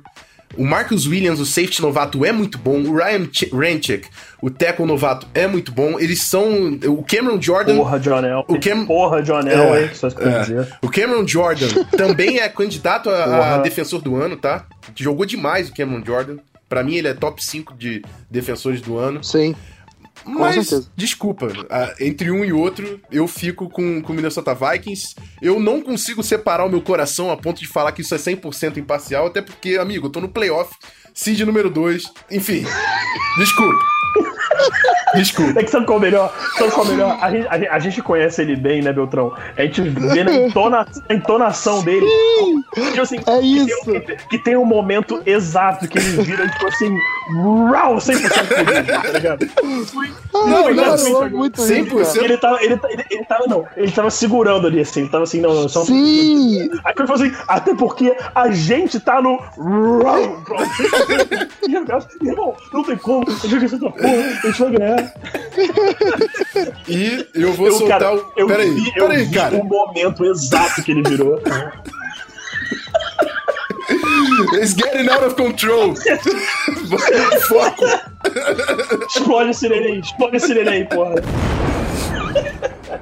[0.56, 2.80] O Marcus Williams, o safety novato, é muito bom.
[2.80, 4.08] O Ryan Ranchek,
[4.40, 5.98] o tackle novato, é muito bom.
[5.98, 6.78] Eles são.
[6.86, 7.76] O Cameron Jordan.
[7.76, 8.44] Porra, John El.
[8.46, 8.86] O Cam...
[8.86, 10.40] Porra, John El, é, só é.
[10.42, 10.68] dizer.
[10.80, 11.66] O Cameron Jordan
[11.96, 14.64] também é candidato a, a defensor do ano, tá?
[14.94, 16.36] Jogou demais o Cameron Jordan.
[16.74, 19.22] Para mim, ele é top 5 de defensores do ano.
[19.22, 19.54] Sim.
[20.24, 21.46] Mas, desculpa,
[22.00, 25.14] entre um e outro, eu fico com o Minnesota Vikings.
[25.40, 28.78] Eu não consigo separar o meu coração a ponto de falar que isso é 100%
[28.78, 30.74] imparcial, até porque, amigo, eu tô no playoff,
[31.14, 32.02] seed número 2.
[32.32, 32.64] Enfim,
[33.38, 33.78] desculpa.
[35.14, 35.60] Desculpa.
[35.60, 36.34] É que sabe qual é o melhor?
[36.58, 37.18] Sabe qual é o melhor?
[37.20, 39.32] A gente, a, a gente, conhece ele bem, né, Beltrão?
[39.56, 42.06] A gente vê na entona, entonação dele.
[42.74, 43.84] Tipo assim, é isso.
[43.84, 46.96] Que tem, que tem, um momento exato que ele vira, tipo assim,
[47.70, 49.46] rau, 100% feliz, tá ligado?
[50.32, 52.16] Não, não, não, não muito 100%.
[52.22, 55.40] Ele tava, ele, ele, ele, tava, não, ele tava segurando ali, assim, ele tava assim,
[55.40, 56.68] não, só Sim!
[56.84, 60.42] Aí ele falou assim, até porque a gente tá no rau,
[62.22, 65.14] Irmão, não tem como, eu joguei essa porra, a gente vai ganhar.
[66.88, 68.32] E eu vou Eu, soltar cara, o.
[68.36, 69.56] eu Peraí, vi, eu peraí, vi cara.
[69.56, 71.40] o momento exato que ele virou.
[74.54, 75.94] It's getting out of control.
[77.48, 77.84] Foco.
[79.06, 81.14] Explode esse neném, explode esse neném, porra.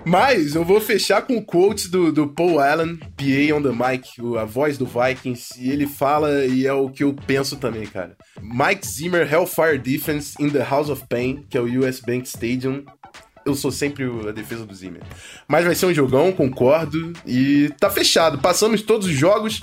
[0.05, 4.09] Mas eu vou fechar com o quote do, do Paul Allen, PA on the mic,
[4.39, 8.17] a voz do Vikings, e ele fala, e é o que eu penso também, cara.
[8.41, 12.85] Mike Zimmer, Hellfire Defense in the House of Pain, que é o US Bank Stadium.
[13.45, 15.03] Eu sou sempre a defesa do Zimmer.
[15.49, 18.39] Mas vai ser um jogão, concordo, e tá fechado.
[18.39, 19.61] Passamos todos os jogos.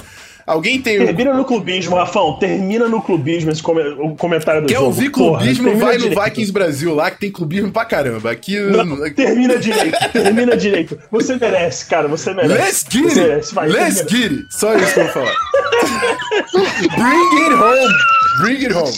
[0.50, 2.40] Alguém tem Termina no clubismo, Rafão.
[2.40, 4.88] Termina no clubismo esse come- o comentário do Quer jogo.
[4.88, 5.38] ouvir porra.
[5.38, 6.24] clubismo, Termina vai no direito.
[6.24, 8.32] Vikings Brasil lá, que tem clubismo pra caramba.
[8.32, 8.60] Aqui.
[8.60, 10.98] Não, termina direito, termina direito.
[11.12, 12.54] Você merece, cara, você merece.
[12.56, 13.30] Let's get Você it!
[13.30, 14.20] merece, vai, Let's termina.
[14.30, 14.60] get it!
[14.60, 15.34] Só isso que eu vou falar.
[16.98, 17.94] Bring it home!
[18.42, 18.98] Bring it home!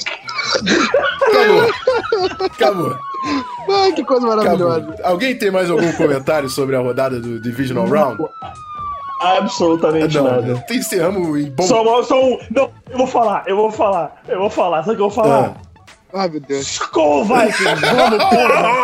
[1.27, 2.45] Acabou.
[2.45, 2.97] Acabou.
[3.69, 4.77] Ai, que coisa maravilhosa.
[4.77, 4.95] Acabou.
[5.03, 8.23] Alguém tem mais algum comentário sobre a rodada do Divisional Round?
[9.21, 10.65] Absolutamente Não, nada.
[10.71, 11.63] encerramos em bom.
[11.63, 12.39] Só, só um.
[12.49, 14.79] Não, eu vou falar, eu vou falar, eu vou falar.
[14.83, 15.55] Sabe o que eu vou falar?
[16.13, 16.67] Ai, meu Deus.
[16.67, 17.81] Skol Vikings!
[17.95, 18.81] Vamos, porra!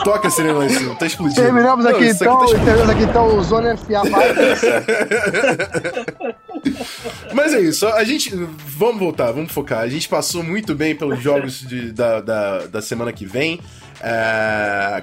[0.04, 1.42] Toca a sirene lá em cima, tá explodindo.
[1.42, 4.66] Terminamos Não, aqui isso então, tá terminamos aqui então o Zona FA Vikings.
[7.34, 8.30] Mas é isso, a gente.
[8.66, 9.80] Vamos voltar, vamos focar.
[9.80, 13.60] A gente passou muito bem pelos jogos de- da, da, da semana que vem.
[14.02, 15.02] É,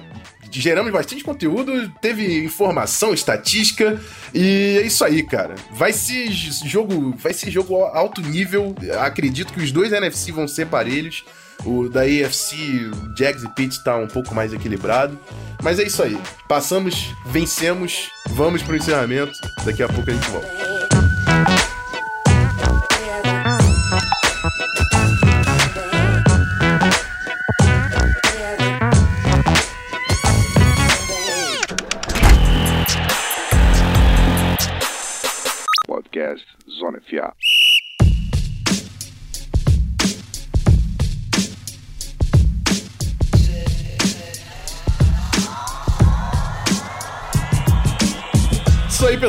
[0.52, 4.00] geramos bastante conteúdo, teve informação, estatística.
[4.34, 5.56] E é isso aí, cara.
[5.72, 7.16] Vai ser jogo.
[7.18, 8.76] Vai ser jogo alto nível.
[9.00, 11.24] Acredito que os dois NFC vão ser parelhos.
[11.66, 15.20] O da AFC, Jags e Pitts tá um pouco mais equilibrado.
[15.64, 16.18] Mas é isso aí.
[16.48, 19.34] Passamos, vencemos, vamos pro encerramento.
[19.66, 20.67] Daqui a pouco a gente volta.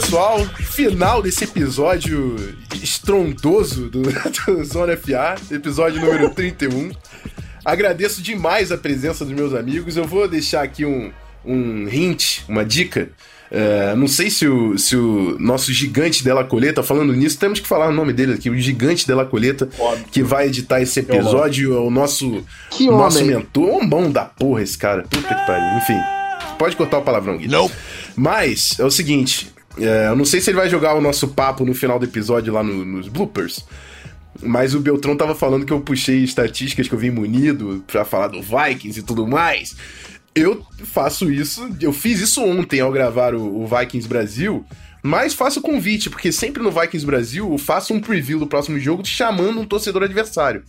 [0.00, 0.38] Pessoal.
[0.60, 2.36] Final desse episódio
[2.80, 4.02] estrondoso do,
[4.46, 6.92] do Zona FA, episódio número 31.
[7.64, 9.96] Agradeço demais a presença dos meus amigos.
[9.96, 11.10] Eu vou deixar aqui um,
[11.44, 13.10] um hint, uma dica.
[13.50, 17.66] É, não sei se o, se o nosso gigante Della Coleta, falando nisso, temos que
[17.66, 20.04] falar o nome dele aqui, o gigante Della Coleta, Óbvio.
[20.12, 23.36] que vai editar esse episódio, é o nosso, Que nosso homem.
[23.36, 23.82] mentor.
[23.82, 25.02] Um bom da porra esse cara.
[25.02, 25.78] Puta que pariu.
[25.78, 25.98] Enfim,
[26.56, 27.48] pode cortar o palavrão, Gui.
[27.48, 27.68] Não.
[28.14, 31.64] Mas é o seguinte, é, eu não sei se ele vai jogar o nosso papo
[31.64, 33.64] no final do episódio lá no- nos bloopers.
[34.40, 38.28] Mas o Beltrão tava falando que eu puxei estatísticas que eu vim munido pra falar
[38.28, 39.76] do Vikings e tudo mais.
[40.34, 44.64] Eu faço isso, eu fiz isso ontem ao gravar o, o Vikings Brasil,
[45.02, 49.04] mas faço convite, porque sempre no Vikings Brasil eu faço um preview do próximo jogo
[49.04, 50.62] chamando um torcedor adversário.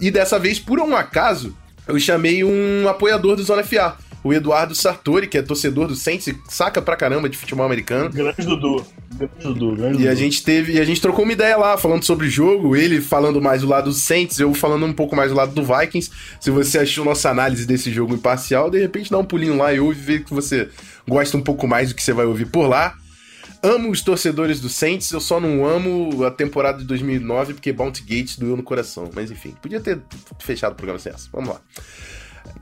[0.00, 1.54] E dessa vez, por um acaso,
[1.86, 6.32] eu chamei um apoiador do Zona FA, o Eduardo Sartori, que é torcedor do Saints
[6.48, 8.10] saca pra caramba de futebol americano.
[8.10, 8.86] Grande Dudu.
[9.16, 10.20] Grande Dudu, grande E a Dudu.
[10.20, 13.40] gente teve, e a gente trocou uma ideia lá, falando sobre o jogo, ele falando
[13.42, 16.10] mais do lado do Saints, eu falando um pouco mais do lado do Vikings.
[16.40, 19.80] Se você achou nossa análise desse jogo imparcial, de repente dá um pulinho lá e
[19.80, 20.68] ouve ver que você
[21.08, 22.94] gosta um pouco mais do que você vai ouvir por lá.
[23.64, 28.02] Amo os torcedores do Saints, eu só não amo a temporada de 2009 porque Bounty
[28.02, 29.08] Gates doeu no coração.
[29.14, 30.00] Mas enfim, podia ter
[30.40, 31.28] fechado o programa sem essa.
[31.32, 31.60] Vamos lá.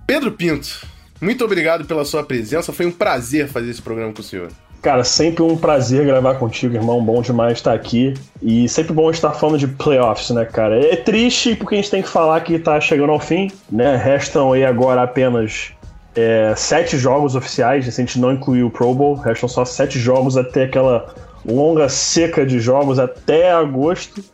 [0.07, 0.87] Pedro Pinto,
[1.21, 2.73] muito obrigado pela sua presença.
[2.73, 4.49] Foi um prazer fazer esse programa com o senhor.
[4.81, 7.05] Cara, sempre um prazer gravar contigo, irmão.
[7.05, 8.15] Bom demais estar aqui.
[8.41, 10.83] E sempre bom estar falando de playoffs, né, cara?
[10.83, 13.97] É triste porque a gente tem que falar que tá chegando ao fim, né?
[13.97, 15.73] Restam aí agora apenas
[16.15, 19.15] é, sete jogos oficiais, se a gente não incluir o Pro Bowl.
[19.17, 21.15] Restam só sete jogos até aquela
[21.45, 24.25] longa seca de jogos até agosto.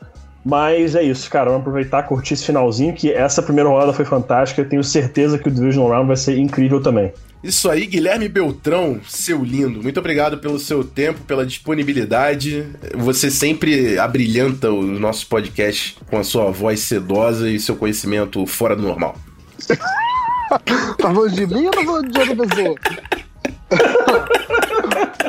[0.47, 1.47] Mas é isso, cara.
[1.47, 4.63] Vamos aproveitar, curtir esse finalzinho, que essa primeira rodada foi fantástica.
[4.63, 7.13] Eu tenho certeza que o Divisional Round vai ser incrível também.
[7.43, 9.83] Isso aí, Guilherme Beltrão, seu lindo.
[9.83, 12.65] Muito obrigado pelo seu tempo, pela disponibilidade.
[12.95, 18.77] Você sempre abrilhanta os nossos podcasts com a sua voz sedosa e seu conhecimento fora
[18.77, 19.17] do normal.
[20.49, 22.75] Tá falando de mim ou tá falando de outra pessoa?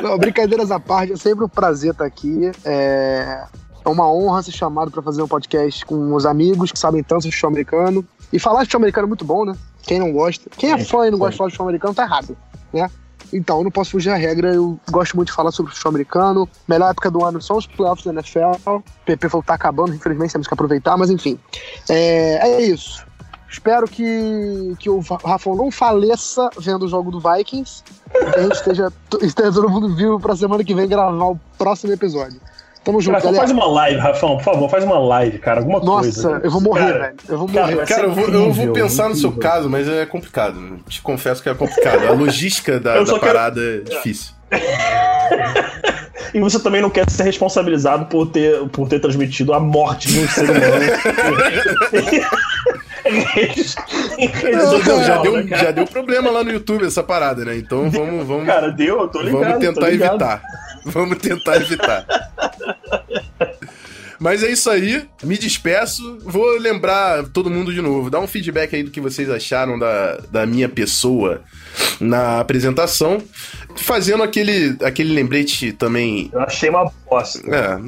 [0.00, 2.52] Não, brincadeiras à parte, é sempre um prazer estar aqui.
[2.64, 3.42] É,
[3.88, 7.22] é uma honra ser chamado para fazer um podcast com os amigos que sabem tanto
[7.22, 8.06] de futebol americano.
[8.32, 9.54] E falar de futebol americano é muito bom, né?
[9.82, 10.50] Quem não gosta.
[10.50, 12.36] Quem é fã e não gosta de falar de futebol americano tá errado,
[12.72, 12.90] né?
[13.32, 16.48] Então, eu não posso fugir da regra, eu gosto muito de falar sobre futebol americano.
[16.66, 18.70] Melhor época do ano são os playoffs da NFL.
[18.70, 21.38] O PP falou que tá acabando, infelizmente temos que aproveitar, mas enfim.
[21.88, 23.06] É, é isso.
[23.50, 27.82] Espero que, que o Rafão não faleça vendo o jogo do Vikings.
[28.14, 28.92] E que a gente esteja,
[29.22, 32.38] esteja todo mundo vivo pra semana que vem gravar o próximo episódio.
[32.88, 35.60] Tamo junto, faz uma live, Rafão, por favor, faz uma live, cara.
[35.60, 36.30] Alguma coisa.
[36.30, 37.16] Nossa, eu vou morrer, Cara, velho.
[37.28, 37.86] Eu vou cara, morrer.
[37.86, 39.50] ser Cara, eu vou, eu incrível, vou pensar no seu incrível.
[39.50, 40.78] caso, mas é complicado.
[40.88, 42.06] Te confesso que é complicado.
[42.06, 44.32] A logística da, Eu da quero- parada é difícil.
[46.34, 50.20] E você também não quer ser responsabilizado por ter, por ter transmitido a morte de
[50.20, 50.60] um ser humano.
[54.86, 55.64] Não, já, deu, né, cara?
[55.64, 57.56] já deu problema lá no YouTube essa parada, né?
[57.56, 59.44] Então vamos, vamos, Cara, deu, eu tô ligado.
[59.44, 60.10] vamos tentar ligado.
[60.12, 60.42] evitar.
[60.84, 62.06] Vamos tentar evitar.
[64.18, 66.18] Mas é isso aí, me despeço.
[66.22, 68.10] Vou lembrar todo mundo de novo.
[68.10, 71.42] Dá um feedback aí do que vocês acharam da, da minha pessoa
[72.00, 73.22] na apresentação.
[73.76, 76.30] Fazendo aquele, aquele lembrete também.
[76.32, 77.38] Eu achei uma bosta.
[77.54, 77.78] É.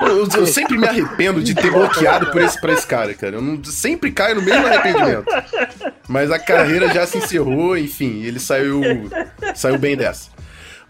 [0.00, 3.36] Eu, eu sempre me arrependo de ter bloqueado por esse, pra esse cara, cara.
[3.36, 5.26] Eu não- sempre caio no mesmo arrependimento.
[6.08, 8.80] Mas a carreira já se encerrou, enfim, ele saiu,
[9.54, 10.30] saiu bem dessa.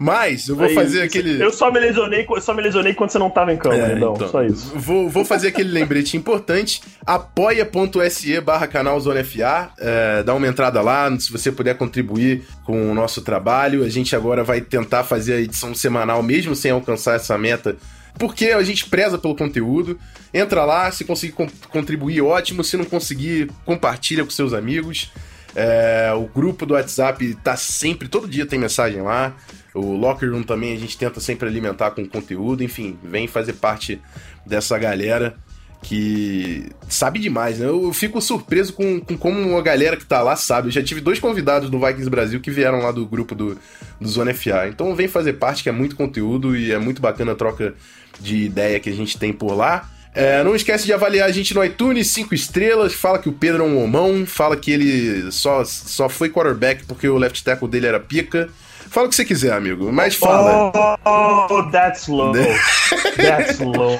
[0.03, 1.39] Mas eu vou Aí, fazer aquele.
[1.43, 3.93] Eu só me lesionei, eu só me lesionei quando você não tava em campo, É,
[3.93, 4.71] então, então, só isso.
[4.73, 6.81] Vou, vou fazer aquele lembrete importante.
[7.05, 9.69] apoia.se barra canal Zona FA.
[9.77, 13.83] É, dá uma entrada lá, se você puder contribuir com o nosso trabalho.
[13.83, 17.75] A gente agora vai tentar fazer a edição semanal, mesmo sem alcançar essa meta,
[18.17, 19.99] porque a gente preza pelo conteúdo.
[20.33, 22.63] Entra lá, se conseguir con- contribuir, ótimo.
[22.63, 25.11] Se não conseguir, compartilha com seus amigos.
[25.55, 29.35] É, o grupo do WhatsApp tá sempre, todo dia tem mensagem lá.
[29.73, 32.63] O Locker Room também a gente tenta sempre alimentar com conteúdo.
[32.63, 34.01] Enfim, vem fazer parte
[34.45, 35.35] dessa galera
[35.81, 37.67] que sabe demais, né?
[37.67, 40.67] Eu fico surpreso com, com como a galera que tá lá sabe.
[40.67, 43.57] Eu já tive dois convidados do Vikings Brasil que vieram lá do grupo do,
[43.99, 44.67] do Zona FA.
[44.67, 47.73] Então vem fazer parte, que é muito conteúdo e é muito bacana a troca
[48.19, 49.89] de ideia que a gente tem por lá.
[50.13, 52.93] É, não esquece de avaliar a gente no iTunes, 5 estrelas.
[52.93, 54.25] Fala que o Pedro é um homão.
[54.25, 58.49] Fala que ele só, só foi quarterback porque o left tackle dele era pica.
[58.89, 59.91] Fala o que você quiser, amigo.
[59.91, 60.71] Mas fala.
[61.05, 62.33] Oh, that's low.
[63.15, 63.97] That's low.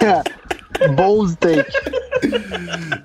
[0.89, 1.71] Bold take.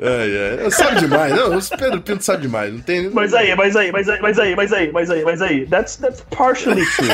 [0.01, 1.35] É, é, sabe demais.
[1.35, 2.73] Não, o Pedro Pinto sabe demais.
[2.73, 3.09] Não tem.
[3.11, 5.67] Mas aí, mas aí, mas aí, mas aí, mas aí, mas aí, mas aí.
[5.67, 7.09] That's, that's partially true.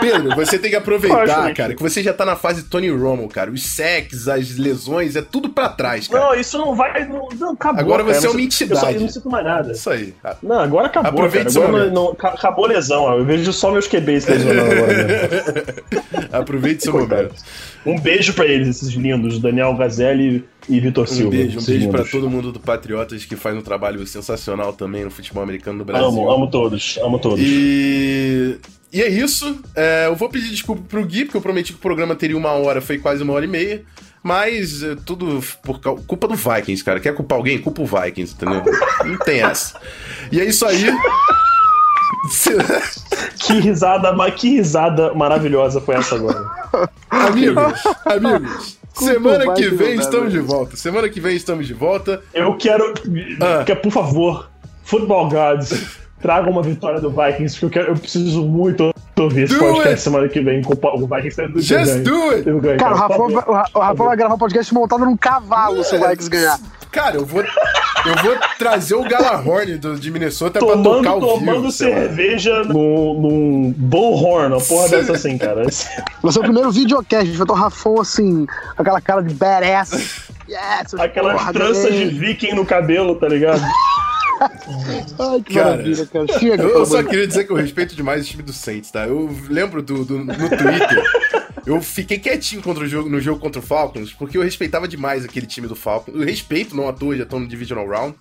[0.00, 3.50] Pedro, você tem que aproveitar, cara, que você já tá na fase Tony Romo, cara.
[3.50, 6.24] Os sacks, as lesões, é tudo pra trás, cara.
[6.26, 7.06] Não, isso não vai.
[7.06, 7.80] Não, não, acabou.
[7.80, 8.14] Agora cara.
[8.14, 8.80] você é uma Eu entidade.
[8.80, 9.72] só- Eu não sinto mais nada.
[9.72, 10.14] Isso aí.
[10.42, 11.10] Não, agora acabou.
[11.10, 11.50] Aproveite cara.
[11.50, 11.94] seu Agora momento.
[11.94, 13.18] não, não- ca- acabou a lesão.
[13.18, 14.92] Eu vejo só meus QBs lesionando agora.
[15.04, 16.28] mesmo.
[16.32, 17.34] Aproveite seu momento.
[17.84, 21.30] Um beijo pra eles, esses lindos, Daniel Gazelli e Vitor Um Silva.
[21.30, 22.10] beijo, um beijo pra lindos.
[22.10, 26.06] todo mundo do Patriotas que faz um trabalho sensacional também no futebol americano no Brasil.
[26.06, 27.40] Amo, amo todos, amo todos.
[27.42, 28.58] E...
[28.92, 29.60] e é isso.
[29.74, 32.50] É, eu vou pedir desculpa pro Gui, porque eu prometi que o programa teria uma
[32.52, 33.82] hora, foi quase uma hora e meia.
[34.22, 37.00] Mas é, tudo por culpa do Vikings, cara.
[37.00, 37.58] Quer culpar alguém?
[37.58, 38.62] Culpa o Vikings, entendeu?
[39.02, 39.80] Não tem essa.
[40.30, 40.84] E é isso aí.
[43.40, 46.44] Que risada, que risada maravilhosa foi essa agora.
[47.10, 47.72] amigos,
[48.04, 48.78] amigos.
[48.94, 50.76] Semana o que vem né, estamos de volta.
[50.76, 52.22] Semana que vem estamos de volta.
[52.34, 52.92] Eu quero
[53.40, 53.64] Ah.
[53.64, 54.50] que, por favor,
[54.84, 59.54] Football Gods, traga uma vitória do Vikings, porque eu, quero, eu preciso muito ouvir esse
[59.54, 60.00] Do podcast it!
[60.02, 62.04] semana que vem com o o Vikings tendo Just ganho.
[62.04, 62.44] do it!
[62.60, 63.32] Ganho, Cara, o por Rafão, favor.
[63.32, 66.28] vai, o Ra- o Rafão vai gravar um podcast montado num cavalo se o Vikings
[66.28, 66.58] ganhar.
[66.92, 71.20] Cara, eu vou, eu vou trazer o Galahorn do, de Minnesota pra Tomando, tocar o
[71.20, 71.70] tomando vivo, lá.
[71.70, 75.62] cerveja num, num bullhorn, uma porra dessa assim, cara.
[76.22, 78.46] Vai ser o primeiro videocast, a gente vai ter o Rafão assim,
[78.76, 80.28] com aquela cara de badass.
[80.48, 83.62] Yes, Aquelas porra, tranças de viking no cabelo, tá ligado?
[85.18, 86.26] Ai, que Cara, maravilha, cara.
[86.38, 89.06] Chega, Eu, eu só queria dizer que eu respeito demais o time do Saints, tá?
[89.06, 91.04] Eu lembro do, do- no Twitter,
[91.70, 95.24] eu fiquei quietinho contra o jogo, no jogo contra o Falcons, porque eu respeitava demais
[95.24, 96.14] aquele time do Falcons.
[96.14, 98.16] Eu respeito, não à toa, já estão no Divisional Round,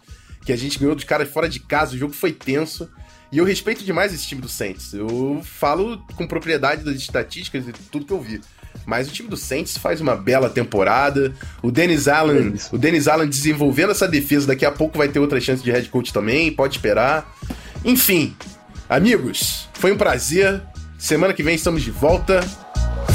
[0.45, 2.89] que a gente ganhou dos caras fora de casa, o jogo foi tenso.
[3.31, 4.93] E eu respeito demais esse time do Saints.
[4.93, 8.41] Eu falo com propriedade das estatísticas e tudo que eu vi.
[8.85, 11.33] Mas o time do Saints faz uma bela temporada.
[11.61, 15.39] O Dennis Allen, o Dennis Allen desenvolvendo essa defesa, daqui a pouco vai ter outra
[15.39, 17.31] chance de head coach também, pode esperar.
[17.85, 18.35] Enfim,
[18.89, 20.61] amigos, foi um prazer.
[20.97, 22.41] Semana que vem estamos de volta.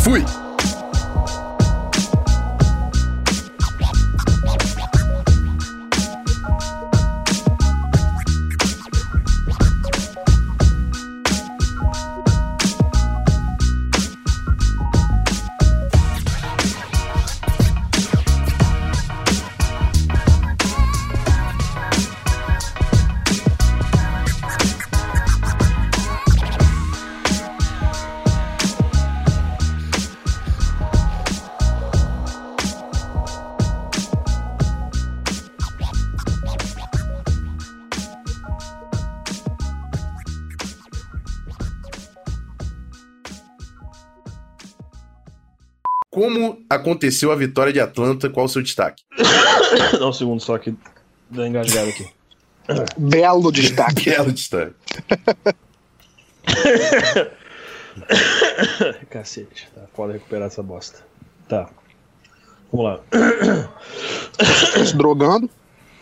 [0.04, 0.43] Fui!
[46.74, 48.28] Aconteceu a vitória de Atlanta?
[48.28, 49.02] Qual o seu destaque?
[49.98, 50.74] Dá um segundo só que
[51.30, 52.08] dá engasgado aqui.
[52.96, 54.04] Belo destaque.
[54.10, 54.74] Belo destaque.
[59.10, 61.00] Cacete, tá foda recuperar essa bosta.
[61.48, 61.68] Tá.
[62.72, 63.00] Vamos lá.
[64.84, 65.48] Se drogando.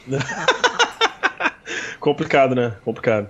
[2.00, 2.74] Complicado, né?
[2.84, 3.28] Complicado.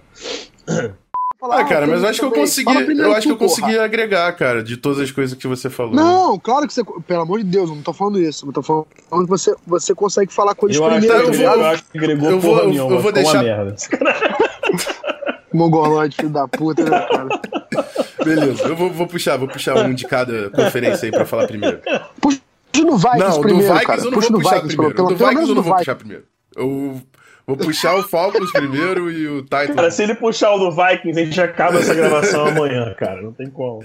[1.51, 2.73] Ah, cara, mas eu acho que eu consegui.
[3.01, 5.93] Eu acho que eu consegui agregar, cara, de todas as coisas que você falou.
[5.95, 6.83] Não, claro que você.
[7.07, 8.47] Pelo amor de Deus, eu não tô falando isso.
[8.47, 8.87] Eu tô falando
[9.25, 11.99] que você, você consegue falar coisas Eu acho, primeiro, eu tá vou- eu acho que
[11.99, 12.95] agregou eu vou- porra eu- nenhuma.
[12.97, 13.75] eu vou deixar- merda.
[15.53, 17.41] Mongoloide, filho da puta, né, cara?
[18.25, 21.81] Beleza, eu vou, vou puxar, vou puxar um de cada conferência aí pra falar primeiro.
[22.21, 22.41] Puxa
[22.77, 24.01] no Vikings Não, do primeiro, Vikings cara.
[24.01, 24.95] eu não Puxa vou puxar Vikings, primeiro.
[24.97, 25.85] pelo, do pelo Vikings eu não do vou Vikings.
[25.85, 26.25] puxar primeiro.
[26.57, 27.03] Eu
[27.57, 29.75] vou puxar o Falcons primeiro e o Titans.
[29.75, 33.21] Cara, se ele puxar o do Vikings, a gente acaba essa gravação amanhã, cara.
[33.23, 33.85] Não tem como.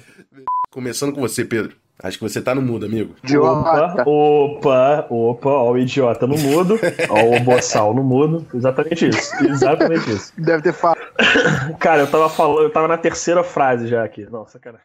[0.71, 1.75] Começando com você, Pedro.
[2.03, 3.15] Acho que você tá no mudo, amigo.
[3.23, 4.03] Idiota.
[4.03, 6.79] Opa, opa, opa, ó o idiota no mudo,
[7.09, 8.45] ó o boçal no mudo.
[8.53, 9.33] Exatamente isso.
[9.43, 10.31] Exatamente isso.
[10.37, 10.99] Deve ter falado.
[11.79, 14.27] Cara, eu tava falando, eu tava na terceira frase já aqui.
[14.29, 14.79] Nossa, cara.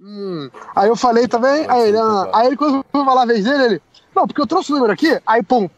[0.00, 0.50] Hum.
[0.74, 3.64] Aí eu falei também, aí ele, ah, aí ele quando foi falar a vez dele,
[3.64, 3.82] ele.
[4.16, 5.68] Não, porque eu trouxe o número aqui, aí pum,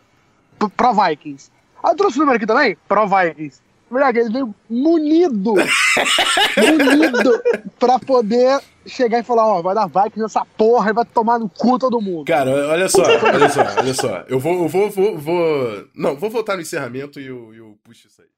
[0.59, 1.51] p- pro Vikings.
[1.83, 3.61] Aí eu trouxe o número aqui também, pro Vikings.
[3.91, 5.53] Moleque, ele veio munido,
[6.57, 7.43] munido,
[7.79, 11.47] pra poder chegar e falar, ó, vai dar Vikings nessa porra e vai tomar no
[11.47, 12.25] cu todo mundo.
[12.25, 14.25] Cara, olha só, olha só, olha só.
[14.29, 15.85] Eu vou, eu vou, vou, vou.
[15.95, 18.29] Não, vou voltar no encerramento e eu, eu puxo isso aí.